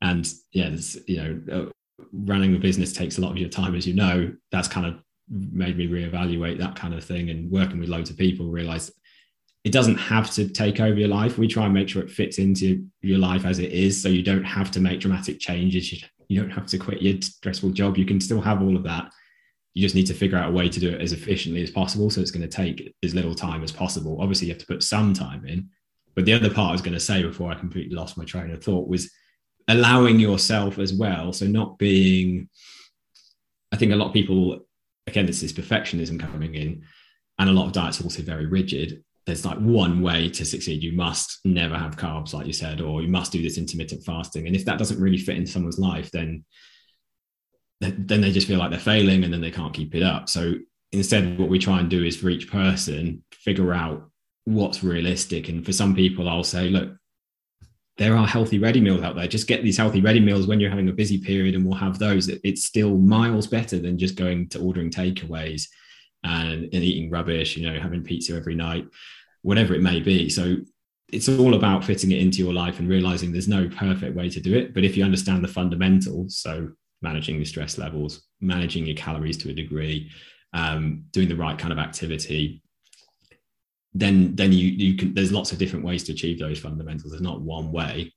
And 0.01 0.29
yeah, 0.51 0.75
you 1.07 1.17
know, 1.17 1.41
uh, 1.51 1.71
running 2.11 2.55
a 2.55 2.59
business 2.59 2.91
takes 2.91 3.17
a 3.17 3.21
lot 3.21 3.31
of 3.31 3.37
your 3.37 3.49
time, 3.49 3.75
as 3.75 3.87
you 3.87 3.93
know, 3.93 4.33
that's 4.51 4.67
kind 4.67 4.85
of 4.85 5.01
made 5.29 5.77
me 5.77 5.87
reevaluate 5.87 6.59
that 6.59 6.75
kind 6.75 6.93
of 6.93 7.03
thing 7.03 7.29
and 7.29 7.49
working 7.49 7.79
with 7.79 7.89
loads 7.89 8.09
of 8.09 8.17
people 8.17 8.47
realize 8.47 8.91
it 9.65 9.71
doesn't 9.71 9.97
have 9.97 10.29
to 10.29 10.47
take 10.47 10.79
over 10.79 10.97
your 10.97 11.09
life. 11.09 11.39
We 11.39 11.47
try 11.47 11.65
and 11.65 11.73
make 11.73 11.89
sure 11.89 12.03
it 12.03 12.11
fits 12.11 12.37
into 12.37 12.85
your 13.01 13.17
life 13.17 13.45
as 13.45 13.57
it 13.57 13.71
is. 13.71 13.99
So 13.99 14.09
you 14.09 14.21
don't 14.21 14.43
have 14.43 14.69
to 14.71 14.79
make 14.79 14.99
dramatic 14.99 15.39
changes. 15.39 15.91
You, 16.29 16.39
don't 16.39 16.51
have 16.51 16.67
to 16.67 16.77
quit 16.77 17.01
your 17.01 17.19
stressful 17.19 17.71
job. 17.71 17.97
You 17.97 18.05
can 18.05 18.21
still 18.21 18.41
have 18.41 18.61
all 18.61 18.75
of 18.75 18.83
that. 18.83 19.11
You 19.73 19.81
just 19.81 19.95
need 19.95 20.05
to 20.05 20.13
figure 20.13 20.37
out 20.37 20.49
a 20.49 20.53
way 20.53 20.69
to 20.69 20.79
do 20.79 20.91
it 20.91 21.01
as 21.01 21.13
efficiently 21.13 21.63
as 21.63 21.71
possible. 21.71 22.11
So 22.11 22.21
it's 22.21 22.29
going 22.29 22.47
to 22.47 22.55
take 22.55 22.93
as 23.01 23.15
little 23.15 23.33
time 23.33 23.63
as 23.63 23.71
possible. 23.71 24.21
Obviously, 24.21 24.47
you 24.47 24.53
have 24.53 24.61
to 24.61 24.67
put 24.67 24.83
some 24.83 25.15
time 25.15 25.47
in. 25.47 25.69
But 26.13 26.25
the 26.25 26.33
other 26.33 26.53
part 26.53 26.69
I 26.69 26.73
was 26.73 26.83
going 26.83 26.93
to 26.93 26.99
say 26.99 27.23
before 27.23 27.51
I 27.51 27.55
completely 27.55 27.95
lost 27.95 28.19
my 28.19 28.23
train 28.23 28.51
of 28.51 28.63
thought 28.63 28.87
was 28.87 29.11
allowing 29.67 30.19
yourself 30.19 30.77
as 30.77 30.93
well. 30.93 31.33
So 31.33 31.47
not 31.47 31.79
being, 31.79 32.49
I 33.71 33.77
think 33.77 33.93
a 33.93 33.95
lot 33.95 34.09
of 34.09 34.13
people, 34.13 34.59
again, 35.07 35.25
this 35.25 35.41
is 35.41 35.53
perfectionism 35.53 36.19
coming 36.19 36.53
in, 36.53 36.83
and 37.39 37.49
a 37.49 37.53
lot 37.53 37.65
of 37.65 37.73
diets 37.73 37.99
are 37.99 38.03
also 38.03 38.21
very 38.21 38.45
rigid 38.45 39.03
there's 39.25 39.45
like 39.45 39.57
one 39.57 40.01
way 40.01 40.29
to 40.29 40.45
succeed. 40.45 40.83
You 40.83 40.93
must 40.93 41.39
never 41.45 41.77
have 41.77 41.97
carbs, 41.97 42.33
like 42.33 42.45
you 42.45 42.53
said, 42.53 42.79
or 42.79 43.01
you 43.01 43.07
must 43.07 43.31
do 43.31 43.41
this 43.41 43.57
intermittent 43.57 44.03
fasting. 44.03 44.45
And 44.45 44.55
if 44.55 44.65
that 44.65 44.77
doesn't 44.77 44.99
really 44.99 45.17
fit 45.17 45.37
into 45.37 45.51
someone's 45.51 45.79
life, 45.79 46.11
then 46.11 46.45
then 47.81 48.21
they 48.21 48.31
just 48.31 48.47
feel 48.47 48.57
like 48.57 48.71
they're 48.71 48.79
failing 48.79 49.23
and 49.23 49.33
then 49.33 49.41
they 49.41 49.51
can't 49.51 49.73
keep 49.73 49.93
it 49.95 50.01
up. 50.01 50.29
So 50.29 50.55
instead, 50.91 51.37
what 51.37 51.49
we 51.49 51.59
try 51.59 51.79
and 51.79 51.89
do 51.89 52.03
is 52.03 52.15
for 52.15 52.29
each 52.29 52.49
person, 52.49 53.23
figure 53.31 53.73
out 53.73 54.09
what's 54.45 54.83
realistic. 54.83 55.49
And 55.49 55.65
for 55.65 55.73
some 55.73 55.93
people, 55.93 56.29
I'll 56.29 56.43
say, 56.43 56.69
look, 56.69 56.95
there 57.97 58.15
are 58.15 58.25
healthy 58.25 58.59
ready 58.59 58.79
meals 58.79 59.03
out 59.03 59.15
there. 59.15 59.27
Just 59.27 59.47
get 59.47 59.61
these 59.61 59.77
healthy 59.77 60.01
ready 60.01 60.19
meals 60.19 60.47
when 60.47 60.59
you're 60.59 60.69
having 60.69 60.89
a 60.89 60.93
busy 60.93 61.17
period, 61.17 61.53
and 61.53 61.65
we'll 61.65 61.77
have 61.77 61.99
those. 61.99 62.27
It's 62.29 62.65
still 62.65 62.97
miles 62.97 63.47
better 63.47 63.77
than 63.77 63.97
just 63.97 64.15
going 64.15 64.49
to 64.49 64.59
ordering 64.59 64.89
takeaways 64.89 65.67
and, 66.25 66.63
and 66.63 66.83
eating 66.83 67.09
rubbish, 67.09 67.55
you 67.55 67.69
know, 67.69 67.79
having 67.79 68.03
pizza 68.03 68.35
every 68.35 68.55
night, 68.55 68.85
whatever 69.43 69.73
it 69.75 69.81
may 69.81 69.99
be. 69.99 70.27
So 70.29 70.57
it's 71.13 71.29
all 71.29 71.53
about 71.53 71.83
fitting 71.83 72.11
it 72.11 72.19
into 72.19 72.39
your 72.39 72.53
life 72.53 72.79
and 72.79 72.89
realizing 72.89 73.31
there's 73.31 73.47
no 73.47 73.69
perfect 73.69 74.15
way 74.15 74.29
to 74.29 74.41
do 74.41 74.55
it. 74.55 74.73
But 74.73 74.83
if 74.83 74.97
you 74.97 75.03
understand 75.03 75.43
the 75.43 75.47
fundamentals, 75.47 76.37
so 76.37 76.71
managing 77.01 77.35
your 77.35 77.45
stress 77.45 77.77
levels, 77.77 78.23
managing 78.41 78.85
your 78.85 78.95
calories 78.95 79.37
to 79.37 79.49
a 79.49 79.53
degree, 79.53 80.09
um, 80.53 81.05
doing 81.11 81.29
the 81.29 81.35
right 81.35 81.57
kind 81.57 81.71
of 81.71 81.79
activity, 81.79 82.63
then 83.93 84.35
then 84.35 84.51
you 84.51 84.67
you 84.67 84.95
can. 84.95 85.13
There's 85.13 85.31
lots 85.31 85.51
of 85.51 85.57
different 85.57 85.85
ways 85.85 86.03
to 86.03 86.11
achieve 86.11 86.39
those 86.39 86.59
fundamentals. 86.59 87.11
There's 87.11 87.21
not 87.21 87.41
one 87.41 87.71
way, 87.71 88.13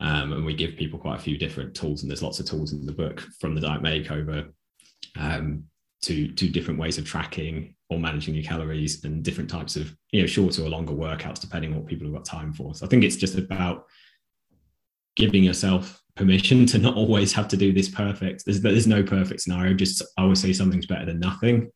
um, 0.00 0.32
and 0.32 0.44
we 0.44 0.54
give 0.54 0.76
people 0.76 0.98
quite 0.98 1.18
a 1.18 1.22
few 1.22 1.38
different 1.38 1.74
tools. 1.74 2.02
And 2.02 2.10
there's 2.10 2.22
lots 2.22 2.40
of 2.40 2.46
tools 2.46 2.72
in 2.72 2.84
the 2.84 2.92
book 2.92 3.20
from 3.38 3.54
the 3.54 3.60
diet 3.60 3.82
makeover 3.82 4.50
um, 5.16 5.64
to 6.06 6.48
different 6.48 6.78
ways 6.78 6.98
of 6.98 7.04
tracking 7.04 7.74
or 7.90 7.98
managing 7.98 8.34
your 8.34 8.44
calories 8.44 9.04
and 9.04 9.22
different 9.22 9.50
types 9.50 9.76
of 9.76 9.94
you 10.10 10.20
know 10.20 10.26
shorter 10.26 10.62
or 10.62 10.68
longer 10.68 10.92
workouts 10.92 11.40
depending 11.40 11.72
on 11.72 11.78
what 11.78 11.86
people 11.86 12.06
have 12.06 12.14
got 12.14 12.24
time 12.24 12.52
for. 12.52 12.74
So 12.74 12.86
I 12.86 12.88
think 12.88 13.04
it's 13.04 13.16
just 13.16 13.36
about 13.36 13.84
giving 15.16 15.44
yourself 15.44 16.02
permission 16.16 16.66
to 16.66 16.78
not 16.78 16.96
always 16.96 17.32
have 17.32 17.48
to 17.48 17.56
do 17.56 17.72
this 17.72 17.88
perfect. 17.88 18.44
There's, 18.44 18.60
there's 18.60 18.86
no 18.86 19.02
perfect 19.02 19.40
scenario. 19.40 19.74
Just 19.74 20.02
I 20.18 20.22
always 20.22 20.40
say 20.40 20.52
something's 20.52 20.86
better 20.86 21.06
than 21.06 21.20
nothing, 21.20 21.70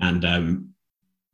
and 0.00 0.24
um, 0.24 0.69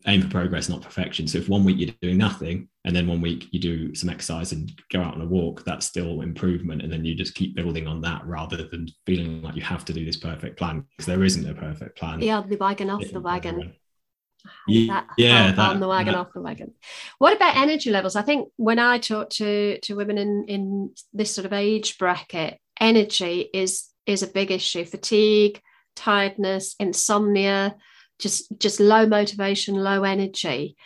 aim 0.07 0.23
for 0.23 0.29
progress, 0.29 0.69
not 0.69 0.83
perfection. 0.83 1.27
So 1.27 1.39
if 1.39 1.49
one 1.49 1.65
week 1.65 1.79
you're 1.79 1.95
doing 2.01 2.19
nothing, 2.19 2.69
and 2.85 2.95
then 2.95 3.07
one 3.07 3.21
week 3.21 3.49
you 3.51 3.59
do 3.59 3.95
some 3.95 4.09
exercise 4.09 4.53
and 4.53 4.71
go 4.93 5.01
out 5.01 5.15
on 5.15 5.21
a 5.21 5.27
walk, 5.27 5.65
that's 5.65 5.87
still 5.87 6.21
improvement. 6.21 6.83
And 6.83 6.93
then 6.93 7.05
you 7.05 7.15
just 7.15 7.35
keep 7.35 7.57
building 7.57 7.87
on 7.87 8.01
that 8.03 8.25
rather 8.25 8.57
than 8.57 8.89
feeling 9.05 9.43
like 9.43 9.57
you 9.57 9.63
have 9.63 9.85
to 9.87 9.93
do 9.93 10.05
this 10.05 10.17
perfect 10.17 10.59
plan 10.59 10.85
because 10.91 11.07
there 11.07 11.25
isn't 11.25 11.49
a 11.49 11.55
perfect 11.55 11.99
plan. 11.99 12.23
Yeah, 12.23 12.43
the 12.47 12.57
wagon 12.57 12.91
off 12.91 13.03
the 13.13 13.21
wagon. 13.21 13.75
Yeah, 14.69 14.87
that, 14.93 15.07
yeah 15.19 15.53
that, 15.53 15.71
on 15.71 15.81
the 15.81 15.89
wagon, 15.89 16.15
that. 16.15 16.21
off 16.21 16.33
the 16.33 16.41
wagon. 16.41 16.75
What 17.19 17.35
about 17.35 17.57
energy 17.57 17.91
levels? 17.91 18.15
I 18.15 18.23
think 18.23 18.49
when 18.57 18.79
I 18.79 18.99
talk 18.99 19.31
to 19.31 19.81
to 19.81 19.97
women 19.97 20.19
in 20.19 20.45
in 20.47 20.95
this 21.13 21.35
sort 21.35 21.47
of 21.47 21.53
age 21.53 21.99
bracket, 21.99 22.61
energy 22.81 23.49
is 23.53 23.89
is 24.07 24.23
a 24.23 24.29
big 24.29 24.53
issue. 24.53 24.85
Fatigue, 24.85 25.61
tiredness, 25.97 26.77
insomnia, 26.79 27.75
just 28.19 28.47
just 28.59 28.81
low 28.81 29.07
motivation, 29.07 29.75
low 29.75 30.05
energy. 30.05 30.77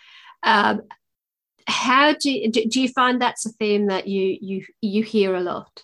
Um, 0.42 0.82
how 1.66 2.14
do 2.14 2.30
you, 2.30 2.50
do 2.50 2.80
you 2.80 2.88
find 2.88 3.20
that's 3.20 3.46
a 3.46 3.52
theme 3.52 3.86
that 3.86 4.06
you 4.08 4.36
you 4.40 4.64
you 4.80 5.02
hear 5.02 5.34
a 5.34 5.40
lot? 5.40 5.82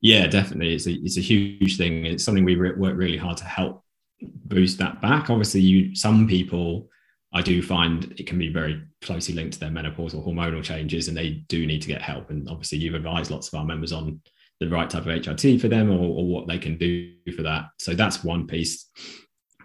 Yeah, 0.00 0.26
definitely. 0.26 0.74
It's 0.74 0.86
a 0.86 0.92
it's 0.92 1.16
a 1.16 1.22
huge 1.22 1.76
thing. 1.76 2.06
It's 2.06 2.24
something 2.24 2.44
we 2.44 2.56
re- 2.56 2.74
work 2.76 2.96
really 2.96 3.16
hard 3.16 3.38
to 3.38 3.44
help 3.44 3.82
boost 4.20 4.78
that 4.78 5.00
back. 5.00 5.30
Obviously, 5.30 5.60
you 5.60 5.94
some 5.94 6.28
people 6.28 6.88
I 7.32 7.42
do 7.42 7.62
find 7.62 8.14
it 8.16 8.26
can 8.26 8.38
be 8.38 8.52
very 8.52 8.82
closely 9.02 9.34
linked 9.34 9.54
to 9.54 9.60
their 9.60 9.70
menopausal 9.70 10.24
hormonal 10.24 10.62
changes, 10.62 11.08
and 11.08 11.16
they 11.16 11.44
do 11.48 11.66
need 11.66 11.82
to 11.82 11.88
get 11.88 12.02
help. 12.02 12.30
And 12.30 12.48
obviously, 12.48 12.78
you've 12.78 12.94
advised 12.94 13.30
lots 13.30 13.48
of 13.48 13.58
our 13.58 13.64
members 13.64 13.92
on 13.92 14.20
the 14.60 14.68
right 14.68 14.88
type 14.88 15.02
of 15.02 15.08
HRT 15.08 15.60
for 15.60 15.68
them 15.68 15.90
or, 15.90 15.98
or 15.98 16.26
what 16.26 16.46
they 16.46 16.58
can 16.58 16.78
do 16.78 17.12
for 17.34 17.42
that. 17.42 17.66
So 17.78 17.94
that's 17.94 18.22
one 18.22 18.46
piece. 18.46 18.88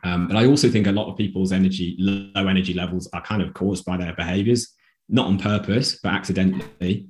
Um, 0.03 0.27
but 0.27 0.37
I 0.37 0.45
also 0.45 0.69
think 0.69 0.87
a 0.87 0.91
lot 0.91 1.09
of 1.09 1.17
people's 1.17 1.51
energy, 1.51 1.95
low 1.99 2.47
energy 2.47 2.73
levels, 2.73 3.07
are 3.13 3.21
kind 3.21 3.41
of 3.41 3.53
caused 3.53 3.85
by 3.85 3.97
their 3.97 4.13
behaviors, 4.13 4.73
not 5.07 5.27
on 5.27 5.37
purpose, 5.37 5.99
but 6.01 6.13
accidentally. 6.13 7.07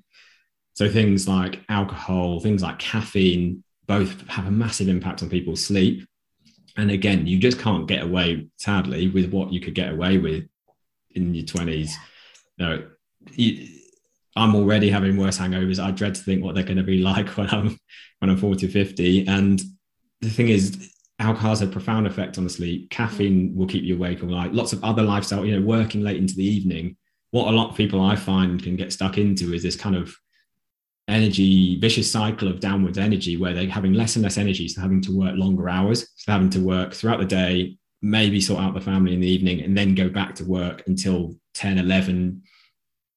So 0.74 0.90
things 0.90 1.28
like 1.28 1.62
alcohol, 1.70 2.40
things 2.40 2.64
like 2.64 2.80
caffeine, 2.80 3.64
both 3.86 4.28
have 4.28 4.48
a 4.48 4.52
massive 4.52 4.88
impact 4.88 5.24
on 5.24 5.30
people's 5.30 5.66
sleep 5.66 6.08
and 6.80 6.92
again, 6.92 7.28
you 7.28 7.38
just 7.40 7.60
can't 7.60 7.88
get 7.88 8.04
away, 8.04 8.48
sadly, 8.56 9.10
with 9.10 9.32
what 9.32 9.52
you 9.52 9.60
could 9.60 9.76
get 9.76 9.92
away 9.92 10.18
with 10.18 10.46
in 11.12 11.36
your 11.36 11.46
20s. 11.46 11.92
No, 12.58 12.88
you, 13.34 13.68
I'm 14.38 14.56
already 14.56 14.90
having 14.90 15.18
worse 15.18 15.38
hangovers. 15.38 15.84
I 15.84 15.92
dread 15.92 16.16
to 16.16 16.22
think 16.22 16.42
what 16.42 16.56
they're 16.56 16.64
going 16.64 16.78
to 16.78 16.84
be 16.84 17.00
like 17.12 17.28
when 17.30 17.50
I'm 17.50 17.78
when 18.20 18.30
I'm 18.30 18.38
40 18.38 18.66
or 18.66 18.70
50. 18.70 19.28
And 19.28 19.62
the 20.22 20.30
thing 20.30 20.48
is, 20.48 20.94
alcohol 21.20 21.50
has 21.50 21.62
a 21.62 21.68
profound 21.68 22.08
effect 22.08 22.38
on 22.38 22.44
the 22.44 22.50
sleep. 22.50 22.90
Caffeine 22.90 23.54
will 23.56 23.68
keep 23.68 23.84
you 23.84 23.96
awake 23.96 24.24
all 24.24 24.30
night. 24.30 24.54
Lots 24.54 24.74
of 24.74 24.84
other 24.84 25.04
lifestyle, 25.04 25.46
you 25.46 25.60
know, 25.60 25.66
working 25.66 26.02
late 26.02 26.18
into 26.18 26.36
the 26.36 26.46
evening. 26.46 26.96
What 27.32 27.48
a 27.48 27.56
lot 27.56 27.70
of 27.70 27.76
people 27.76 28.02
I 28.02 28.16
find 28.16 28.62
can 28.62 28.76
get 28.76 28.94
stuck 28.94 29.18
into 29.18 29.54
is 29.54 29.62
this 29.62 29.76
kind 29.76 29.96
of 29.96 30.16
energy 31.10 31.80
vicious 31.80 32.10
cycle 32.10 32.48
of 32.48 32.60
downwards 32.60 32.98
energy 32.98 33.36
where 33.36 33.54
they're 33.54 33.68
having 33.68 33.94
less 33.94 34.16
and 34.16 34.24
less 34.24 34.38
energy 34.38 34.68
so 34.68 34.80
having 34.80 35.02
to 35.02 35.12
work 35.12 35.36
longer 35.36 35.68
hours 35.68 36.08
so 36.16 36.32
having 36.32 36.52
to 36.52 36.60
work 36.60 36.94
throughout 36.94 37.20
the 37.20 37.26
day 37.26 37.76
maybe 38.02 38.40
sort 38.40 38.62
out 38.62 38.76
the 38.76 38.82
family 38.82 39.14
in 39.14 39.20
the 39.20 39.28
evening 39.28 39.62
and 39.62 39.76
then 39.76 39.96
go 39.96 40.08
back 40.08 40.36
to 40.36 40.46
work 40.46 40.84
until 40.86 41.36
10 41.56 41.80
11 41.80 42.44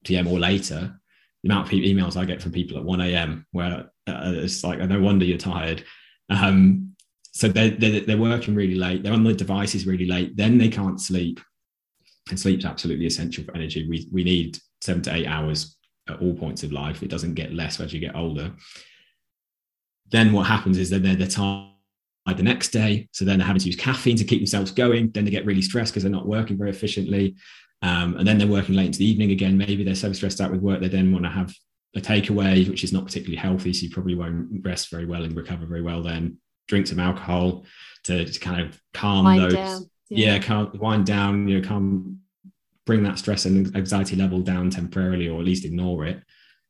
p.m 0.05 0.27
or 0.27 0.39
later 0.39 0.99
the 1.43 1.51
amount 1.51 1.67
of 1.67 1.73
emails 1.79 2.17
i 2.17 2.25
get 2.25 2.41
from 2.41 2.51
people 2.51 2.79
at 2.79 2.85
1 2.85 3.01
a.m 3.03 3.47
where 3.53 3.91
uh, 4.07 4.33
it's 4.37 4.65
like 4.65 4.79
no 4.79 5.01
wonder 5.01 5.27
you're 5.27 5.37
tired 5.37 5.85
um, 6.31 6.92
so 7.33 7.49
they're, 7.49 7.71
they're, 7.71 8.01
they're 8.01 8.19
working 8.19 8.55
really 8.55 8.75
late 8.75 9.03
they're 9.03 9.13
on 9.13 9.25
the 9.25 9.35
devices 9.35 9.87
really 9.87 10.07
late 10.07 10.37
then 10.37 10.59
they 10.59 10.69
can't 10.69 11.01
sleep 11.01 11.41
and 12.31 12.39
sleep's 12.39 12.65
absolutely 12.65 13.07
essential 13.07 13.43
for 13.45 13.55
energy 13.55 13.89
we, 13.89 14.09
we 14.13 14.23
need 14.23 14.59
seven 14.81 15.03
to 15.03 15.15
eight 15.15 15.27
hours 15.27 15.77
at 16.09 16.21
all 16.21 16.35
points 16.35 16.63
of 16.63 16.73
life. 16.73 17.03
It 17.03 17.11
doesn't 17.11 17.35
get 17.35 17.55
less 17.55 17.81
as 17.81 17.93
you 17.93 18.01
get 18.01 18.17
older. 18.17 18.53
Then 20.11 20.33
what 20.33 20.47
happens 20.47 20.79
is 20.79 20.91
that 20.91 21.03
they're, 21.03 21.17
they're 21.17 21.27
tired 21.27 21.69
the 22.27 22.43
next 22.43 22.69
day. 22.69 23.09
So 23.13 23.25
then 23.25 23.39
they're 23.39 23.47
having 23.47 23.61
to 23.61 23.67
use 23.67 23.77
caffeine 23.77 24.17
to 24.17 24.25
keep 24.25 24.41
themselves 24.41 24.71
going. 24.71 25.11
Then 25.11 25.25
they 25.25 25.31
get 25.31 25.47
really 25.47 25.63
stressed 25.63 25.93
because 25.93 26.03
they're 26.03 26.13
not 26.13 26.27
working 26.27 26.59
very 26.59 26.71
efficiently. 26.71 27.37
Um, 27.83 28.17
and 28.17 28.27
then 28.27 28.39
they're 28.39 28.47
working 28.47 28.75
late 28.75 28.87
into 28.87 28.99
the 28.99 29.09
evening 29.09 29.31
again. 29.31 29.59
Maybe 29.59 29.83
they're 29.83 29.95
so 29.95 30.13
stressed 30.13 30.41
out 30.41 30.53
with 30.53 30.61
work, 30.61 30.81
they 30.81 30.89
then 30.89 31.13
want 31.13 31.25
to 31.25 31.31
have 31.31 31.53
a 31.97 32.01
takeaway, 32.01 32.69
which 32.69 32.85
is 32.85 32.93
not 32.93 33.05
particularly 33.05 33.37
healthy. 33.37 33.73
So 33.73 33.85
you 33.85 33.91
probably 33.91 34.15
won't 34.15 34.65
rest 34.65 34.91
very 34.91 35.05
well 35.05 35.25
and 35.25 35.37
recover 35.37 35.67
very 35.67 35.83
well 35.83 36.03
then. 36.03 36.39
Drink 36.73 36.87
some 36.87 37.01
alcohol 37.01 37.67
to, 38.05 38.25
to 38.25 38.41
kind 38.41 38.63
of 38.63 38.81
calm 38.95 39.27
wind 39.27 39.43
those. 39.43 39.53
Down. 39.53 39.91
Yeah, 40.09 40.33
yeah 40.33 40.39
calm, 40.39 40.71
wind 40.81 41.05
down, 41.05 41.47
you 41.49 41.61
know, 41.61 41.69
calm 41.69 42.21
bring 42.87 43.03
that 43.03 43.19
stress 43.19 43.45
and 43.45 43.77
anxiety 43.77 44.17
level 44.17 44.41
down 44.41 44.71
temporarily 44.71 45.29
or 45.29 45.39
at 45.39 45.45
least 45.45 45.67
ignore 45.67 46.07
it 46.07 46.23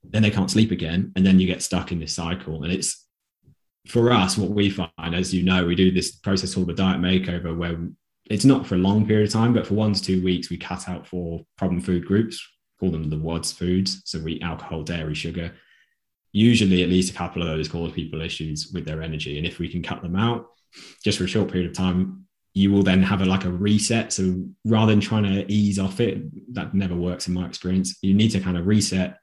then 0.03 0.23
they 0.23 0.31
can't 0.31 0.51
sleep 0.51 0.73
again 0.73 1.13
and 1.15 1.25
then 1.25 1.39
you 1.39 1.47
get 1.47 1.63
stuck 1.63 1.93
in 1.93 2.01
this 2.01 2.13
cycle 2.13 2.65
and 2.65 2.73
it's 2.73 3.07
for 3.87 4.11
us 4.13 4.37
what 4.37 4.51
we 4.51 4.69
find 4.69 5.15
as 5.15 5.33
you 5.33 5.45
know 5.45 5.65
we 5.65 5.77
do 5.77 5.93
this 5.93 6.11
process 6.11 6.53
called 6.53 6.67
the 6.67 6.75
diet 6.75 7.01
makeover 7.01 7.57
where 7.57 7.79
it's 8.29 8.45
not 8.45 8.67
for 8.67 8.75
a 8.75 8.79
long 8.79 9.07
period 9.07 9.29
of 9.29 9.33
time 9.33 9.55
but 9.55 9.69
for 9.69 9.75
one 9.75 9.93
to 9.93 10.03
two 10.03 10.21
weeks 10.21 10.51
we 10.51 10.57
cut 10.57 10.89
out 10.89 11.07
four 11.07 11.43
problem 11.57 11.81
food 11.81 12.05
groups 12.05 12.45
call 12.81 12.91
them 12.91 13.09
the 13.09 13.17
WODS 13.17 13.53
foods 13.53 14.03
so 14.05 14.19
we 14.19 14.33
eat 14.33 14.43
alcohol 14.43 14.83
dairy 14.83 15.15
sugar 15.15 15.53
usually 16.33 16.83
at 16.83 16.89
least 16.89 17.13
a 17.13 17.17
couple 17.17 17.43
of 17.43 17.49
those 17.49 17.69
cause 17.69 17.93
people 17.93 18.21
issues 18.21 18.71
with 18.73 18.85
their 18.85 19.03
energy 19.03 19.39
and 19.39 19.47
if 19.47 19.59
we 19.59 19.69
can 19.69 19.83
cut 19.83 20.03
them 20.03 20.17
out 20.17 20.47
just 21.05 21.19
for 21.19 21.25
a 21.25 21.29
short 21.29 21.51
period 21.51 21.71
of 21.71 21.77
time 21.77 22.23
you 22.55 22.71
will 22.71 22.83
then 22.83 23.03
have 23.03 23.23
a 23.23 23.25
like 23.25 23.45
a 23.45 23.51
reset. 23.51 24.13
So 24.13 24.45
rather 24.65 24.93
than 24.93 25.01
trying 25.01 25.25
to 25.25 25.51
ease 25.51 25.79
off 25.79 26.01
it, 26.01 26.23
that 26.55 26.75
never 26.75 26.95
works 26.95 27.27
in 27.27 27.35
my 27.35 27.47
experience. 27.47 27.97
You 28.03 28.15
need 28.15 28.31
to 28.33 28.41
kind 28.41 28.59
of 28.59 28.67
reset. 28.67 29.19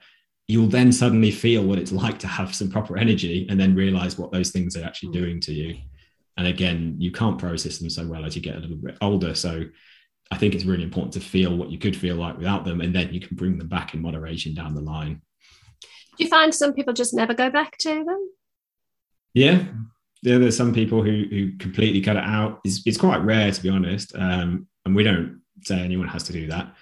You'll 0.47 0.67
then 0.67 0.91
suddenly 0.91 1.29
feel 1.29 1.63
what 1.63 1.77
it's 1.77 1.91
like 1.91 2.17
to 2.19 2.27
have 2.27 2.55
some 2.55 2.71
proper 2.71 2.97
energy 2.97 3.45
and 3.49 3.59
then 3.59 3.75
realize 3.75 4.17
what 4.17 4.31
those 4.31 4.49
things 4.49 4.75
are 4.75 4.83
actually 4.83 5.11
doing 5.11 5.39
to 5.41 5.53
you. 5.53 5.77
And 6.37 6.47
again, 6.47 6.95
you 6.97 7.11
can't 7.11 7.37
process 7.37 7.77
them 7.77 7.89
so 7.89 8.07
well 8.07 8.25
as 8.25 8.35
you 8.35 8.41
get 8.41 8.55
a 8.55 8.59
little 8.59 8.77
bit 8.77 8.97
older. 8.99 9.35
So 9.35 9.65
I 10.31 10.37
think 10.37 10.55
it's 10.55 10.65
really 10.65 10.83
important 10.83 11.13
to 11.13 11.19
feel 11.19 11.55
what 11.55 11.69
you 11.69 11.77
could 11.77 11.95
feel 11.95 12.15
like 12.15 12.37
without 12.37 12.65
them, 12.65 12.81
and 12.81 12.95
then 12.95 13.13
you 13.13 13.19
can 13.19 13.35
bring 13.35 13.57
them 13.57 13.67
back 13.67 13.93
in 13.93 14.01
moderation 14.01 14.53
down 14.53 14.73
the 14.73 14.81
line. 14.81 15.21
Do 16.19 16.25
you 16.25 16.29
find 16.29 16.53
some 16.53 16.73
people 16.73 16.93
just 16.93 17.13
never 17.13 17.33
go 17.33 17.49
back 17.49 17.77
to 17.79 18.03
them? 18.03 18.29
Yeah, 19.33 19.63
yeah, 20.21 20.37
there's 20.37 20.57
some 20.57 20.73
people 20.73 21.01
who 21.01 21.23
who 21.29 21.57
completely 21.57 22.01
cut 22.01 22.17
it 22.17 22.23
out. 22.25 22.59
It's, 22.65 22.81
it's 22.85 22.97
quite 22.97 23.23
rare 23.23 23.49
to 23.49 23.63
be 23.63 23.69
honest, 23.69 24.13
um, 24.15 24.67
and 24.85 24.93
we 24.93 25.03
don't 25.03 25.41
say 25.63 25.79
anyone 25.79 26.09
has 26.09 26.23
to 26.23 26.33
do 26.33 26.47
that. 26.47 26.75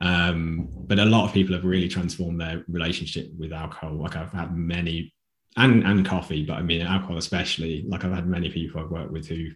Um, 0.00 0.68
but 0.72 0.98
a 1.00 1.04
lot 1.04 1.26
of 1.26 1.34
people 1.34 1.54
have 1.54 1.64
really 1.64 1.88
transformed 1.88 2.40
their 2.40 2.64
relationship 2.68 3.30
with 3.36 3.52
alcohol. 3.52 3.94
Like 3.94 4.14
I've 4.14 4.32
had 4.32 4.56
many, 4.56 5.12
and 5.56 5.82
and 5.84 6.06
coffee, 6.06 6.44
but 6.44 6.54
I 6.54 6.62
mean 6.62 6.80
alcohol 6.80 7.18
especially. 7.18 7.84
Like 7.88 8.04
I've 8.04 8.14
had 8.14 8.28
many 8.28 8.50
people 8.50 8.80
I've 8.80 8.90
worked 8.90 9.12
with 9.12 9.26
who 9.26 9.48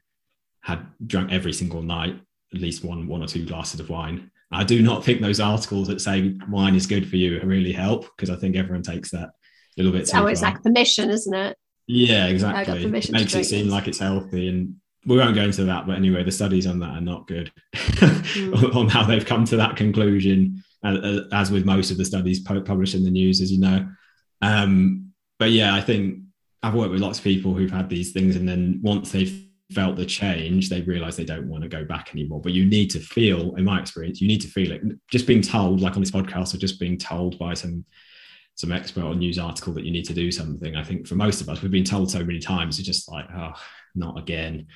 had 0.63 0.85
drunk 1.07 1.31
every 1.31 1.53
single 1.53 1.83
night 1.83 2.19
at 2.53 2.61
least 2.61 2.85
one 2.85 3.07
one 3.07 3.23
or 3.23 3.27
two 3.27 3.47
glasses 3.47 3.81
of 3.81 3.91
wine. 3.91 4.31
I 4.55 4.65
do 4.65 4.83
not 4.83 5.05
think 5.05 5.21
those 5.21 5.41
articles 5.41 5.89
that 5.89 6.01
say 6.01 6.37
wine 6.49 6.75
is 6.75 6.87
good 6.87 7.09
for 7.09 7.17
you 7.17 7.41
really 7.43 7.73
help 7.73 8.07
because 8.17 8.31
I 8.31 8.37
think 8.37 8.57
everyone 8.57 8.83
takes 8.83 9.11
that 9.11 9.29
a 9.29 9.33
little 9.77 9.93
bit. 9.93 10.03
It's 10.03 10.15
always 10.15 10.43
like 10.43 10.63
permission, 10.63 11.11
isn't 11.11 11.35
it? 11.35 11.57
Yeah, 11.87 12.27
exactly. 12.27 12.85
It 12.85 12.91
makes 13.11 13.35
it 13.35 13.45
seem 13.45 13.69
like 13.69 13.89
it's 13.89 13.99
healthy, 13.99 14.49
and 14.49 14.77
we 15.07 15.19
won't 15.19 15.35
go 15.35 15.43
into 15.43 15.65
that. 15.65 15.87
But 15.87 15.97
anyway, 15.97 16.25
the 16.25 16.33
studies 16.33 16.67
on 16.67 16.79
that 16.81 16.91
are 16.91 17.01
not 17.01 17.27
good 17.27 17.53
mm. 17.75 18.75
on 18.77 18.89
how 18.89 19.05
they've 19.05 19.27
come 19.27 19.45
to 19.47 19.57
that 19.57 19.77
conclusion. 19.77 20.63
As 20.83 21.51
with 21.51 21.65
most 21.65 21.91
of 21.91 21.97
the 21.97 22.05
studies 22.05 22.41
published 22.41 22.95
in 22.95 23.05
the 23.05 23.11
news, 23.11 23.41
as 23.41 23.51
you 23.51 23.59
know. 23.59 23.89
Um, 24.43 25.13
but 25.39 25.51
yeah, 25.51 25.75
I 25.75 25.81
think 25.81 26.19
I've 26.63 26.75
worked 26.75 26.91
with 26.91 27.01
lots 27.01 27.19
of 27.19 27.25
people 27.25 27.55
who've 27.55 27.71
had 27.71 27.89
these 27.89 28.13
things, 28.13 28.37
and 28.37 28.47
then 28.47 28.81
once 28.83 29.11
they've 29.11 29.44
felt 29.73 29.97
the 29.97 30.07
change, 30.07 30.69
they 30.69 30.83
realize 30.83 31.17
they 31.17 31.25
don't 31.25 31.49
want 31.49 31.63
to 31.63 31.69
go 31.69 31.85
back 31.85 32.11
anymore. 32.13 32.41
But 32.41 32.53
you 32.53 32.67
need 32.67 32.91
to 32.91 33.01
feel, 33.01 33.55
in 33.57 33.65
my 33.65 33.81
experience, 33.81 34.21
you 34.21 34.29
need 34.29 34.41
to 34.43 34.49
feel 34.49 34.73
it. 34.73 34.83
Just 35.11 35.27
being 35.27 35.43
told, 35.43 35.81
like 35.81 35.95
on 35.95 36.01
this 36.03 36.11
podcast, 36.11 36.55
or 36.55 36.59
just 36.59 36.81
being 36.81 36.99
told 36.99 37.39
by 37.39 37.55
some 37.55 37.85
some 38.57 38.71
expert 38.71 39.03
or 39.03 39.17
news 39.17 39.37
article 39.37 39.73
that 39.73 39.85
you 39.85 39.91
need 39.91 40.05
to 40.05 40.15
do 40.15 40.31
something. 40.31 40.77
I 40.77 40.85
think 40.85 41.09
for 41.09 41.17
most 41.17 41.41
of 41.41 41.49
us, 41.49 41.61
we've 41.61 41.73
been 41.73 41.83
told 41.83 42.09
so 42.09 42.23
many 42.23 42.39
times, 42.39 42.79
it's 42.79 42.87
just 42.87 43.11
like, 43.11 43.27
oh, 43.35 43.53
not 43.97 44.17
again. 44.17 44.69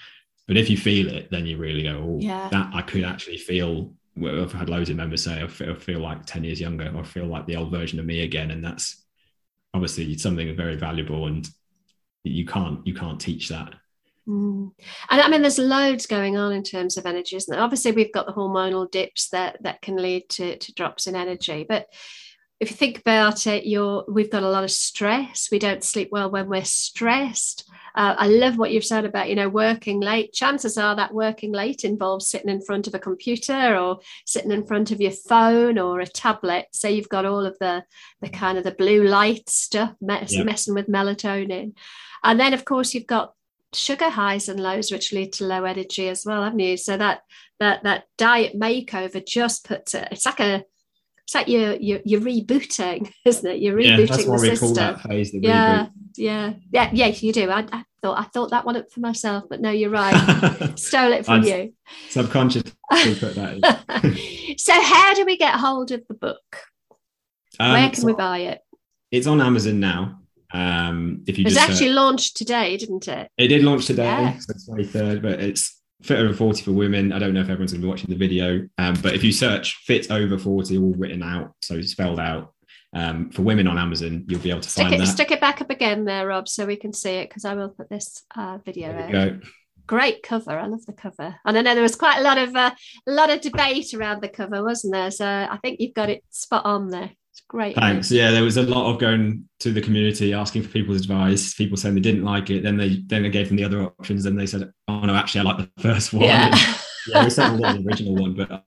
But 0.48 0.56
if 0.56 0.68
you 0.68 0.76
feel 0.76 1.08
it, 1.08 1.30
then 1.30 1.46
you 1.46 1.58
really 1.58 1.84
go, 1.84 1.90
oh, 1.90 2.18
yeah. 2.20 2.48
that 2.48 2.70
I 2.74 2.82
could 2.82 3.04
actually 3.04 3.36
feel. 3.36 3.92
I've 4.20 4.50
had 4.52 4.68
loads 4.68 4.90
of 4.90 4.96
members 4.96 5.22
say, 5.22 5.40
I 5.40 5.46
feel, 5.46 5.70
I 5.70 5.74
feel 5.74 6.00
like 6.00 6.26
10 6.26 6.42
years 6.42 6.60
younger, 6.60 6.90
or 6.92 7.02
I 7.02 7.04
feel 7.04 7.26
like 7.26 7.46
the 7.46 7.54
old 7.54 7.70
version 7.70 8.00
of 8.00 8.06
me 8.06 8.22
again. 8.22 8.50
And 8.50 8.64
that's 8.64 9.04
obviously 9.74 10.16
something 10.18 10.56
very 10.56 10.76
valuable 10.76 11.26
and 11.26 11.48
you 12.24 12.44
can't 12.44 12.86
you 12.86 12.94
can't 12.94 13.20
teach 13.20 13.48
that 13.48 13.74
mm. 14.28 14.70
and 15.10 15.20
i 15.20 15.28
mean 15.28 15.42
there's 15.42 15.58
loads 15.58 16.06
going 16.06 16.36
on 16.36 16.52
in 16.52 16.62
terms 16.62 16.96
of 16.96 17.06
energy 17.06 17.36
isn't 17.36 17.52
there 17.52 17.62
obviously 17.62 17.92
we've 17.92 18.12
got 18.12 18.26
the 18.26 18.32
hormonal 18.32 18.90
dips 18.90 19.28
that 19.30 19.56
that 19.62 19.80
can 19.82 19.96
lead 19.96 20.28
to, 20.28 20.56
to 20.58 20.72
drops 20.74 21.06
in 21.06 21.16
energy 21.16 21.64
but 21.68 21.86
if 22.60 22.70
you 22.70 22.76
think 22.76 22.98
about 22.98 23.46
it 23.46 23.66
you're 23.66 24.04
we've 24.08 24.30
got 24.30 24.42
a 24.42 24.50
lot 24.50 24.64
of 24.64 24.70
stress 24.70 25.48
we 25.50 25.58
don't 25.58 25.84
sleep 25.84 26.08
well 26.10 26.30
when 26.30 26.48
we're 26.48 26.64
stressed 26.64 27.68
uh, 27.98 28.14
I 28.16 28.28
love 28.28 28.58
what 28.58 28.70
you've 28.70 28.84
said 28.84 29.04
about, 29.04 29.28
you 29.28 29.34
know, 29.34 29.48
working 29.48 29.98
late. 29.98 30.32
Chances 30.32 30.78
are 30.78 30.94
that 30.94 31.12
working 31.12 31.50
late 31.50 31.84
involves 31.84 32.28
sitting 32.28 32.48
in 32.48 32.60
front 32.60 32.86
of 32.86 32.94
a 32.94 32.98
computer 33.00 33.76
or 33.76 33.98
sitting 34.24 34.52
in 34.52 34.64
front 34.64 34.92
of 34.92 35.00
your 35.00 35.10
phone 35.10 35.80
or 35.80 35.98
a 35.98 36.06
tablet. 36.06 36.66
So 36.70 36.86
you've 36.86 37.08
got 37.08 37.26
all 37.26 37.44
of 37.44 37.58
the 37.58 37.82
the 38.20 38.28
kind 38.28 38.56
of 38.56 38.62
the 38.62 38.70
blue 38.70 39.02
light 39.02 39.48
stuff 39.48 39.94
mess, 40.00 40.32
yeah. 40.32 40.44
messing 40.44 40.74
with 40.74 40.86
melatonin. 40.86 41.72
And 42.22 42.38
then, 42.38 42.54
of 42.54 42.64
course, 42.64 42.94
you've 42.94 43.08
got 43.08 43.32
sugar 43.74 44.10
highs 44.10 44.48
and 44.48 44.60
lows, 44.60 44.90
which 44.90 45.12
lead 45.12 45.32
to 45.34 45.44
low 45.44 45.64
energy 45.64 46.08
as 46.08 46.24
well, 46.24 46.42
haven't 46.42 46.58
you? 46.58 46.76
So 46.76 46.96
that 46.96 47.22
that 47.60 47.82
that 47.82 48.04
diet 48.16 48.58
makeover 48.58 49.24
just 49.24 49.66
puts 49.66 49.94
it. 49.94 50.08
It's 50.10 50.26
like 50.26 50.40
a 50.40 50.64
it's 51.28 51.34
like 51.34 51.48
you're 51.48 51.74
you're, 51.74 52.00
you're 52.04 52.20
rebooting, 52.20 53.12
isn't 53.24 53.50
it? 53.50 53.60
You're 53.60 53.76
rebooting 53.76 53.98
yeah, 53.98 54.06
that's 54.06 54.26
what 54.26 54.40
the 54.40 54.42
we 54.42 54.56
system. 54.56 54.68
Call 54.68 54.74
that 54.76 55.00
phase, 55.02 55.32
the 55.32 55.40
yeah, 55.40 55.84
reboot. 55.84 55.90
yeah, 56.16 56.52
yeah, 56.72 56.90
yeah. 56.92 57.06
You 57.08 57.32
do. 57.32 57.50
I, 57.50 57.66
I, 57.70 57.84
thought 58.00 58.18
I 58.18 58.22
thought 58.22 58.50
that 58.50 58.64
one 58.64 58.76
up 58.76 58.90
for 58.90 59.00
myself, 59.00 59.44
but 59.50 59.60
no, 59.60 59.70
you're 59.70 59.90
right. 59.90 60.72
Stole 60.78 61.12
it 61.12 61.26
from 61.26 61.42
you. 61.42 61.74
Subconsciously 62.08 62.72
put 62.90 63.34
that. 63.34 63.58
In. 64.02 64.56
so, 64.58 64.72
how 64.72 65.12
do 65.14 65.26
we 65.26 65.36
get 65.36 65.54
hold 65.54 65.90
of 65.90 66.06
the 66.08 66.14
book? 66.14 66.62
Um, 67.60 67.72
Where 67.72 67.90
can 67.90 68.00
so 68.00 68.06
we 68.06 68.14
buy 68.14 68.38
it? 68.38 68.60
It's 69.10 69.26
on 69.26 69.40
Amazon 69.40 69.80
now. 69.80 70.17
Um, 70.52 71.24
if 71.26 71.38
you 71.38 71.46
it 71.46 71.56
actually 71.56 71.90
launched 71.90 72.36
today, 72.36 72.76
didn't 72.76 73.06
it? 73.08 73.30
It 73.36 73.48
did 73.48 73.62
launch 73.62 73.86
today, 73.86 74.04
yeah. 74.04 74.38
so 74.38 74.54
twenty 74.66 74.84
third. 74.84 75.22
But 75.22 75.40
it's 75.40 75.80
fit 76.02 76.18
over 76.18 76.32
forty 76.32 76.62
for 76.62 76.72
women. 76.72 77.12
I 77.12 77.18
don't 77.18 77.34
know 77.34 77.40
if 77.40 77.48
everyone's 77.48 77.72
going 77.72 77.82
to 77.82 77.86
be 77.86 77.90
watching 77.90 78.10
the 78.10 78.16
video, 78.16 78.66
um, 78.78 78.94
but 79.02 79.14
if 79.14 79.22
you 79.22 79.32
search 79.32 79.76
"fit 79.84 80.10
over 80.10 80.38
40 80.38 80.78
all 80.78 80.94
written 80.94 81.22
out, 81.22 81.54
so 81.62 81.80
spelled 81.82 82.20
out, 82.20 82.54
um, 82.94 83.30
for 83.30 83.42
women 83.42 83.66
on 83.66 83.78
Amazon, 83.78 84.24
you'll 84.28 84.40
be 84.40 84.50
able 84.50 84.62
to 84.62 84.70
stick 84.70 84.84
find 84.84 84.94
it, 84.94 84.98
that. 84.98 85.06
Stick 85.06 85.30
it 85.30 85.40
back 85.40 85.60
up 85.60 85.70
again 85.70 86.04
there, 86.04 86.26
Rob, 86.26 86.48
so 86.48 86.64
we 86.64 86.76
can 86.76 86.92
see 86.92 87.16
it 87.16 87.28
because 87.28 87.44
I 87.44 87.54
will 87.54 87.68
put 87.68 87.90
this 87.90 88.22
uh, 88.34 88.58
video 88.64 88.92
out. 88.92 89.42
Great 89.86 90.22
cover. 90.22 90.58
I 90.58 90.66
love 90.66 90.84
the 90.86 90.92
cover, 90.92 91.36
and 91.44 91.58
I 91.58 91.62
know 91.62 91.74
there 91.74 91.82
was 91.82 91.96
quite 91.96 92.18
a 92.18 92.22
lot 92.22 92.38
of 92.38 92.54
uh, 92.54 92.70
a 93.06 93.10
lot 93.10 93.30
of 93.30 93.40
debate 93.40 93.92
around 93.94 94.22
the 94.22 94.28
cover, 94.28 94.62
wasn't 94.62 94.92
there? 94.94 95.10
So 95.10 95.26
I 95.26 95.58
think 95.62 95.80
you've 95.80 95.94
got 95.94 96.10
it 96.10 96.24
spot 96.30 96.64
on 96.64 96.88
there 96.88 97.10
great. 97.48 97.76
Thanks. 97.76 98.10
Yeah, 98.10 98.30
there 98.30 98.42
was 98.42 98.56
a 98.56 98.62
lot 98.62 98.90
of 98.90 99.00
going 99.00 99.48
to 99.60 99.72
the 99.72 99.80
community 99.80 100.32
asking 100.32 100.62
for 100.62 100.68
people's 100.68 101.00
advice. 101.00 101.54
People 101.54 101.76
saying 101.76 101.94
they 101.94 102.00
didn't 102.00 102.24
like 102.24 102.50
it. 102.50 102.62
Then 102.62 102.76
they 102.76 103.02
then 103.06 103.22
they 103.22 103.30
gave 103.30 103.48
them 103.48 103.56
the 103.56 103.64
other 103.64 103.82
options. 103.82 104.26
and 104.26 104.38
they 104.38 104.46
said, 104.46 104.70
"Oh 104.88 105.00
no, 105.00 105.14
actually, 105.14 105.40
I 105.40 105.44
like 105.44 105.58
the 105.58 105.70
first 105.82 106.12
one." 106.12 106.24
Yeah, 106.24 106.56
yeah 107.08 107.24
we 107.24 107.30
settled 107.30 107.64
on 107.64 107.82
the 107.82 107.88
original 107.88 108.14
one, 108.14 108.34
but 108.34 108.64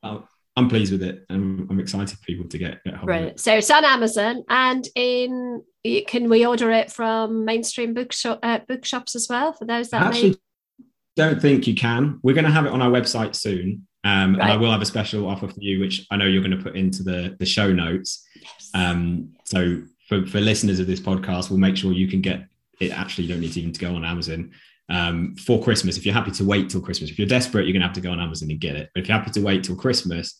I'm 0.57 0.69
pleased 0.69 0.91
with 0.91 1.03
it, 1.03 1.25
and 1.29 1.67
I'm 1.69 1.79
excited 1.79 2.17
for 2.17 2.23
people 2.25 2.47
to 2.49 2.57
get 2.57 2.83
get 2.83 2.95
hold 2.95 3.09
right. 3.09 3.23
of 3.23 3.27
it. 3.29 3.39
So 3.39 3.55
it's 3.55 3.71
on 3.71 3.85
Amazon, 3.85 4.43
and 4.49 4.87
in 4.95 5.63
can 6.07 6.29
we 6.29 6.45
order 6.45 6.71
it 6.71 6.91
from 6.91 7.45
mainstream 7.45 7.93
bookshop 7.93 8.39
uh, 8.43 8.59
bookshops 8.67 9.15
as 9.15 9.27
well 9.29 9.53
for 9.53 9.65
those 9.65 9.89
that 9.89 10.03
I 10.03 10.07
actually 10.07 10.29
may... 10.29 10.85
don't 11.15 11.41
think 11.41 11.67
you 11.67 11.75
can. 11.75 12.19
We're 12.21 12.35
going 12.35 12.45
to 12.45 12.51
have 12.51 12.65
it 12.65 12.71
on 12.71 12.81
our 12.81 12.91
website 12.91 13.35
soon. 13.35 13.87
Um, 14.03 14.35
right. 14.35 14.43
And 14.43 14.51
I 14.51 14.57
will 14.57 14.71
have 14.71 14.81
a 14.81 14.85
special 14.85 15.27
offer 15.27 15.47
for 15.47 15.59
you, 15.59 15.79
which 15.79 16.05
I 16.09 16.17
know 16.17 16.25
you're 16.25 16.41
going 16.41 16.57
to 16.57 16.63
put 16.63 16.75
into 16.75 17.03
the, 17.03 17.35
the 17.39 17.45
show 17.45 17.71
notes. 17.71 18.27
Um, 18.73 19.33
so 19.45 19.83
for, 20.07 20.25
for 20.25 20.39
listeners 20.39 20.79
of 20.79 20.87
this 20.87 20.99
podcast, 20.99 21.49
we'll 21.49 21.59
make 21.59 21.77
sure 21.77 21.91
you 21.91 22.07
can 22.07 22.21
get 22.21 22.45
it. 22.79 22.91
Actually, 22.91 23.25
you 23.25 23.33
don't 23.33 23.41
need 23.41 23.53
to 23.53 23.59
even 23.59 23.73
to 23.73 23.79
go 23.79 23.95
on 23.95 24.05
Amazon 24.05 24.51
um, 24.89 25.35
for 25.35 25.61
Christmas. 25.63 25.97
If 25.97 26.05
you're 26.05 26.15
happy 26.15 26.31
to 26.31 26.45
wait 26.45 26.69
till 26.69 26.81
Christmas, 26.81 27.09
if 27.09 27.19
you're 27.19 27.27
desperate, 27.27 27.65
you're 27.65 27.73
going 27.73 27.81
to 27.81 27.87
have 27.87 27.95
to 27.95 28.01
go 28.01 28.11
on 28.11 28.19
Amazon 28.19 28.49
and 28.49 28.59
get 28.59 28.75
it. 28.75 28.89
But 28.93 29.01
if 29.01 29.07
you're 29.09 29.17
happy 29.17 29.31
to 29.31 29.41
wait 29.41 29.63
till 29.63 29.75
Christmas, 29.75 30.39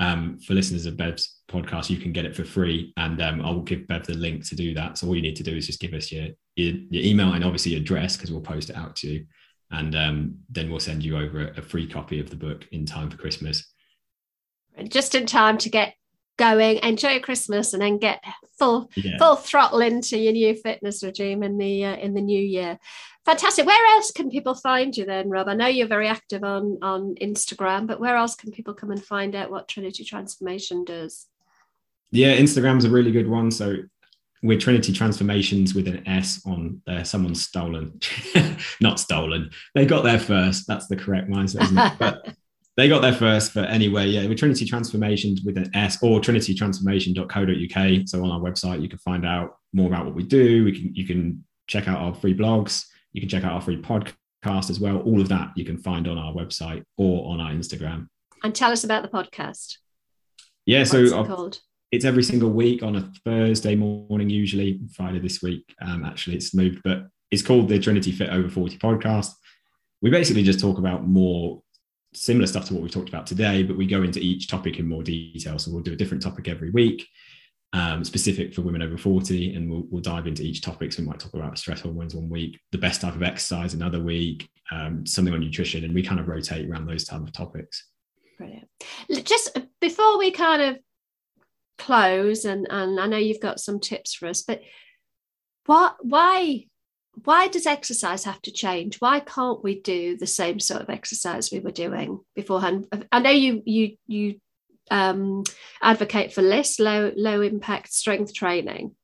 um, 0.00 0.38
for 0.38 0.54
listeners 0.54 0.86
of 0.86 0.96
Bev's 0.96 1.40
podcast, 1.48 1.88
you 1.88 1.98
can 1.98 2.12
get 2.12 2.24
it 2.24 2.34
for 2.34 2.44
free. 2.44 2.92
And 2.96 3.20
um, 3.22 3.40
I'll 3.44 3.60
give 3.60 3.86
Bev 3.86 4.06
the 4.06 4.14
link 4.14 4.46
to 4.48 4.56
do 4.56 4.74
that. 4.74 4.98
So 4.98 5.06
all 5.06 5.16
you 5.16 5.22
need 5.22 5.36
to 5.36 5.42
do 5.42 5.56
is 5.56 5.66
just 5.66 5.80
give 5.80 5.94
us 5.94 6.10
your, 6.10 6.28
your, 6.56 6.74
your 6.90 7.04
email 7.04 7.32
and 7.32 7.44
obviously 7.44 7.72
your 7.72 7.80
address 7.80 8.16
because 8.16 8.30
we'll 8.30 8.40
post 8.40 8.70
it 8.70 8.76
out 8.76 8.96
to 8.96 9.08
you 9.08 9.26
and 9.70 9.94
um, 9.94 10.36
then 10.48 10.70
we'll 10.70 10.80
send 10.80 11.04
you 11.04 11.16
over 11.16 11.48
a, 11.48 11.58
a 11.58 11.62
free 11.62 11.86
copy 11.86 12.20
of 12.20 12.30
the 12.30 12.36
book 12.36 12.66
in 12.72 12.86
time 12.86 13.10
for 13.10 13.16
Christmas. 13.16 13.72
Just 14.88 15.14
in 15.14 15.26
time 15.26 15.58
to 15.58 15.68
get 15.68 15.94
going, 16.38 16.78
enjoy 16.78 17.20
Christmas, 17.20 17.74
and 17.74 17.82
then 17.82 17.98
get 17.98 18.24
full 18.58 18.90
yeah. 18.96 19.18
full 19.18 19.36
throttle 19.36 19.80
into 19.80 20.16
your 20.16 20.32
new 20.32 20.54
fitness 20.54 21.02
regime 21.02 21.42
in 21.42 21.58
the 21.58 21.84
uh, 21.84 21.96
in 21.96 22.14
the 22.14 22.22
new 22.22 22.40
year. 22.40 22.78
Fantastic. 23.26 23.66
Where 23.66 23.94
else 23.94 24.10
can 24.10 24.30
people 24.30 24.54
find 24.54 24.96
you 24.96 25.04
then, 25.04 25.28
Rob? 25.28 25.48
I 25.48 25.54
know 25.54 25.66
you're 25.66 25.86
very 25.86 26.08
active 26.08 26.44
on 26.44 26.78
on 26.80 27.14
Instagram, 27.16 27.86
but 27.86 28.00
where 28.00 28.16
else 28.16 28.34
can 28.34 28.50
people 28.50 28.72
come 28.72 28.90
and 28.90 29.04
find 29.04 29.34
out 29.34 29.50
what 29.50 29.68
Trinity 29.68 30.04
Transformation 30.04 30.84
does? 30.84 31.26
Yeah, 32.10 32.34
Instagram's 32.34 32.86
a 32.86 32.90
really 32.90 33.12
good 33.12 33.28
one. 33.28 33.50
So 33.50 33.76
we're 34.42 34.58
Trinity 34.58 34.92
Transformations 34.92 35.74
with 35.74 35.88
an 35.88 36.06
S 36.08 36.40
on 36.46 36.80
there. 36.86 37.04
Someone's 37.04 37.42
stolen, 37.42 38.00
not 38.80 39.00
stolen. 39.00 39.50
They 39.74 39.84
got 39.84 40.04
there 40.04 40.20
first. 40.20 40.66
That's 40.66 40.86
the 40.86 40.96
correct 40.96 41.28
mindset, 41.28 41.64
isn't 41.64 41.78
it? 41.78 41.92
But 41.98 42.34
they 42.78 42.88
got 42.88 43.02
there 43.02 43.12
first. 43.12 43.52
But 43.54 43.68
anyway, 43.70 44.06
yeah, 44.06 44.24
we're 44.28 44.36
Trinity 44.36 44.64
Transformations 44.64 45.42
with 45.42 45.56
an 45.58 45.68
S 45.74 46.00
or 46.00 46.20
trinitytransformation.co.uk. 46.20 48.08
So 48.08 48.24
on 48.24 48.30
our 48.30 48.38
website, 48.38 48.80
you 48.80 48.88
can 48.88 49.00
find 49.00 49.26
out 49.26 49.56
more 49.72 49.88
about 49.88 50.06
what 50.06 50.14
we 50.14 50.22
do. 50.22 50.64
We 50.64 50.70
can 50.72 50.94
you 50.94 51.04
can 51.04 51.44
check 51.66 51.88
out 51.88 51.98
our 51.98 52.14
free 52.14 52.36
blogs. 52.36 52.84
You 53.12 53.20
can 53.20 53.28
check 53.28 53.42
out 53.42 53.50
our 53.50 53.60
free 53.60 53.82
podcast 53.82 54.70
as 54.70 54.78
well. 54.78 54.98
All 54.98 55.20
of 55.20 55.28
that 55.28 55.50
you 55.56 55.64
can 55.64 55.76
find 55.76 56.06
on 56.06 56.18
our 56.18 56.32
website 56.32 56.84
or 56.96 57.32
on 57.32 57.40
our 57.40 57.50
Instagram. 57.50 58.06
And 58.44 58.54
tell 58.54 58.70
us 58.70 58.84
about 58.84 59.02
the 59.02 59.08
podcast. 59.08 59.78
Yeah, 60.64 60.80
What's 60.80 60.92
so 60.92 61.24
called? 61.24 61.58
it's 61.90 62.04
every 62.04 62.22
single 62.22 62.50
week 62.50 62.84
on 62.84 62.94
a 62.94 63.10
Thursday 63.24 63.74
morning, 63.74 64.30
usually 64.30 64.78
Friday 64.94 65.18
this 65.18 65.42
week. 65.42 65.64
Um, 65.82 66.04
actually, 66.04 66.36
it's 66.36 66.54
moved, 66.54 66.82
but 66.84 67.08
it's 67.32 67.42
called 67.42 67.68
the 67.68 67.80
Trinity 67.80 68.12
Fit 68.12 68.30
Over 68.30 68.48
40 68.48 68.78
podcast. 68.78 69.32
We 70.00 70.10
basically 70.10 70.44
just 70.44 70.60
talk 70.60 70.78
about 70.78 71.08
more 71.08 71.60
similar 72.18 72.46
stuff 72.46 72.66
to 72.66 72.74
what 72.74 72.82
we've 72.82 72.92
talked 72.92 73.08
about 73.08 73.26
today, 73.26 73.62
but 73.62 73.76
we 73.76 73.86
go 73.86 74.02
into 74.02 74.20
each 74.20 74.48
topic 74.48 74.78
in 74.78 74.88
more 74.88 75.02
detail. 75.02 75.58
So 75.58 75.70
we'll 75.70 75.82
do 75.82 75.92
a 75.92 75.96
different 75.96 76.22
topic 76.22 76.48
every 76.48 76.70
week, 76.70 77.06
um, 77.72 78.04
specific 78.04 78.54
for 78.54 78.62
women 78.62 78.82
over 78.82 78.96
40, 78.96 79.54
and 79.54 79.70
we'll, 79.70 79.84
we'll, 79.90 80.02
dive 80.02 80.26
into 80.26 80.42
each 80.42 80.62
topic. 80.62 80.92
So 80.92 81.02
we 81.02 81.08
might 81.08 81.20
talk 81.20 81.34
about 81.34 81.58
stress 81.58 81.80
hormones 81.80 82.14
one 82.14 82.28
week, 82.28 82.58
the 82.72 82.78
best 82.78 83.00
type 83.00 83.14
of 83.14 83.22
exercise 83.22 83.74
another 83.74 84.02
week, 84.02 84.48
um, 84.70 85.06
something 85.06 85.34
on 85.34 85.40
nutrition, 85.40 85.84
and 85.84 85.94
we 85.94 86.02
kind 86.02 86.20
of 86.20 86.28
rotate 86.28 86.68
around 86.68 86.86
those 86.86 87.04
type 87.04 87.22
of 87.22 87.32
topics. 87.32 87.84
Brilliant. 88.36 88.68
Just 89.24 89.58
before 89.80 90.18
we 90.18 90.30
kind 90.30 90.62
of 90.62 90.78
close 91.78 92.44
and 92.44 92.66
and 92.70 93.00
I 93.00 93.06
know 93.06 93.16
you've 93.16 93.40
got 93.40 93.60
some 93.60 93.78
tips 93.78 94.12
for 94.12 94.26
us 94.26 94.42
but 94.42 94.60
what 95.66 95.96
why 96.00 96.66
why 97.24 97.48
does 97.48 97.66
exercise 97.66 98.24
have 98.24 98.40
to 98.42 98.50
change 98.50 99.00
why 99.00 99.20
can't 99.20 99.62
we 99.62 99.80
do 99.80 100.16
the 100.16 100.26
same 100.26 100.60
sort 100.60 100.82
of 100.82 100.90
exercise 100.90 101.50
we 101.50 101.60
were 101.60 101.70
doing 101.70 102.20
beforehand 102.34 102.86
I 103.12 103.20
know 103.20 103.30
you 103.30 103.62
you 103.64 103.96
you 104.06 104.40
um, 104.90 105.44
advocate 105.82 106.32
for 106.32 106.40
LISS 106.40 106.80
low 106.80 107.12
low 107.14 107.42
impact 107.42 107.92
strength 107.92 108.34
training 108.34 108.94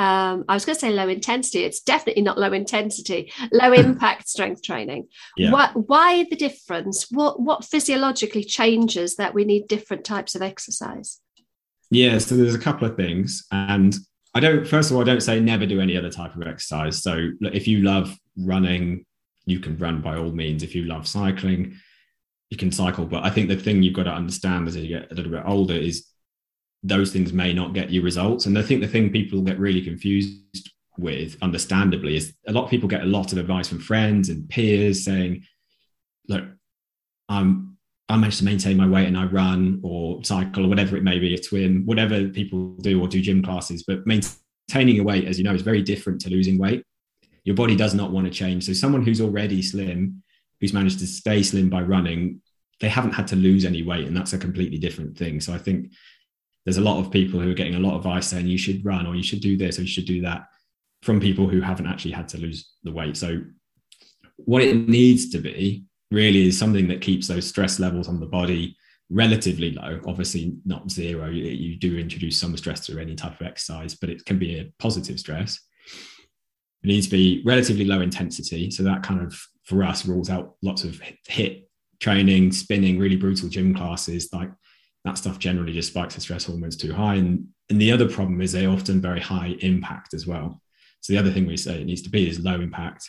um, 0.00 0.46
I 0.48 0.54
was 0.54 0.64
going 0.64 0.76
to 0.76 0.80
say 0.80 0.92
low 0.92 1.08
intensity. 1.08 1.62
It's 1.64 1.82
definitely 1.82 2.22
not 2.22 2.38
low 2.38 2.54
intensity, 2.54 3.30
low 3.52 3.70
impact 3.74 4.30
strength 4.30 4.62
training. 4.62 5.08
Yeah. 5.36 5.52
What, 5.52 5.88
why 5.88 6.24
the 6.30 6.36
difference? 6.36 7.06
What, 7.10 7.42
what 7.42 7.66
physiologically 7.66 8.42
changes 8.42 9.16
that 9.16 9.34
we 9.34 9.44
need 9.44 9.68
different 9.68 10.06
types 10.06 10.34
of 10.34 10.40
exercise? 10.40 11.20
Yeah, 11.90 12.16
so 12.16 12.34
there's 12.34 12.54
a 12.54 12.58
couple 12.58 12.88
of 12.88 12.96
things. 12.96 13.44
And 13.52 13.94
I 14.34 14.40
don't, 14.40 14.66
first 14.66 14.90
of 14.90 14.96
all, 14.96 15.02
I 15.02 15.06
don't 15.06 15.22
say 15.22 15.40
never 15.40 15.66
do 15.66 15.80
any 15.80 15.96
other 15.96 16.10
type 16.10 16.36
of 16.36 16.46
exercise. 16.46 17.02
So 17.02 17.30
if 17.40 17.66
you 17.66 17.82
love 17.82 18.16
running, 18.36 19.04
you 19.46 19.58
can 19.58 19.76
run 19.78 20.00
by 20.00 20.16
all 20.16 20.30
means. 20.30 20.62
If 20.62 20.74
you 20.74 20.84
love 20.84 21.08
cycling, 21.08 21.76
you 22.50 22.56
can 22.56 22.70
cycle. 22.70 23.06
But 23.06 23.24
I 23.24 23.30
think 23.30 23.48
the 23.48 23.56
thing 23.56 23.82
you've 23.82 23.94
got 23.94 24.04
to 24.04 24.12
understand 24.12 24.68
as 24.68 24.76
you 24.76 25.00
get 25.00 25.10
a 25.10 25.14
little 25.14 25.32
bit 25.32 25.42
older 25.44 25.74
is 25.74 26.06
those 26.82 27.12
things 27.12 27.32
may 27.32 27.52
not 27.52 27.74
get 27.74 27.90
you 27.90 28.02
results. 28.02 28.46
And 28.46 28.56
I 28.56 28.62
think 28.62 28.80
the 28.80 28.88
thing 28.88 29.10
people 29.10 29.42
get 29.42 29.58
really 29.58 29.82
confused 29.82 30.70
with, 30.96 31.36
understandably, 31.42 32.16
is 32.16 32.32
a 32.46 32.52
lot 32.52 32.64
of 32.64 32.70
people 32.70 32.88
get 32.88 33.02
a 33.02 33.06
lot 33.06 33.32
of 33.32 33.38
advice 33.38 33.68
from 33.68 33.80
friends 33.80 34.28
and 34.28 34.48
peers 34.48 35.04
saying, 35.04 35.44
look, 36.28 36.44
I'm 37.28 37.69
I 38.10 38.16
managed 38.16 38.38
to 38.38 38.44
maintain 38.44 38.76
my 38.76 38.88
weight 38.88 39.06
and 39.06 39.16
I 39.16 39.26
run 39.26 39.80
or 39.84 40.22
cycle 40.24 40.66
or 40.66 40.68
whatever 40.68 40.96
it 40.96 41.04
may 41.04 41.20
be, 41.20 41.34
a 41.34 41.42
swim, 41.42 41.86
whatever 41.86 42.28
people 42.28 42.74
do 42.80 43.00
or 43.00 43.06
do 43.06 43.20
gym 43.20 43.40
classes. 43.42 43.84
But 43.86 44.04
maintaining 44.04 44.96
your 44.96 45.04
weight, 45.04 45.26
as 45.26 45.38
you 45.38 45.44
know, 45.44 45.54
is 45.54 45.62
very 45.62 45.80
different 45.80 46.20
to 46.22 46.30
losing 46.30 46.58
weight. 46.58 46.84
Your 47.44 47.54
body 47.54 47.76
does 47.76 47.94
not 47.94 48.10
want 48.10 48.26
to 48.26 48.32
change. 48.32 48.66
So 48.66 48.72
someone 48.72 49.02
who's 49.02 49.20
already 49.20 49.62
slim, 49.62 50.22
who's 50.60 50.72
managed 50.72 50.98
to 50.98 51.06
stay 51.06 51.42
slim 51.44 51.70
by 51.70 51.82
running, 51.82 52.42
they 52.80 52.88
haven't 52.88 53.12
had 53.12 53.28
to 53.28 53.36
lose 53.36 53.64
any 53.64 53.82
weight, 53.82 54.06
and 54.06 54.16
that's 54.16 54.32
a 54.32 54.38
completely 54.38 54.78
different 54.78 55.16
thing. 55.16 55.40
So 55.40 55.52
I 55.52 55.58
think 55.58 55.92
there's 56.64 56.78
a 56.78 56.82
lot 56.82 56.98
of 56.98 57.10
people 57.10 57.38
who 57.40 57.50
are 57.50 57.54
getting 57.54 57.76
a 57.76 57.80
lot 57.80 57.94
of 57.94 57.98
advice 57.98 58.28
saying 58.28 58.46
you 58.46 58.58
should 58.58 58.84
run 58.84 59.06
or 59.06 59.14
you 59.14 59.22
should 59.22 59.40
do 59.40 59.56
this 59.56 59.78
or 59.78 59.82
you 59.82 59.88
should 59.88 60.06
do 60.06 60.22
that 60.22 60.46
from 61.02 61.20
people 61.20 61.48
who 61.48 61.60
haven't 61.60 61.86
actually 61.86 62.12
had 62.12 62.28
to 62.28 62.38
lose 62.38 62.72
the 62.82 62.92
weight. 62.92 63.16
So 63.16 63.40
what 64.36 64.62
it 64.62 64.88
needs 64.88 65.30
to 65.30 65.38
be 65.38 65.84
really 66.10 66.46
is 66.48 66.58
something 66.58 66.88
that 66.88 67.00
keeps 67.00 67.28
those 67.28 67.46
stress 67.46 67.78
levels 67.78 68.08
on 68.08 68.20
the 68.20 68.26
body 68.26 68.76
relatively 69.10 69.72
low. 69.72 70.00
Obviously 70.06 70.56
not 70.64 70.90
zero. 70.90 71.28
You, 71.28 71.44
you, 71.44 71.76
do 71.76 71.98
introduce 71.98 72.38
some 72.38 72.56
stress 72.56 72.86
through 72.86 73.00
any 73.00 73.14
type 73.14 73.40
of 73.40 73.46
exercise 73.46 73.94
but 73.94 74.08
it 74.08 74.24
can 74.24 74.38
be 74.38 74.58
a 74.58 74.72
positive 74.78 75.18
stress. 75.18 75.58
It 76.82 76.86
needs 76.86 77.06
to 77.06 77.12
be 77.12 77.42
relatively 77.44 77.84
low 77.84 78.00
intensity. 78.00 78.70
So 78.70 78.82
that 78.84 79.02
kind 79.02 79.20
of 79.20 79.38
for 79.64 79.82
us 79.82 80.06
rules 80.06 80.30
out 80.30 80.54
lots 80.62 80.84
of 80.84 81.00
HIIT 81.28 81.64
training 82.00 82.52
spinning 82.52 82.98
really 82.98 83.16
brutal 83.16 83.48
gym 83.48 83.74
classes. 83.74 84.28
Like 84.32 84.50
that 85.04 85.18
stuff 85.18 85.38
generally 85.38 85.72
just 85.72 85.90
spikes 85.90 86.14
the 86.14 86.20
stress 86.20 86.44
hormones 86.44 86.76
too 86.76 86.92
high. 86.92 87.16
And 87.16 87.48
and 87.68 87.80
the 87.80 87.92
other 87.92 88.08
problem 88.08 88.40
is 88.40 88.52
they're 88.52 88.68
often 88.68 89.00
very 89.00 89.20
high 89.20 89.54
impact 89.60 90.12
as 90.12 90.26
well. 90.26 90.60
So 91.00 91.12
the 91.12 91.18
other 91.18 91.30
thing 91.30 91.46
we 91.46 91.56
say 91.56 91.80
it 91.80 91.86
needs 91.86 92.02
to 92.02 92.10
be 92.10 92.28
is 92.28 92.40
low 92.40 92.60
impact. 92.60 93.08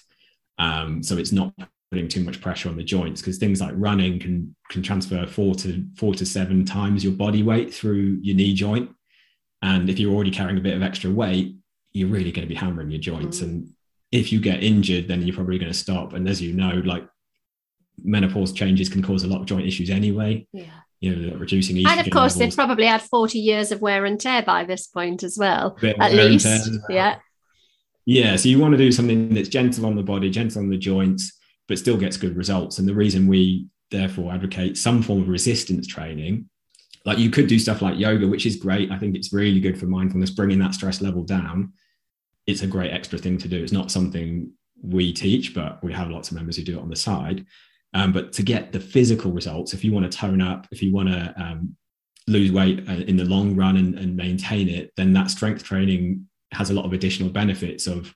Um, 0.59 1.01
so 1.01 1.17
it's 1.17 1.31
not 1.31 1.53
putting 1.91 2.07
too 2.07 2.23
much 2.23 2.39
pressure 2.39 2.69
on 2.69 2.77
the 2.77 2.83
joints 2.83 3.21
because 3.21 3.37
things 3.37 3.59
like 3.59 3.73
running 3.75 4.17
can 4.17 4.55
can 4.69 4.81
transfer 4.81 5.27
four 5.27 5.53
to 5.53 5.85
four 5.97 6.15
to 6.15 6.25
seven 6.25 6.63
times 6.63 7.03
your 7.03 7.13
body 7.13 7.43
weight 7.43 7.73
through 7.73 8.17
your 8.21 8.35
knee 8.35 8.53
joint. 8.53 8.89
And 9.61 9.89
if 9.89 9.99
you're 9.99 10.13
already 10.13 10.31
carrying 10.31 10.57
a 10.57 10.61
bit 10.61 10.75
of 10.75 10.81
extra 10.81 11.11
weight 11.11 11.55
you're 11.93 12.07
really 12.07 12.31
going 12.31 12.47
to 12.47 12.49
be 12.49 12.55
hammering 12.55 12.89
your 12.89 13.01
joints. 13.01 13.39
Mm. 13.39 13.43
and 13.43 13.69
if 14.11 14.31
you 14.31 14.39
get 14.39 14.63
injured 14.63 15.09
then 15.09 15.21
you're 15.21 15.35
probably 15.35 15.59
going 15.59 15.71
to 15.71 15.77
stop. 15.77 16.13
And 16.13 16.27
as 16.29 16.41
you 16.41 16.53
know 16.53 16.81
like 16.85 17.05
menopause 18.01 18.53
changes 18.53 18.87
can 18.87 19.03
cause 19.03 19.23
a 19.23 19.27
lot 19.27 19.41
of 19.41 19.45
joint 19.45 19.67
issues 19.67 19.89
anyway. 19.89 20.47
Yeah. 20.53 20.63
You 21.01 21.15
know 21.15 21.37
reducing 21.37 21.75
and 21.85 21.99
of 21.99 22.05
course 22.05 22.35
levels. 22.35 22.35
they've 22.37 22.55
probably 22.55 22.85
had 22.85 23.01
40 23.01 23.37
years 23.37 23.71
of 23.73 23.81
wear 23.81 24.05
and 24.05 24.19
tear 24.19 24.43
by 24.43 24.63
this 24.63 24.87
point 24.87 25.23
as 25.23 25.37
well 25.37 25.77
at 25.83 26.13
least. 26.13 26.47
yeah. 26.89 27.17
Yeah 28.05 28.35
so 28.37 28.47
you 28.47 28.59
want 28.59 28.73
to 28.73 28.77
do 28.77 28.91
something 28.91 29.33
that's 29.33 29.49
gentle 29.49 29.85
on 29.85 29.95
the 29.95 30.03
body 30.03 30.29
gentle 30.29 30.61
on 30.61 30.69
the 30.69 30.77
joints 30.77 31.39
but 31.71 31.79
still 31.79 31.95
gets 31.95 32.17
good 32.17 32.35
results. 32.35 32.79
And 32.79 32.87
the 32.87 32.93
reason 32.93 33.27
we 33.27 33.65
therefore 33.91 34.33
advocate 34.33 34.77
some 34.77 35.01
form 35.01 35.21
of 35.21 35.29
resistance 35.29 35.87
training, 35.87 36.49
like 37.05 37.17
you 37.17 37.29
could 37.29 37.47
do 37.47 37.57
stuff 37.57 37.81
like 37.81 37.97
yoga, 37.97 38.27
which 38.27 38.45
is 38.45 38.57
great. 38.57 38.91
I 38.91 38.97
think 38.97 39.15
it's 39.15 39.31
really 39.31 39.61
good 39.61 39.79
for 39.79 39.85
mindfulness, 39.85 40.31
bringing 40.31 40.59
that 40.59 40.73
stress 40.73 41.01
level 41.01 41.23
down. 41.23 41.71
It's 42.45 42.61
a 42.61 42.67
great 42.67 42.91
extra 42.91 43.17
thing 43.17 43.37
to 43.37 43.47
do. 43.47 43.63
It's 43.63 43.71
not 43.71 43.89
something 43.89 44.51
we 44.83 45.13
teach, 45.13 45.55
but 45.55 45.81
we 45.81 45.93
have 45.93 46.09
lots 46.09 46.29
of 46.29 46.35
members 46.35 46.57
who 46.57 46.63
do 46.63 46.77
it 46.77 46.81
on 46.81 46.89
the 46.89 46.95
side. 46.97 47.45
Um, 47.93 48.11
but 48.11 48.33
to 48.33 48.43
get 48.43 48.73
the 48.73 48.81
physical 48.81 49.31
results, 49.31 49.73
if 49.73 49.81
you 49.85 49.93
want 49.93 50.11
to 50.11 50.17
tone 50.17 50.41
up, 50.41 50.67
if 50.73 50.83
you 50.83 50.91
want 50.91 51.07
to 51.07 51.33
um, 51.37 51.77
lose 52.27 52.51
weight 52.51 52.83
uh, 52.89 53.05
in 53.07 53.15
the 53.15 53.23
long 53.23 53.55
run 53.55 53.77
and, 53.77 53.97
and 53.97 54.17
maintain 54.17 54.67
it, 54.67 54.91
then 54.97 55.13
that 55.13 55.31
strength 55.31 55.63
training 55.63 56.27
has 56.51 56.69
a 56.69 56.73
lot 56.73 56.83
of 56.83 56.91
additional 56.91 57.29
benefits 57.29 57.87
of, 57.87 58.13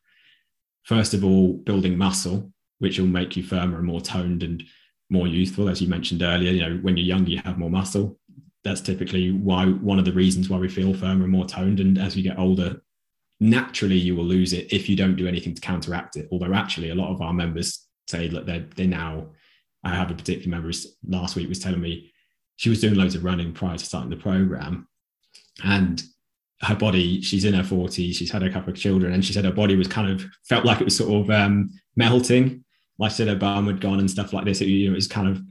first 0.84 1.14
of 1.14 1.24
all, 1.24 1.54
building 1.54 1.98
muscle 1.98 2.52
which 2.80 3.00
will 3.00 3.08
make 3.08 3.36
you 3.36 3.44
firmer 3.44 3.78
and 3.78 3.86
more 3.86 4.02
toned 4.02 4.44
and 4.44 4.64
more 5.10 5.28
youthful. 5.28 5.70
As 5.70 5.82
you 5.82 5.88
mentioned 5.88 6.22
earlier, 6.22 6.52
you 6.52 6.62
know, 6.62 6.78
when 6.78 6.98
you're 6.98 7.06
younger, 7.06 7.32
you 7.32 7.42
have 7.46 7.58
more 7.58 7.70
muscle. 7.70 8.20
That's 8.64 8.82
typically 8.82 9.32
why 9.32 9.66
one 9.66 10.00
of 10.00 10.06
the 10.06 10.14
reasons 10.14 10.50
why 10.50 10.58
we 10.58 10.68
feel 10.68 10.94
firmer 10.94 11.24
and 11.24 11.32
more 11.32 11.46
toned. 11.46 11.80
And 11.80 11.98
as 11.98 12.16
you 12.16 12.24
get 12.24 12.40
older, 12.40 12.82
naturally 13.40 13.98
you 13.98 14.16
will 14.16 14.26
lose 14.26 14.54
it 14.54 14.72
if 14.74 14.90
you 14.90 14.96
don't 14.96 15.16
do 15.16 15.28
anything 15.28 15.54
to 15.54 15.62
counteract 15.62 16.16
it. 16.16 16.28
Although 16.32 16.54
actually 16.54 16.90
a 16.90 16.96
lot 16.96 17.12
of 17.12 17.22
our 17.22 17.34
members 17.34 17.86
say 18.08 18.28
that 18.28 18.46
they're 18.46 18.66
they 18.76 18.88
now 18.88 19.28
I 19.84 19.94
have 19.94 20.10
a 20.10 20.16
particular 20.16 20.50
member 20.50 20.72
last 21.08 21.36
week 21.36 21.48
was 21.48 21.60
telling 21.60 21.80
me 21.80 22.12
she 22.56 22.70
was 22.70 22.82
doing 22.82 22.96
loads 22.96 23.16
of 23.16 23.24
running 23.24 23.54
prior 23.54 23.78
to 23.78 23.86
starting 23.86 24.10
the 24.10 24.18
program. 24.18 24.88
And 25.64 26.02
her 26.62 26.76
body, 26.76 27.22
she's 27.22 27.46
in 27.46 27.54
her 27.54 27.64
40s, 27.64 28.16
she's 28.16 28.32
had 28.32 28.44
a 28.44 28.52
couple 28.52 28.72
of 28.72 28.80
children, 28.80 29.14
and 29.14 29.24
she 29.24 29.32
said 29.34 29.46
her 29.46 29.52
body 29.52 29.76
was 29.76 29.88
kind 29.88 30.10
of 30.10 30.26
felt 30.44 30.66
like 30.66 30.82
it 30.82 30.86
was 30.86 30.98
sort 30.98 31.24
of 31.24 31.30
um, 31.30 31.70
melting 31.96 32.65
her 33.00 33.36
bum 33.36 33.68
had 33.68 33.82
gone 33.82 34.00
and 34.00 34.10
stuff 34.10 34.34
like 34.34 34.46
this. 34.46 34.62
It, 34.62 34.68
you 34.68 34.88
know, 34.88 34.94
it 34.94 34.96
was 34.96 35.08
kind 35.08 35.28
of 35.28 35.42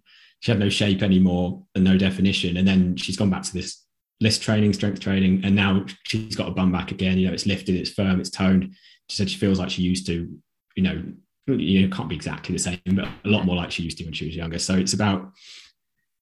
she 0.41 0.51
had 0.51 0.61
no 0.61 0.69
shape 0.69 1.03
anymore 1.03 1.63
and 1.75 1.85
no 1.85 1.97
definition. 1.97 2.57
And 2.57 2.69
then 2.69 2.97
she's 2.97 3.17
gone 3.17 3.31
back 3.31 3.43
to 3.45 3.53
this 3.53 3.83
LISS 4.21 4.39
training, 4.39 4.73
strength 4.73 5.01
training, 5.01 5.41
and 5.45 5.55
now 5.55 5.85
she's 6.07 6.37
got 6.37 6.49
a 6.49 6.53
bum 6.53 6.73
back 6.73 6.91
again. 6.91 7.19
You 7.19 7.29
know, 7.29 7.33
it's 7.33 7.47
lifted, 7.47 7.77
it's 7.77 7.91
firm, 7.91 8.21
it's 8.21 8.31
toned. 8.31 8.75
She 9.09 9.17
said 9.17 9.31
she 9.31 9.39
feels 9.39 9.59
like 9.59 9.71
she 9.71 9.83
used 9.83 10.07
to. 10.07 10.29
You 10.77 10.83
know, 10.83 11.03
you 11.47 11.87
know, 11.87 11.97
can't 11.97 12.09
be 12.09 12.17
exactly 12.17 12.55
the 12.55 12.59
same, 12.59 12.81
but 12.93 13.07
a 13.25 13.29
lot 13.29 13.45
more 13.45 13.57
like 13.57 13.71
she 13.71 13.83
used 13.83 13.99
to 13.99 14.05
when 14.05 14.13
she 14.13 14.27
was 14.27 14.37
younger. 14.37 14.59
So 14.59 14.75
it's 14.75 14.93
about 14.93 15.31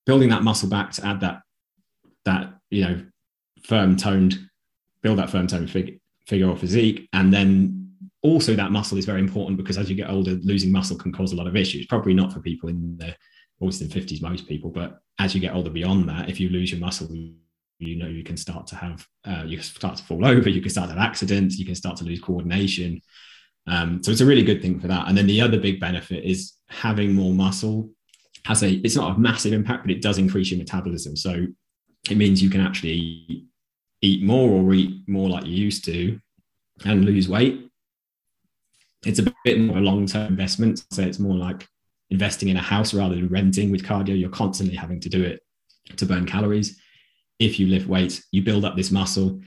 building 0.04 0.28
that 0.30 0.42
muscle 0.42 0.68
back 0.68 0.90
to 0.92 1.06
add 1.06 1.20
that 1.20 1.42
that 2.24 2.54
you 2.70 2.84
know 2.84 3.02
firm 3.64 3.96
toned, 3.96 4.38
build 5.02 5.18
that 5.18 5.30
firm 5.30 5.46
toned 5.46 5.70
fig- 5.70 6.00
figure 6.26 6.48
or 6.48 6.56
physique, 6.56 7.08
and 7.12 7.32
then 7.32 7.81
also 8.22 8.54
that 8.54 8.70
muscle 8.70 8.98
is 8.98 9.04
very 9.04 9.20
important 9.20 9.56
because 9.56 9.76
as 9.76 9.90
you 9.90 9.96
get 9.96 10.08
older 10.08 10.38
losing 10.42 10.70
muscle 10.70 10.96
can 10.96 11.12
cause 11.12 11.32
a 11.32 11.36
lot 11.36 11.46
of 11.46 11.56
issues. 11.56 11.86
Probably 11.86 12.14
not 12.14 12.32
for 12.32 12.40
people 12.40 12.68
in 12.68 12.96
the 12.96 13.14
40s 13.60 13.80
and 13.80 13.90
50s 13.90 14.22
most 14.22 14.48
people 14.48 14.70
but 14.70 15.00
as 15.18 15.34
you 15.34 15.40
get 15.40 15.54
older 15.54 15.70
beyond 15.70 16.08
that 16.08 16.28
if 16.28 16.40
you 16.40 16.48
lose 16.48 16.70
your 16.70 16.80
muscle 16.80 17.08
you 17.78 17.96
know 17.96 18.06
you 18.06 18.22
can 18.22 18.36
start 18.36 18.66
to 18.68 18.76
have 18.76 19.06
uh, 19.24 19.44
you 19.46 19.60
start 19.60 19.96
to 19.96 20.04
fall 20.04 20.24
over 20.24 20.48
you 20.48 20.60
can 20.60 20.70
start 20.70 20.88
to 20.88 20.94
have 20.94 21.04
accidents 21.04 21.58
you 21.58 21.66
can 21.66 21.74
start 21.74 21.96
to 21.96 22.04
lose 22.04 22.20
coordination. 22.20 23.00
Um, 23.66 24.02
so 24.02 24.10
it's 24.10 24.20
a 24.20 24.26
really 24.26 24.42
good 24.42 24.60
thing 24.60 24.80
for 24.80 24.88
that. 24.88 25.06
And 25.06 25.16
then 25.16 25.28
the 25.28 25.40
other 25.40 25.58
big 25.58 25.78
benefit 25.78 26.24
is 26.24 26.54
having 26.68 27.12
more 27.12 27.32
muscle 27.32 27.90
has 28.44 28.62
a 28.62 28.70
it's 28.70 28.96
not 28.96 29.16
a 29.16 29.18
massive 29.18 29.52
impact 29.52 29.84
but 29.84 29.92
it 29.92 30.02
does 30.02 30.18
increase 30.18 30.50
your 30.50 30.58
metabolism. 30.58 31.16
So 31.16 31.46
it 32.08 32.16
means 32.16 32.42
you 32.42 32.50
can 32.50 32.60
actually 32.60 33.46
eat 34.00 34.22
more 34.22 34.50
or 34.50 34.74
eat 34.74 35.08
more 35.08 35.28
like 35.28 35.46
you 35.46 35.54
used 35.54 35.84
to 35.86 36.20
and 36.84 37.04
lose 37.04 37.28
weight 37.28 37.68
it's 39.04 39.18
a 39.18 39.34
bit 39.44 39.60
more 39.60 39.76
of 39.76 39.82
a 39.82 39.84
long-term 39.84 40.28
investment. 40.28 40.84
So 40.90 41.02
it's 41.02 41.18
more 41.18 41.36
like 41.36 41.66
investing 42.10 42.48
in 42.48 42.56
a 42.56 42.62
house 42.62 42.94
rather 42.94 43.14
than 43.14 43.28
renting 43.28 43.70
with 43.70 43.84
cardio. 43.84 44.18
You're 44.18 44.30
constantly 44.30 44.76
having 44.76 45.00
to 45.00 45.08
do 45.08 45.22
it 45.22 45.40
to 45.96 46.06
burn 46.06 46.26
calories. 46.26 46.80
If 47.38 47.58
you 47.58 47.66
lift 47.66 47.88
weights, 47.88 48.26
you 48.30 48.42
build 48.42 48.64
up 48.64 48.76
this 48.76 48.90
muscle. 48.90 49.40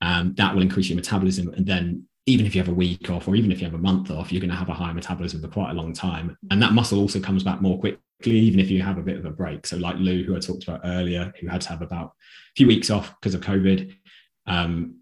Um, 0.00 0.34
that 0.36 0.54
will 0.54 0.62
increase 0.62 0.88
your 0.88 0.96
metabolism. 0.96 1.48
And 1.54 1.66
then 1.66 2.06
even 2.26 2.46
if 2.46 2.54
you 2.54 2.60
have 2.60 2.68
a 2.68 2.74
week 2.74 3.10
off 3.10 3.26
or 3.26 3.34
even 3.34 3.50
if 3.50 3.60
you 3.60 3.64
have 3.64 3.74
a 3.74 3.78
month 3.78 4.10
off, 4.10 4.30
you're 4.30 4.40
going 4.40 4.50
to 4.50 4.56
have 4.56 4.68
a 4.68 4.74
higher 4.74 4.94
metabolism 4.94 5.40
for 5.40 5.48
quite 5.48 5.70
a 5.70 5.74
long 5.74 5.92
time. 5.92 6.36
And 6.50 6.62
that 6.62 6.72
muscle 6.72 7.00
also 7.00 7.18
comes 7.18 7.42
back 7.42 7.60
more 7.60 7.78
quickly, 7.78 8.00
even 8.24 8.60
if 8.60 8.70
you 8.70 8.82
have 8.82 8.98
a 8.98 9.02
bit 9.02 9.16
of 9.16 9.24
a 9.24 9.30
break. 9.30 9.66
So 9.66 9.76
like 9.76 9.96
Lou, 9.98 10.22
who 10.22 10.36
I 10.36 10.38
talked 10.38 10.64
about 10.64 10.82
earlier, 10.84 11.32
who 11.40 11.48
had 11.48 11.62
to 11.62 11.68
have 11.70 11.82
about 11.82 12.06
a 12.06 12.54
few 12.56 12.68
weeks 12.68 12.90
off 12.90 13.12
because 13.20 13.34
of 13.34 13.40
COVID, 13.40 13.92
um, 14.46 14.98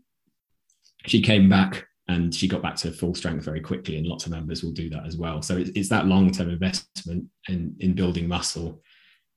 she 1.06 1.20
came 1.20 1.48
back 1.48 1.86
and 2.10 2.34
she 2.34 2.48
got 2.48 2.62
back 2.62 2.76
to 2.76 2.90
full 2.90 3.14
strength 3.14 3.44
very 3.44 3.60
quickly 3.60 3.96
and 3.96 4.06
lots 4.06 4.26
of 4.26 4.32
members 4.32 4.62
will 4.62 4.72
do 4.72 4.90
that 4.90 5.06
as 5.06 5.16
well. 5.16 5.42
So 5.42 5.56
it's, 5.56 5.70
it's 5.74 5.88
that 5.90 6.06
long-term 6.06 6.50
investment 6.50 7.26
in, 7.48 7.74
in 7.78 7.94
building 7.94 8.28
muscle 8.28 8.82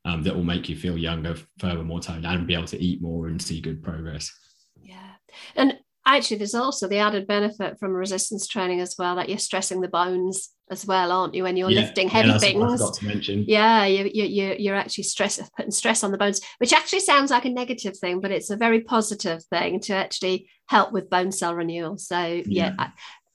um, 0.05 0.23
that 0.23 0.35
will 0.35 0.43
make 0.43 0.67
you 0.67 0.75
feel 0.75 0.97
younger 0.97 1.35
further 1.59 1.83
more 1.83 1.99
toned 1.99 2.25
and 2.25 2.47
be 2.47 2.53
able 2.53 2.65
to 2.65 2.81
eat 2.81 3.01
more 3.01 3.27
and 3.27 3.41
see 3.41 3.61
good 3.61 3.83
progress. 3.83 4.31
Yeah. 4.81 5.11
And 5.55 5.77
actually 6.05 6.37
there's 6.37 6.55
also 6.55 6.87
the 6.87 6.97
added 6.97 7.27
benefit 7.27 7.79
from 7.79 7.93
resistance 7.93 8.47
training 8.47 8.81
as 8.81 8.95
well 8.97 9.15
that 9.15 9.29
you're 9.29 9.37
stressing 9.37 9.81
the 9.81 9.87
bones 9.87 10.49
as 10.73 10.85
well 10.85 11.11
aren't 11.11 11.33
you 11.33 11.43
when 11.43 11.55
you're 11.55 11.69
yeah, 11.69 11.81
lifting 11.81 12.09
heavy 12.09 12.27
yeah, 12.27 12.37
things? 12.37 12.59
yeah 13.47 13.85
you, 13.85 14.09
you, 14.13 14.55
you're 14.59 14.75
actually 14.75 15.05
stress 15.05 15.39
putting 15.55 15.71
stress 15.71 16.03
on 16.03 16.11
the 16.11 16.17
bones 16.17 16.41
which 16.57 16.73
actually 16.73 16.99
sounds 16.99 17.31
like 17.31 17.45
a 17.45 17.49
negative 17.49 17.97
thing 17.97 18.19
but 18.19 18.31
it's 18.31 18.49
a 18.49 18.57
very 18.57 18.81
positive 18.81 19.41
thing 19.45 19.79
to 19.79 19.93
actually 19.93 20.49
help 20.67 20.91
with 20.91 21.09
bone 21.09 21.31
cell 21.31 21.55
renewal. 21.55 21.97
So 21.97 22.41
yeah, 22.45 22.73
yeah. 22.77 22.89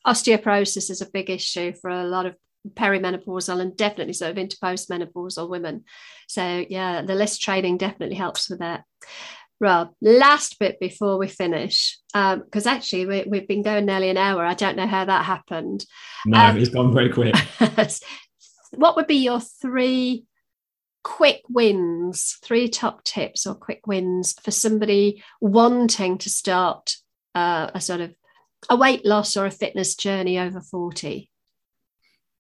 Osteoporosis 0.07 0.91
is 0.91 1.01
a 1.01 1.11
big 1.11 1.31
issue 1.31 1.73
for 1.81 1.91
a 1.91 2.05
lot 2.05 2.27
of 2.27 2.35
perimenopausal 2.71 3.61
and 3.61 3.77
definitely 3.77 4.13
sort 4.13 4.31
of 4.33 4.39
into 4.39 4.59
postmenopausal 4.59 5.49
women. 5.49 5.85
So 6.27 6.65
yeah 6.69 7.03
the 7.03 7.15
LISS 7.15 7.39
training 7.39 7.79
definitely 7.79 8.17
helps 8.17 8.51
with 8.51 8.61
that 8.61 8.85
Rob, 9.61 9.91
last 10.01 10.59
bit 10.59 10.79
before 10.79 11.19
we 11.19 11.27
finish, 11.27 11.99
because 12.13 12.67
um, 12.67 12.73
actually 12.73 13.07
we, 13.07 13.39
have 13.39 13.49
been 13.49 13.63
going 13.63 13.87
nearly 13.87 14.09
an 14.09 14.17
hour. 14.17 14.45
I 14.45 14.55
don't 14.55 14.77
know 14.77 14.87
how 14.87 15.05
that 15.05 15.25
happened. 15.25 15.85
No, 16.25 16.39
um, 16.39 16.59
it's 16.59 16.71
gone 16.71 16.93
very 16.95 17.11
quick. 17.11 17.35
what 18.77 18.97
would 18.97 19.07
be 19.09 19.17
your 19.17 19.41
three 19.41 20.25
quick 21.03 21.43
wins, 21.49 22.39
three 22.43 22.69
top 22.69 23.03
tips 23.03 23.47
or 23.47 23.55
quick 23.55 23.87
wins 23.87 24.35
for 24.43 24.51
somebody 24.51 25.23
wanting 25.41 26.19
to 26.19 26.31
start 26.31 26.97
uh, 27.35 27.71
a 27.75 27.81
sort 27.81 28.01
of 28.01 28.15
a 28.71 28.77
weight 28.77 29.05
loss 29.05 29.37
or 29.37 29.47
a 29.47 29.51
fitness 29.51 29.97
journey 29.97 30.39
over 30.39 30.61
40? 30.61 31.31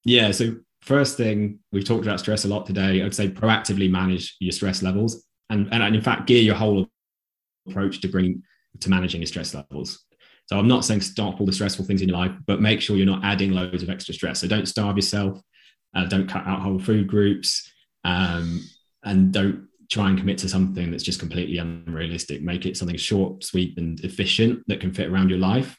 Yeah. 0.04 0.30
So, 0.30 0.56
first 0.82 1.16
thing, 1.16 1.58
we've 1.72 1.84
talked 1.84 2.04
about 2.04 2.20
stress 2.20 2.44
a 2.44 2.48
lot 2.48 2.66
today. 2.66 3.02
I'd 3.02 3.14
say 3.14 3.28
proactively 3.28 3.90
manage 3.90 4.36
your 4.38 4.52
stress 4.52 4.82
levels 4.82 5.24
and, 5.50 5.72
and 5.72 5.94
in 5.94 6.02
fact, 6.02 6.26
gear 6.26 6.42
your 6.42 6.54
whole 6.54 6.88
approach 7.68 8.00
to 8.00 8.08
bring 8.08 8.42
to 8.80 8.90
managing 8.90 9.20
your 9.20 9.26
stress 9.26 9.54
levels. 9.54 10.04
So, 10.46 10.58
I'm 10.58 10.68
not 10.68 10.84
saying 10.84 11.02
stop 11.02 11.40
all 11.40 11.46
the 11.46 11.52
stressful 11.52 11.84
things 11.84 12.02
in 12.02 12.08
your 12.08 12.18
life, 12.18 12.32
but 12.46 12.60
make 12.60 12.80
sure 12.80 12.96
you're 12.96 13.06
not 13.06 13.24
adding 13.24 13.52
loads 13.52 13.82
of 13.82 13.90
extra 13.90 14.14
stress. 14.14 14.40
So, 14.40 14.48
don't 14.48 14.66
starve 14.66 14.96
yourself, 14.96 15.40
uh, 15.94 16.06
don't 16.06 16.28
cut 16.28 16.46
out 16.46 16.62
whole 16.62 16.78
food 16.78 17.08
groups, 17.08 17.70
um, 18.04 18.64
and 19.04 19.32
don't 19.32 19.68
try 19.90 20.08
and 20.08 20.18
commit 20.18 20.38
to 20.38 20.48
something 20.48 20.90
that's 20.90 21.02
just 21.02 21.20
completely 21.20 21.58
unrealistic. 21.58 22.42
Make 22.42 22.66
it 22.66 22.76
something 22.76 22.96
short, 22.96 23.42
sweet, 23.42 23.78
and 23.78 23.98
efficient 24.00 24.62
that 24.68 24.80
can 24.80 24.92
fit 24.92 25.08
around 25.08 25.30
your 25.30 25.38
life. 25.38 25.76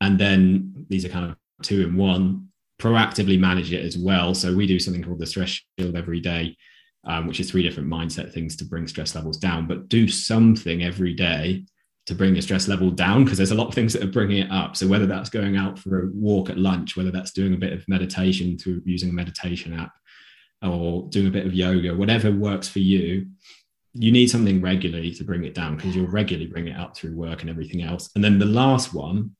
And 0.00 0.18
then 0.18 0.86
these 0.88 1.04
are 1.04 1.08
kind 1.08 1.30
of 1.30 1.36
two 1.62 1.82
in 1.82 1.96
one. 1.96 2.48
Proactively 2.80 3.38
manage 3.38 3.72
it 3.72 3.84
as 3.84 3.98
well. 3.98 4.34
So 4.34 4.54
we 4.54 4.66
do 4.66 4.78
something 4.78 5.02
called 5.02 5.18
the 5.18 5.26
stress 5.26 5.60
shield 5.78 5.96
every 5.96 6.20
day, 6.20 6.56
um, 7.04 7.26
which 7.26 7.40
is 7.40 7.50
three 7.50 7.62
different 7.62 7.88
mindset 7.88 8.32
things 8.32 8.56
to 8.56 8.64
bring 8.64 8.86
stress 8.86 9.14
levels 9.14 9.38
down. 9.38 9.66
But 9.66 9.88
do 9.88 10.08
something 10.08 10.82
every 10.82 11.14
day 11.14 11.64
to 12.06 12.14
bring 12.14 12.34
your 12.34 12.42
stress 12.42 12.68
level 12.68 12.90
down 12.90 13.24
because 13.24 13.38
there's 13.38 13.50
a 13.50 13.56
lot 13.56 13.68
of 13.68 13.74
things 13.74 13.92
that 13.92 14.02
are 14.02 14.10
bringing 14.10 14.38
it 14.38 14.50
up. 14.50 14.76
So 14.76 14.88
whether 14.88 15.06
that's 15.06 15.30
going 15.30 15.56
out 15.56 15.78
for 15.78 16.04
a 16.04 16.08
walk 16.12 16.50
at 16.50 16.58
lunch, 16.58 16.96
whether 16.96 17.10
that's 17.10 17.32
doing 17.32 17.54
a 17.54 17.58
bit 17.58 17.72
of 17.72 17.88
meditation 17.88 18.58
through 18.58 18.82
using 18.84 19.10
a 19.10 19.12
meditation 19.12 19.78
app, 19.78 19.92
or 20.62 21.08
doing 21.08 21.28
a 21.28 21.30
bit 21.30 21.46
of 21.46 21.54
yoga, 21.54 21.94
whatever 21.94 22.30
works 22.30 22.68
for 22.68 22.80
you, 22.80 23.26
you 23.94 24.12
need 24.12 24.28
something 24.28 24.60
regularly 24.60 25.12
to 25.12 25.24
bring 25.24 25.44
it 25.44 25.54
down 25.54 25.76
because 25.76 25.96
you'll 25.96 26.06
regularly 26.06 26.50
bring 26.50 26.68
it 26.68 26.76
up 26.76 26.96
through 26.96 27.16
work 27.16 27.40
and 27.40 27.50
everything 27.50 27.82
else. 27.82 28.10
And 28.14 28.22
then 28.22 28.38
the 28.38 28.46
last 28.46 28.94
one, 28.94 29.34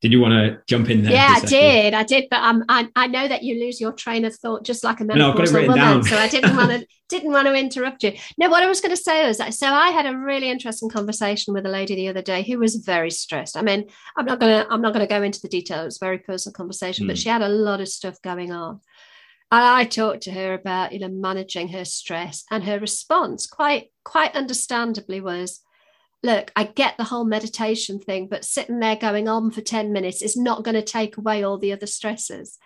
did 0.00 0.12
you 0.12 0.20
want 0.20 0.32
to 0.32 0.62
jump 0.66 0.88
in 0.88 1.02
there? 1.02 1.12
Yeah, 1.12 1.34
I 1.36 1.40
did. 1.44 1.92
I 1.92 2.02
did, 2.04 2.24
but 2.30 2.42
um, 2.42 2.64
I 2.70 2.88
I 2.96 3.06
know 3.06 3.28
that 3.28 3.42
you 3.42 3.60
lose 3.60 3.80
your 3.80 3.92
train 3.92 4.24
of 4.24 4.34
thought 4.34 4.64
just 4.64 4.82
like 4.82 5.00
a 5.00 5.04
menopausal 5.04 5.52
no, 5.52 5.60
woman. 5.62 5.76
Down. 5.76 6.02
So 6.02 6.16
I 6.16 6.26
didn't 6.26 6.56
want 6.56 6.70
to 6.70 6.86
didn't 7.10 7.32
want 7.32 7.46
to 7.46 7.54
interrupt 7.54 8.02
you. 8.02 8.14
No, 8.38 8.48
what 8.48 8.62
I 8.62 8.66
was 8.66 8.80
going 8.80 8.96
to 8.96 9.02
say 9.02 9.26
was 9.26 9.38
that 9.38 9.52
so 9.52 9.66
I 9.66 9.90
had 9.90 10.06
a 10.06 10.16
really 10.16 10.48
interesting 10.48 10.88
conversation 10.88 11.52
with 11.52 11.66
a 11.66 11.70
lady 11.70 11.94
the 11.96 12.08
other 12.08 12.22
day 12.22 12.42
who 12.42 12.58
was 12.58 12.76
very 12.76 13.10
stressed. 13.10 13.58
I 13.58 13.62
mean, 13.62 13.88
I'm 14.16 14.24
not 14.24 14.40
gonna 14.40 14.66
I'm 14.70 14.80
not 14.80 14.94
gonna 14.94 15.06
go 15.06 15.22
into 15.22 15.40
the 15.42 15.48
details. 15.48 15.86
It's 15.86 16.02
a 16.02 16.04
very 16.04 16.18
personal 16.18 16.54
conversation, 16.54 17.04
mm. 17.04 17.08
but 17.08 17.16
hmm. 17.16 17.20
she 17.20 17.28
had 17.28 17.42
a 17.42 17.48
lot 17.48 17.82
of 17.82 17.88
stuff 17.88 18.20
going 18.22 18.52
on. 18.52 18.80
And 19.52 19.64
I 19.64 19.84
talked 19.84 20.22
to 20.22 20.30
her 20.30 20.54
about, 20.54 20.92
you 20.92 21.00
know, 21.00 21.08
managing 21.08 21.68
her 21.68 21.84
stress, 21.84 22.44
and 22.50 22.64
her 22.64 22.78
response, 22.78 23.46
quite 23.46 23.90
quite 24.02 24.34
understandably, 24.34 25.20
was, 25.20 25.60
"Look, 26.22 26.52
I 26.56 26.64
get 26.64 26.96
the 26.96 27.04
whole 27.04 27.24
meditation 27.24 27.98
thing, 27.98 28.28
but 28.28 28.44
sitting 28.44 28.80
there 28.80 28.96
going 28.96 29.28
on 29.28 29.50
for 29.50 29.60
ten 29.60 29.92
minutes 29.92 30.22
is 30.22 30.36
not 30.36 30.64
going 30.64 30.74
to 30.74 30.82
take 30.82 31.16
away 31.16 31.42
all 31.42 31.58
the 31.58 31.72
other 31.72 31.86
stresses." 31.86 32.58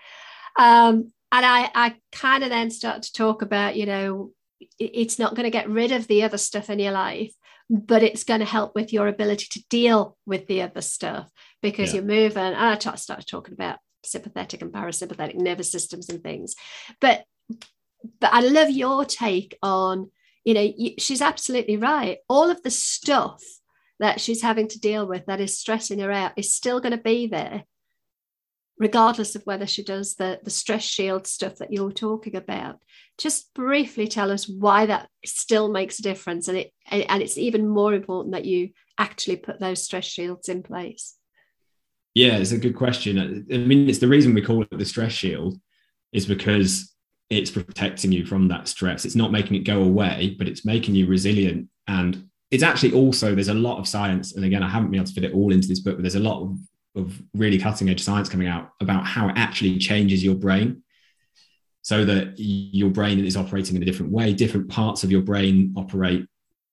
Um, 0.59 1.13
and 1.33 1.45
I, 1.45 1.71
I 1.75 1.95
kind 2.13 2.45
of 2.45 2.51
then 2.51 2.71
start 2.71 3.03
to 3.03 3.13
talk 3.13 3.43
about, 3.43 3.77
you 3.77 3.87
know, 3.87 4.31
it's 4.79 5.19
not 5.19 5.35
going 5.35 5.45
to 5.45 5.51
get 5.51 5.69
rid 5.69 5.91
of 5.91 6.07
the 6.07 6.23
other 6.23 6.39
stuff 6.39 6.71
in 6.71 6.79
your 6.79 6.93
life, 6.93 7.35
but 7.69 8.05
it's 8.05 8.23
going 8.23 8.39
to 8.39 8.47
help 8.47 8.77
with 8.77 8.93
your 8.93 9.09
ability 9.09 9.47
to 9.51 9.65
deal 9.69 10.17
with 10.27 10.47
the 10.47 10.63
other 10.63 10.81
stuff 10.81 11.29
because 11.61 11.93
yeah. 11.93 12.01
you're 12.01 12.09
moving. 12.09 12.39
And 12.39 12.55
I 12.57 12.77
started 12.77 13.27
talking 13.27 13.55
about 13.55 13.79
sympathetic 14.07 14.63
and 14.63 14.73
parasympathetic 14.73 15.35
nervous 15.35 15.71
systems 15.71 16.09
and 16.09 16.23
things 16.23 16.55
but 17.01 17.25
but 18.21 18.33
i 18.33 18.41
love 18.41 18.71
your 18.71 19.05
take 19.05 19.57
on 19.63 20.11
you 20.45 20.55
know 20.55 20.73
she's 20.99 21.23
absolutely 21.23 21.77
right. 21.77 22.19
All 22.29 22.51
of 22.51 22.63
the 22.63 22.71
stuff 22.71 23.43
that 24.01 24.21
she's 24.21 24.43
having 24.43 24.69
to 24.69 24.81
deal 24.81 25.07
with 25.07 25.27
that 25.27 25.41
is 25.41 25.59
stressing 25.59 26.01
her 26.01 26.11
out 26.11 26.33
is 26.37 26.55
still 26.55 26.81
going 26.81 26.97
to 26.97 27.03
be 27.03 27.27
there 27.27 27.65
regardless 28.79 29.37
of 29.37 29.43
whether 29.45 29.67
she 29.67 29.85
does 29.85 30.17
the 30.17 30.41
the 30.43 30.51
stress 30.51 30.83
shield 30.83 31.27
stuff 31.27 31.57
that 31.57 31.73
you're 31.73 31.93
talking 31.93 32.37
about. 32.37 32.81
Just 33.19 33.55
briefly 33.55 34.09
tell 34.09 34.31
us 34.31 34.49
why 34.49 34.87
that 34.87 35.09
still 35.25 35.71
makes 35.71 35.99
a 35.99 36.03
difference 36.03 36.49
and 36.49 36.59
it 36.59 36.73
and 36.91 37.23
it's 37.23 37.39
even 37.39 37.69
more 37.69 37.95
important 37.95 38.35
that 38.35 38.45
you 38.45 38.71
actually 38.99 39.37
put 39.37 39.61
those 39.61 39.83
stress 39.83 40.05
shields 40.05 40.49
in 40.49 40.63
place. 40.63 41.17
Yeah, 42.15 42.37
it's 42.37 42.53
a 42.53 42.59
good 42.59 42.77
question. 42.77 43.47
I 43.53 43.57
mean, 43.57 43.89
it's 43.89 43.99
the 43.99 44.09
reason 44.09 44.35
we 44.35 44.43
call 44.43 44.63
it 44.63 44.69
the 44.71 44.85
stress 44.85 45.13
shield 45.13 45.59
is 46.13 46.27
because 46.27 46.94
it's 47.35 47.51
protecting 47.51 48.13
you 48.13 48.25
from 48.25 48.49
that 48.49 48.69
stress. 48.69 49.05
It's 49.05 49.15
not 49.15 49.33
making 49.33 49.57
it 49.57 49.65
go 49.65 49.83
away, 49.83 50.37
but 50.39 50.49
it's 50.49 50.65
making 50.65 50.95
you 50.95 51.07
resilient. 51.07 51.69
And 51.87 52.29
it's 52.51 52.63
actually 52.63 52.93
also, 52.93 53.35
there's 53.35 53.49
a 53.49 53.55
lot 53.55 53.79
of 53.79 53.89
science. 53.89 54.35
And 54.35 54.45
again, 54.45 54.63
I 54.63 54.69
haven't 54.69 54.91
been 54.91 55.01
able 55.01 55.09
to 55.09 55.13
fit 55.15 55.25
it 55.25 55.35
all 55.35 55.53
into 55.53 55.69
this 55.69 55.81
book, 55.81 55.97
but 55.97 56.03
there's 56.03 56.15
a 56.15 56.21
lot 56.21 56.43
of, 56.43 56.59
of 56.97 57.23
really 57.35 57.59
cutting 57.59 57.89
edge 57.89 58.03
science 58.03 58.29
coming 58.29 58.49
out 58.49 58.71
about 58.81 59.05
how 59.05 59.29
it 59.29 59.35
actually 59.37 59.79
changes 59.79 60.23
your 60.23 60.35
brain 60.35 60.83
so 61.83 62.05
that 62.05 62.35
your 62.37 62.91
brain 62.91 63.23
is 63.25 63.37
operating 63.37 63.77
in 63.77 63.83
a 63.83 63.87
different 63.87 64.13
way. 64.13 64.33
Different 64.33 64.69
parts 64.69 65.05
of 65.05 65.11
your 65.11 65.23
brain 65.23 65.75
operate 65.77 66.27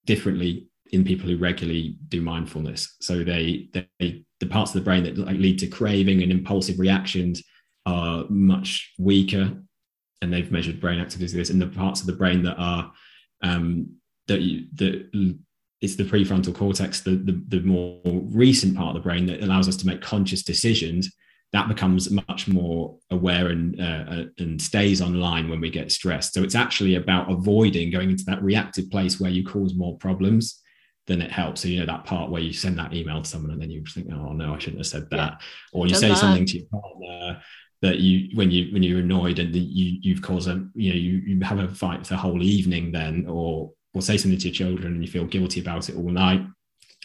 differently 0.05 0.67
in 0.91 1.03
people 1.03 1.27
who 1.27 1.37
regularly 1.37 1.97
do 2.09 2.21
mindfulness. 2.21 2.95
So 3.01 3.23
they, 3.23 3.69
they 3.73 4.23
the 4.39 4.47
parts 4.47 4.71
of 4.71 4.81
the 4.81 4.85
brain 4.85 5.03
that 5.03 5.17
lead 5.17 5.59
to 5.59 5.67
craving 5.67 6.21
and 6.23 6.31
impulsive 6.31 6.79
reactions 6.79 7.43
are 7.85 8.25
much 8.29 8.93
weaker 8.99 9.55
and 10.21 10.31
they've 10.31 10.51
measured 10.51 10.79
brain 10.79 10.99
activity 10.99 11.35
this 11.35 11.49
and 11.49 11.61
the 11.61 11.67
parts 11.67 12.01
of 12.01 12.07
the 12.07 12.13
brain 12.13 12.43
that 12.43 12.55
are 12.57 12.91
um, 13.43 13.95
that 14.27 14.41
you, 14.41 14.65
that 14.75 15.37
it's 15.81 15.95
the 15.95 16.03
prefrontal 16.03 16.55
cortex 16.55 17.01
the, 17.01 17.11
the, 17.11 17.43
the 17.47 17.61
more 17.61 17.99
recent 18.05 18.75
part 18.75 18.95
of 18.95 19.01
the 19.01 19.07
brain 19.07 19.25
that 19.25 19.41
allows 19.41 19.67
us 19.67 19.75
to 19.77 19.87
make 19.87 20.01
conscious 20.01 20.43
decisions 20.43 21.11
that 21.53 21.67
becomes 21.67 22.09
much 22.09 22.47
more 22.47 22.97
aware 23.09 23.47
and 23.47 23.81
uh, 23.81 24.05
uh 24.09 24.25
and 24.37 24.61
stays 24.61 25.01
online 25.01 25.49
when 25.49 25.59
we 25.59 25.69
get 25.69 25.91
stressed 25.91 26.33
so 26.33 26.43
it's 26.43 26.55
actually 26.55 26.95
about 26.95 27.31
avoiding 27.31 27.91
going 27.91 28.11
into 28.11 28.23
that 28.25 28.41
reactive 28.43 28.89
place 28.89 29.19
where 29.19 29.31
you 29.31 29.45
cause 29.45 29.75
more 29.75 29.97
problems 29.97 30.61
then 31.07 31.21
it 31.21 31.31
helps. 31.31 31.61
So 31.61 31.67
you 31.67 31.79
know 31.79 31.85
that 31.87 32.05
part 32.05 32.29
where 32.29 32.41
you 32.41 32.53
send 32.53 32.77
that 32.77 32.93
email 32.93 33.21
to 33.21 33.29
someone 33.29 33.51
and 33.51 33.61
then 33.61 33.71
you 33.71 33.83
think, 33.85 34.07
oh 34.11 34.33
no, 34.33 34.53
I 34.53 34.59
shouldn't 34.59 34.79
have 34.79 34.87
said 34.87 35.09
that, 35.09 35.17
yeah. 35.17 35.37
or 35.73 35.87
you 35.87 35.95
say 35.95 36.09
that. 36.09 36.17
something 36.17 36.45
to 36.45 36.59
your 36.59 36.67
partner 36.67 37.41
that 37.81 37.99
you 37.99 38.35
when 38.35 38.51
you 38.51 38.71
when 38.73 38.83
you're 38.83 38.99
annoyed 38.99 39.39
and 39.39 39.55
you 39.55 39.97
you've 40.01 40.21
caused 40.21 40.47
a 40.47 40.65
you 40.75 40.89
know 40.91 40.95
you 40.95 41.11
you 41.25 41.39
have 41.41 41.59
a 41.59 41.67
fight 41.67 42.05
for 42.05 42.13
the 42.13 42.19
whole 42.19 42.41
evening 42.43 42.91
then, 42.91 43.25
or 43.27 43.71
or 43.93 44.01
say 44.01 44.17
something 44.17 44.39
to 44.39 44.47
your 44.47 44.53
children 44.53 44.93
and 44.93 45.03
you 45.03 45.11
feel 45.11 45.25
guilty 45.25 45.59
about 45.59 45.89
it 45.89 45.95
all 45.95 46.09
night, 46.09 46.45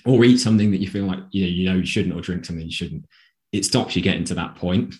or 0.05 0.25
eat 0.25 0.39
something 0.39 0.71
that 0.71 0.81
you 0.81 0.89
feel 0.89 1.07
like 1.07 1.21
you 1.31 1.45
know 1.45 1.51
you 1.51 1.69
know 1.69 1.77
you 1.77 1.87
shouldn't, 1.87 2.15
or 2.15 2.21
drink 2.21 2.45
something 2.45 2.67
you 2.67 2.73
shouldn't. 2.73 3.07
It 3.53 3.65
stops 3.65 3.97
you 3.97 4.03
getting 4.03 4.25
to 4.25 4.35
that 4.35 4.57
point. 4.57 4.95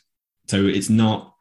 So 0.49 0.65
it's 0.65 0.89
not 0.89 1.35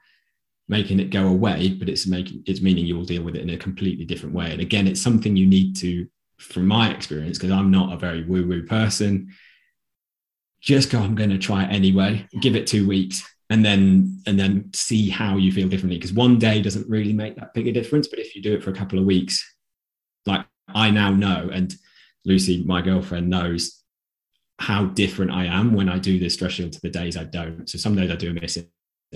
making 0.68 1.00
it 1.00 1.12
go 1.12 1.28
away, 1.28 1.70
but 1.70 1.88
it's 1.88 2.08
making 2.08 2.44
it's 2.46 2.62
meaning 2.62 2.86
you 2.86 2.98
will 2.98 3.06
deal 3.06 3.24
with 3.24 3.36
it 3.36 3.42
in 3.42 3.52
a 3.52 3.58
completely 3.58 4.04
different 4.04 4.36
way. 4.36 4.52
And 4.52 4.62
again, 4.62 4.88
it's 4.88 5.02
something 5.02 5.38
you 5.38 5.48
need 5.48 5.78
to 5.78 6.08
from 6.40 6.68
my 6.68 6.90
experience, 6.90 7.38
because 7.38 7.52
I'm 7.52 7.72
not 7.72 7.94
a 7.94 7.98
very 7.98 8.26
woo 8.26 8.46
woo 8.46 8.64
person, 8.64 9.34
just 10.60 10.90
go, 10.90 11.00
I'm 11.00 11.16
going 11.16 11.30
to 11.30 11.38
try 11.38 11.64
it 11.64 11.72
anyway, 11.72 12.28
give 12.42 12.58
it 12.58 12.68
two 12.68 12.86
weeks 12.86 13.24
and 13.50 13.64
then 13.64 14.22
and 14.26 14.40
then 14.40 14.70
see 14.74 15.10
how 15.10 15.38
you 15.38 15.52
feel 15.52 15.68
differently 15.68 15.98
because 15.98 16.14
one 16.14 16.40
day 16.40 16.62
doesn't 16.62 16.90
really 16.90 17.14
make 17.14 17.36
that 17.36 17.54
big 17.54 17.68
a 17.68 17.72
difference 17.72 18.08
but 18.08 18.20
if 18.20 18.36
you 18.36 18.42
do 18.42 18.54
it 18.54 18.64
for 18.64 18.72
a 18.72 18.76
couple 18.76 18.98
of 18.98 19.06
weeks 19.06 19.44
like 20.26 20.46
i 20.70 20.90
now 20.90 21.12
know 21.12 21.50
and 21.54 21.76
lucy 22.26 22.64
my 22.64 22.82
girlfriend 22.82 23.30
knows 23.30 23.84
how 24.60 24.86
different 24.86 25.32
i 25.32 25.46
am 25.46 25.74
when 25.74 25.90
i 25.90 26.00
do 26.00 26.18
this 26.18 26.34
stress 26.34 26.56
to 26.56 26.80
the 26.82 26.90
days 26.90 27.18
i 27.18 27.24
don't 27.24 27.70
so 27.70 27.78
some 27.78 27.96
days 27.96 28.10
i 28.10 28.16
do 28.16 28.34
miss 28.34 28.58
it 28.58 28.70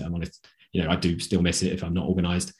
i'm 0.04 0.14
honest 0.14 0.46
you 0.72 0.82
know 0.82 0.90
i 0.90 0.96
do 0.96 1.18
still 1.18 1.42
miss 1.42 1.62
it 1.62 1.72
if 1.72 1.82
i'm 1.82 1.94
not 1.94 2.06
organized 2.06 2.52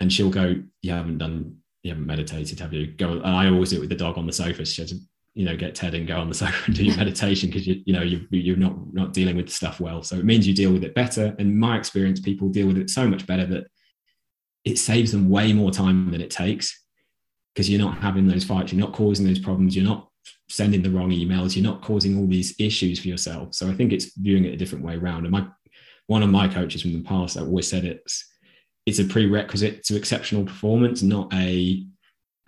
and 0.00 0.12
she'll 0.12 0.30
go 0.30 0.54
you 0.80 0.92
haven't 0.92 1.18
done 1.18 1.58
you 1.82 1.90
haven't 1.90 2.06
meditated, 2.06 2.60
have 2.60 2.72
you? 2.72 2.86
Go. 2.86 3.12
And 3.12 3.26
I 3.26 3.48
always 3.48 3.70
do 3.70 3.76
it 3.76 3.80
with 3.80 3.88
the 3.88 3.94
dog 3.94 4.18
on 4.18 4.26
the 4.26 4.32
sofa. 4.32 4.64
She 4.64 4.84
to, 4.84 4.96
you 5.38 5.44
know, 5.44 5.56
get 5.56 5.76
Ted 5.76 5.94
and 5.94 6.04
go 6.04 6.16
on 6.16 6.28
the 6.28 6.34
sofa 6.34 6.64
and 6.66 6.74
do 6.74 6.84
your 6.84 6.96
meditation 6.96 7.48
because 7.48 7.64
you, 7.64 7.80
you 7.86 7.92
know, 7.92 8.02
you, 8.02 8.26
you're 8.30 8.56
not 8.56 8.92
not 8.92 9.12
dealing 9.12 9.36
with 9.36 9.48
stuff 9.48 9.78
well. 9.78 10.02
So 10.02 10.16
it 10.16 10.24
means 10.24 10.48
you 10.48 10.54
deal 10.54 10.72
with 10.72 10.82
it 10.82 10.96
better. 10.96 11.36
And 11.38 11.56
my 11.56 11.78
experience, 11.78 12.18
people 12.18 12.48
deal 12.48 12.66
with 12.66 12.76
it 12.76 12.90
so 12.90 13.06
much 13.06 13.24
better 13.24 13.46
that 13.46 13.68
it 14.64 14.78
saves 14.78 15.12
them 15.12 15.30
way 15.30 15.52
more 15.52 15.70
time 15.70 16.10
than 16.10 16.20
it 16.20 16.32
takes 16.32 16.84
because 17.54 17.70
you're 17.70 17.80
not 17.80 17.98
having 17.98 18.26
those 18.26 18.42
fights, 18.42 18.72
you're 18.72 18.84
not 18.84 18.92
causing 18.92 19.24
those 19.24 19.38
problems, 19.38 19.76
you're 19.76 19.84
not 19.84 20.08
sending 20.48 20.82
the 20.82 20.90
wrong 20.90 21.10
emails, 21.10 21.54
you're 21.54 21.64
not 21.64 21.82
causing 21.82 22.18
all 22.18 22.26
these 22.26 22.56
issues 22.58 22.98
for 22.98 23.06
yourself. 23.06 23.54
So 23.54 23.68
I 23.68 23.74
think 23.74 23.92
it's 23.92 24.16
viewing 24.16 24.44
it 24.44 24.54
a 24.54 24.56
different 24.56 24.84
way 24.84 24.96
around. 24.96 25.24
And 25.24 25.30
my 25.30 25.46
one 26.08 26.24
of 26.24 26.30
my 26.30 26.48
coaches 26.48 26.82
from 26.82 26.94
the 26.94 27.02
past, 27.02 27.36
I 27.36 27.42
always 27.42 27.68
said 27.68 27.84
it's 27.84 28.28
it's 28.86 28.98
a 28.98 29.04
prerequisite 29.04 29.84
to 29.84 29.94
exceptional 29.94 30.44
performance, 30.44 31.00
not 31.00 31.32
a 31.32 31.86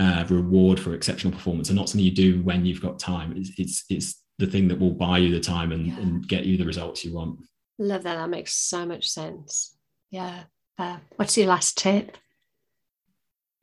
uh, 0.00 0.24
reward 0.28 0.80
for 0.80 0.94
exceptional 0.94 1.32
performance, 1.32 1.68
and 1.68 1.76
not 1.76 1.88
something 1.88 2.04
you 2.04 2.10
do 2.10 2.42
when 2.42 2.64
you've 2.64 2.80
got 2.80 2.98
time. 2.98 3.34
It's 3.36 3.50
it's, 3.58 3.84
it's 3.90 4.22
the 4.38 4.46
thing 4.46 4.66
that 4.68 4.80
will 4.80 4.92
buy 4.92 5.18
you 5.18 5.30
the 5.30 5.40
time 5.40 5.70
and, 5.70 5.86
yeah. 5.86 5.98
and 5.98 6.26
get 6.26 6.46
you 6.46 6.56
the 6.56 6.64
results 6.64 7.04
you 7.04 7.14
want. 7.14 7.38
Love 7.78 8.02
that. 8.04 8.16
That 8.16 8.30
makes 8.30 8.54
so 8.54 8.86
much 8.86 9.08
sense. 9.08 9.76
Yeah. 10.10 10.44
Uh, 10.78 10.96
what's 11.16 11.36
your 11.36 11.46
last 11.46 11.76
tip? 11.76 12.16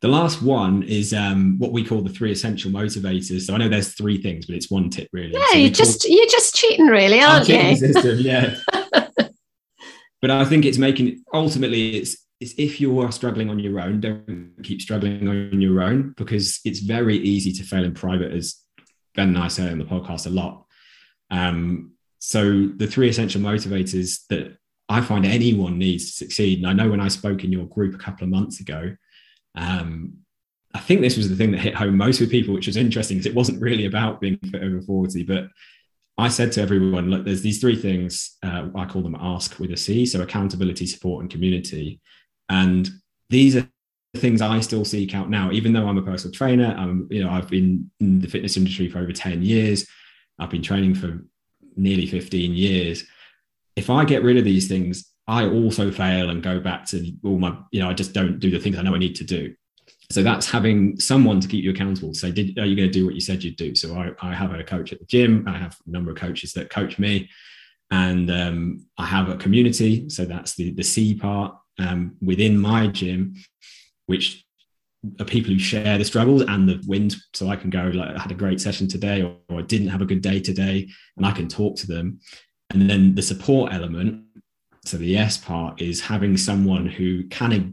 The 0.01 0.07
last 0.07 0.43
one 0.43 0.83
is 0.83 1.11
um, 1.11 1.55
what 1.57 1.71
we 1.71 1.83
call 1.83 2.01
the 2.01 2.11
three 2.11 2.31
essential 2.31 2.69
motivators. 2.69 3.41
So 3.41 3.55
I 3.55 3.57
know 3.57 3.67
there's 3.67 3.95
three 3.95 4.21
things, 4.21 4.45
but 4.45 4.55
it's 4.55 4.69
one 4.69 4.91
tip 4.91 5.07
really. 5.11 5.33
Yeah, 5.33 5.47
so 5.51 5.57
you 5.57 5.71
just 5.71 6.03
call... 6.03 6.15
you're 6.15 6.27
just 6.27 6.53
cheating, 6.53 6.85
really, 6.85 7.19
aren't 7.19 7.49
you? 7.49 7.75
System, 7.75 8.19
yeah. 8.19 8.57
but 10.21 10.29
I 10.29 10.45
think 10.45 10.65
it's 10.65 10.77
making 10.77 11.23
ultimately 11.33 11.97
it's 11.97 12.26
it's 12.39 12.53
if 12.57 12.79
you 12.79 12.99
are 12.99 13.11
struggling 13.11 13.49
on 13.49 13.59
your 13.59 13.79
own, 13.79 13.99
don't 13.99 14.53
keep 14.63 14.81
struggling 14.81 15.27
on 15.27 15.59
your 15.59 15.81
own 15.81 16.13
because 16.17 16.59
it's 16.63 16.79
very 16.79 17.17
easy 17.17 17.51
to 17.53 17.63
fail 17.63 17.83
in 17.83 17.93
private, 17.93 18.31
as 18.31 18.63
Ben 19.15 19.29
and 19.29 19.37
I 19.37 19.47
say 19.47 19.69
on 19.69 19.79
the 19.79 19.85
podcast 19.85 20.27
a 20.27 20.29
lot. 20.29 20.65
Um, 21.31 21.93
so 22.19 22.67
the 22.67 22.87
three 22.87 23.09
essential 23.09 23.41
motivators 23.41 24.27
that 24.29 24.57
I 24.89 25.01
find 25.01 25.25
anyone 25.25 25.77
needs 25.77 26.05
to 26.05 26.11
succeed, 26.11 26.59
and 26.59 26.67
I 26.67 26.73
know 26.73 26.89
when 26.89 27.01
I 27.01 27.07
spoke 27.07 27.43
in 27.43 27.51
your 27.51 27.65
group 27.65 27.95
a 27.95 28.03
couple 28.03 28.23
of 28.23 28.29
months 28.29 28.59
ago, 28.59 28.95
um, 29.55 30.17
I 30.73 30.79
think 30.79 31.01
this 31.01 31.17
was 31.17 31.29
the 31.29 31.35
thing 31.35 31.51
that 31.51 31.59
hit 31.59 31.75
home 31.75 31.97
most 31.97 32.19
with 32.19 32.29
people, 32.29 32.53
which 32.53 32.67
was 32.67 32.77
interesting 32.77 33.17
because 33.17 33.25
it 33.25 33.35
wasn't 33.35 33.61
really 33.61 33.85
about 33.85 34.21
being 34.21 34.37
fit 34.37 34.61
over 34.61 34.81
40, 34.81 35.23
but 35.23 35.47
I 36.19 36.29
said 36.29 36.51
to 36.53 36.61
everyone, 36.61 37.09
look, 37.09 37.25
there's 37.25 37.41
these 37.41 37.59
three 37.59 37.75
things. 37.75 38.37
Uh, 38.41 38.69
I 38.75 38.85
call 38.85 39.03
them 39.03 39.17
ask 39.19 39.59
with 39.59 39.71
a 39.71 39.77
C. 39.77 40.05
So 40.05 40.21
accountability, 40.21 40.87
support, 40.87 41.21
and 41.21 41.31
community. 41.31 42.01
And 42.49 42.89
these 43.29 43.55
are 43.55 43.67
things 44.15 44.41
I 44.41 44.59
still 44.61 44.85
seek 44.85 45.13
out 45.13 45.29
now, 45.29 45.51
even 45.51 45.73
though 45.73 45.87
I'm 45.87 45.97
a 45.97 46.01
personal 46.01 46.33
trainer. 46.33 46.75
I'm, 46.77 47.07
you 47.11 47.23
know, 47.23 47.29
I've 47.29 47.49
been 47.49 47.91
in 47.99 48.19
the 48.19 48.27
fitness 48.27 48.57
industry 48.57 48.89
for 48.89 48.99
over 48.99 49.11
10 49.11 49.41
years. 49.41 49.87
I've 50.39 50.49
been 50.49 50.61
training 50.61 50.95
for 50.95 51.23
nearly 51.75 52.05
15 52.05 52.53
years. 52.53 53.03
If 53.75 53.89
I 53.89 54.05
get 54.05 54.23
rid 54.23 54.37
of 54.37 54.43
these 54.43 54.67
things, 54.67 55.11
I 55.27 55.45
also 55.45 55.91
fail 55.91 56.29
and 56.29 56.41
go 56.41 56.59
back 56.59 56.85
to 56.87 57.11
all 57.23 57.37
my, 57.37 57.57
you 57.71 57.81
know, 57.81 57.89
I 57.89 57.93
just 57.93 58.13
don't 58.13 58.39
do 58.39 58.49
the 58.49 58.59
things 58.59 58.77
I 58.77 58.81
know 58.81 58.95
I 58.95 58.99
need 58.99 59.15
to 59.15 59.23
do. 59.23 59.53
So 60.09 60.23
that's 60.23 60.49
having 60.49 60.97
someone 60.99 61.41
to 61.41 61.47
keep 61.47 61.65
you 61.65 61.71
accountable 61.71 62.13
say, 62.13 62.31
did, 62.31 62.57
are 62.57 62.65
you 62.65 62.77
going 62.77 62.87
to 62.87 62.93
do 62.93 63.05
what 63.05 63.13
you 63.13 63.19
said 63.19 63.43
you'd 63.43 63.57
do? 63.57 63.75
So 63.75 63.93
I, 63.95 64.11
I 64.25 64.33
have 64.33 64.53
a 64.53 64.63
coach 64.63 64.93
at 64.93 64.99
the 64.99 65.05
gym. 65.05 65.43
I 65.47 65.57
have 65.57 65.77
a 65.85 65.91
number 65.91 66.11
of 66.11 66.17
coaches 66.17 66.53
that 66.53 66.69
coach 66.69 66.97
me 66.97 67.29
and 67.91 68.31
um, 68.31 68.85
I 68.97 69.05
have 69.05 69.27
a 69.27 69.35
community. 69.35 70.09
So 70.09 70.23
that's 70.23 70.55
the, 70.55 70.71
the 70.71 70.83
C 70.83 71.13
part 71.13 71.55
um, 71.79 72.15
within 72.21 72.57
my 72.57 72.87
gym, 72.87 73.35
which 74.05 74.45
are 75.19 75.25
people 75.25 75.51
who 75.53 75.59
share 75.59 75.97
the 75.97 76.05
struggles 76.05 76.43
and 76.43 76.67
the 76.67 76.81
wins. 76.87 77.27
So 77.33 77.49
I 77.49 77.55
can 77.55 77.69
go 77.69 77.83
like 77.93 78.15
I 78.15 78.19
had 78.19 78.31
a 78.31 78.35
great 78.35 78.59
session 78.59 78.87
today, 78.87 79.21
or, 79.21 79.37
or 79.49 79.59
I 79.59 79.63
didn't 79.63 79.89
have 79.89 80.01
a 80.01 80.05
good 80.05 80.21
day 80.21 80.39
today, 80.39 80.87
and 81.15 81.25
I 81.25 81.31
can 81.31 81.47
talk 81.47 81.75
to 81.77 81.87
them. 81.87 82.19
And 82.71 82.89
then 82.89 83.15
the 83.15 83.21
support 83.21 83.73
element, 83.73 84.23
so 84.85 84.97
the 84.97 85.17
S 85.17 85.37
part 85.37 85.81
is 85.81 86.01
having 86.01 86.35
someone 86.37 86.85
who 86.85 87.23
of 87.53 87.63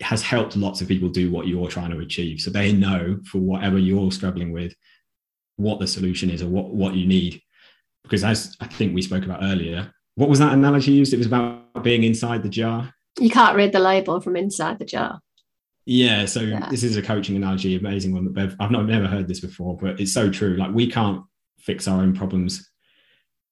has 0.00 0.22
helped 0.22 0.56
lots 0.56 0.80
of 0.80 0.88
people 0.88 1.08
do 1.08 1.30
what 1.30 1.46
you're 1.46 1.68
trying 1.68 1.90
to 1.90 1.98
achieve. 1.98 2.40
So 2.40 2.50
they 2.50 2.72
know 2.72 3.18
for 3.26 3.38
whatever 3.38 3.78
you're 3.78 4.12
struggling 4.12 4.52
with, 4.52 4.74
what 5.56 5.80
the 5.80 5.86
solution 5.86 6.30
is 6.30 6.42
or 6.42 6.48
what, 6.48 6.70
what 6.70 6.94
you 6.94 7.06
need. 7.06 7.40
Because 8.02 8.24
as 8.24 8.56
I 8.60 8.66
think 8.66 8.94
we 8.94 9.02
spoke 9.02 9.24
about 9.24 9.42
earlier, 9.42 9.92
what 10.14 10.28
was 10.28 10.38
that 10.38 10.52
analogy 10.52 10.92
used? 10.92 11.12
It 11.12 11.18
was 11.18 11.26
about 11.26 11.82
being 11.82 12.04
inside 12.04 12.42
the 12.42 12.48
jar. 12.48 12.92
You 13.18 13.30
can't 13.30 13.56
read 13.56 13.72
the 13.72 13.78
label 13.78 14.20
from 14.20 14.36
inside 14.36 14.78
the 14.78 14.84
jar. 14.84 15.20
Yeah, 15.84 16.26
so 16.26 16.40
yeah. 16.40 16.68
this 16.70 16.84
is 16.84 16.96
a 16.96 17.02
coaching 17.02 17.36
analogy, 17.36 17.76
amazing 17.76 18.12
one 18.12 18.24
that 18.24 18.34
Bev, 18.34 18.56
I've 18.60 18.70
not 18.70 18.86
never 18.86 19.06
heard 19.06 19.26
this 19.26 19.40
before, 19.40 19.76
but 19.76 20.00
it's 20.00 20.14
so 20.14 20.30
true. 20.30 20.56
Like 20.56 20.72
we 20.72 20.90
can't 20.90 21.22
fix 21.58 21.88
our 21.88 22.00
own 22.00 22.14
problems 22.14 22.70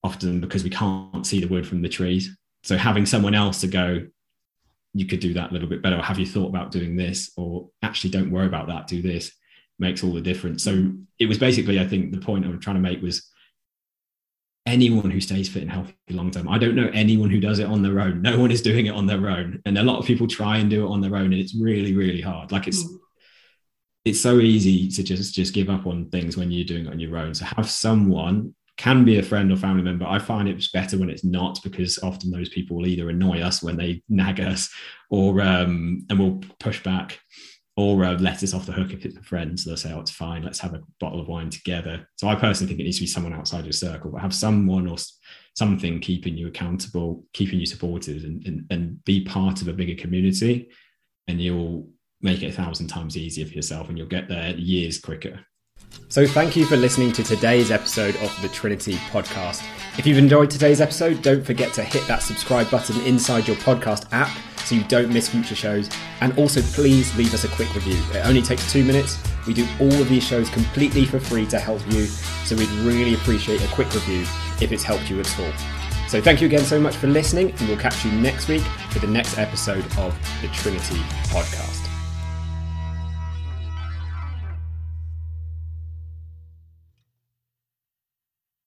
often 0.03 0.41
because 0.41 0.65
we 0.65 0.71
can't 0.71 1.27
see 1.27 1.41
the 1.41 1.49
wood 1.49 1.67
from 1.67 1.83
the 1.83 1.89
trees. 1.89 2.37
So 2.63 2.77
having 2.77 3.07
someone 3.07 3.35
else 3.35 3.61
to 3.63 3.69
go, 3.69 4.07
you 4.93 5.07
could 5.07 5.21
do 5.21 5.35
that 5.35 5.51
a 5.51 5.53
little 5.53 5.69
bit 5.69 5.83
better, 5.83 5.97
or 5.97 6.03
have 6.03 6.19
you 6.19 6.27
thought 6.27 6.49
about 6.49 6.71
doing 6.71 6.97
this, 6.97 7.33
or 7.37 7.69
actually 7.83 8.11
don't 8.11 8.31
worry 8.31 8.47
about 8.47 8.69
that, 8.69 8.87
do 8.87 9.03
this, 9.03 9.33
makes 9.79 10.05
all 10.05 10.13
the 10.13 10.21
difference. 10.21 10.63
So 10.63 10.93
it 11.19 11.27
was 11.27 11.39
basically, 11.39 11.81
I 11.81 11.87
think 11.87 12.13
the 12.13 12.21
point 12.21 12.45
I 12.45 12.49
was 12.49 12.61
trying 12.61 12.77
to 12.77 12.83
make 12.83 13.03
was 13.03 13.30
anyone 14.67 15.11
who 15.11 15.21
stays 15.21 15.49
fit 15.49 15.63
and 15.63 15.71
healthy 15.71 15.95
long 16.11 16.31
term. 16.31 16.49
I 16.49 16.59
don't 16.59 16.75
know 16.75 16.91
anyone 16.93 17.31
who 17.31 17.41
does 17.41 17.59
it 17.59 17.67
on 17.67 17.83
their 17.83 18.01
own. 18.01 18.23
No 18.23 18.39
one 18.39 18.51
is 18.51 18.63
doing 18.63 18.87
it 18.87 18.95
on 18.95 19.07
their 19.07 19.29
own. 19.29 19.61
And 19.65 19.79
a 19.79 19.83
lot 19.83 19.99
of 19.99 20.07
people 20.07 20.27
try 20.27 20.59
and 20.59 20.71
do 20.71 20.87
it 20.87 20.91
on 20.91 21.01
their 21.01 21.17
own, 21.17 21.27
and 21.33 21.41
it's 21.41 21.55
really, 21.55 21.95
really 21.95 22.21
hard. 22.21 22.53
Like 22.53 22.67
it's 22.67 22.85
mm. 22.85 22.99
it's 24.05 24.21
so 24.21 24.39
easy 24.39 24.89
to 24.89 25.03
just 25.03 25.35
just 25.35 25.55
give 25.55 25.71
up 25.71 25.87
on 25.87 26.11
things 26.11 26.37
when 26.37 26.51
you're 26.51 26.65
doing 26.65 26.87
it 26.87 26.93
on 26.93 27.01
your 27.01 27.17
own. 27.17 27.35
So 27.35 27.45
have 27.45 27.71
someone 27.71 28.55
can 28.77 29.05
be 29.05 29.19
a 29.19 29.23
friend 29.23 29.53
or 29.53 29.57
family 29.57 29.83
member. 29.83 30.07
I 30.07 30.19
find 30.19 30.49
it's 30.49 30.71
better 30.71 30.99
when 30.99 31.11
it's 31.11 31.25
not 31.25 31.61
because 31.63 31.99
often 32.03 32.31
those 32.31 32.49
people 32.49 32.79
will 32.79 32.87
either 32.87 33.11
annoy 33.11 33.43
us 33.43 33.63
when 33.63 33.77
they 33.77 34.03
nag 34.09 34.41
us 34.41 34.71
or 35.11 35.43
um 35.43 36.07
and 36.09 36.19
we'll 36.19 36.41
push 36.59 36.83
back 36.83 37.19
or 37.77 38.05
uh, 38.05 38.19
let 38.19 38.43
us 38.43 38.53
off 38.53 38.67
the 38.67 38.73
hook 38.73 38.93
if 38.93 39.05
it's 39.05 39.17
a 39.17 39.23
friend. 39.23 39.59
So 39.59 39.71
they'll 39.71 39.77
say, 39.77 39.93
oh, 39.93 40.01
it's 40.01 40.11
fine, 40.11 40.43
let's 40.43 40.59
have 40.59 40.75
a 40.75 40.83
bottle 40.99 41.21
of 41.21 41.29
wine 41.29 41.51
together. 41.51 42.09
So 42.17 42.29
I 42.29 42.35
personally 42.35 42.69
think 42.69 42.81
it 42.81 42.85
needs 42.85 42.99
to 42.99 43.05
be 43.05 43.07
someone 43.07 43.33
outside 43.33 43.65
your 43.65 43.73
circle, 43.73 44.11
but 44.11 44.21
have 44.21 44.35
someone 44.35 44.89
or 44.89 44.97
something 45.55 46.01
keeping 46.01 46.37
you 46.37 46.49
accountable, 46.49 47.25
keeping 47.33 47.61
you 47.61 47.67
supported, 47.67 48.25
and, 48.25 48.47
and, 48.47 48.67
and 48.71 49.05
be 49.05 49.25
part 49.25 49.63
of 49.63 49.69
a 49.69 49.73
bigger 49.73 50.01
community. 50.01 50.69
And 51.29 51.41
you'll 51.41 51.89
make 52.21 52.43
it 52.43 52.49
a 52.49 52.53
thousand 52.53 52.89
times 52.89 53.17
easier 53.17 53.47
for 53.47 53.53
yourself 53.53 53.89
and 53.89 53.97
you'll 53.97 54.07
get 54.09 54.29
there 54.29 54.51
years 54.57 55.01
quicker. 55.01 55.41
So, 56.09 56.27
thank 56.27 56.57
you 56.57 56.67
for 56.67 56.77
listening 56.77 57.13
to 57.13 57.25
today's 57.25 57.71
episode 57.71 58.15
of 58.17 58.37
the 58.43 58.49
Trinity 58.49 58.95
podcast. 59.11 59.65
If 59.99 60.07
you've 60.07 60.19
enjoyed 60.19 60.51
today's 60.51 60.81
episode, 60.81 61.21
don't 61.23 61.45
forget 61.45 61.73
to 61.75 61.83
hit 61.83 62.07
that 62.07 62.23
subscribe 62.23 62.71
button 62.71 63.01
inside 63.01 63.49
your 63.49 63.57
podcast 63.57 64.07
app 64.13 64.31
so 64.65 64.75
you 64.75 64.85
don't 64.85 65.13
miss 65.13 65.29
future 65.29 65.55
shows. 65.55 65.91
And 66.21 66.37
also, 66.39 66.61
please 66.63 67.15
leave 67.17 67.33
us 67.35 67.45
a 67.45 67.49
quick 67.49 67.75
review. 67.75 67.99
It 68.13 68.27
only 68.27 68.43
takes 68.43 68.71
two 68.71 68.85
minutes. 68.85 69.19
We 69.47 69.55
do 69.55 69.67
all 69.81 69.93
of 69.93 70.09
these 70.09 70.25
shows 70.25 70.49
completely 70.51 71.05
for 71.05 71.19
free 71.19 71.47
to 71.47 71.59
help 71.59 71.81
you. 71.91 72.07
So, 72.45 72.57
we'd 72.57 72.69
really 72.85 73.15
appreciate 73.15 73.63
a 73.63 73.69
quick 73.69 73.93
review 73.95 74.23
if 74.61 74.73
it's 74.73 74.83
helped 74.83 75.11
you 75.11 75.21
at 75.21 75.41
all. 75.41 75.53
So, 76.09 76.21
thank 76.21 76.41
you 76.41 76.47
again 76.47 76.65
so 76.65 76.81
much 76.81 76.97
for 76.97 77.07
listening, 77.07 77.51
and 77.51 77.69
we'll 77.69 77.79
catch 77.79 78.05
you 78.05 78.13
next 78.13 78.49
week 78.49 78.63
for 78.91 78.99
the 78.99 79.07
next 79.07 79.39
episode 79.39 79.85
of 79.99 80.17
the 80.43 80.49
Trinity 80.49 80.99
podcast. 81.29 81.80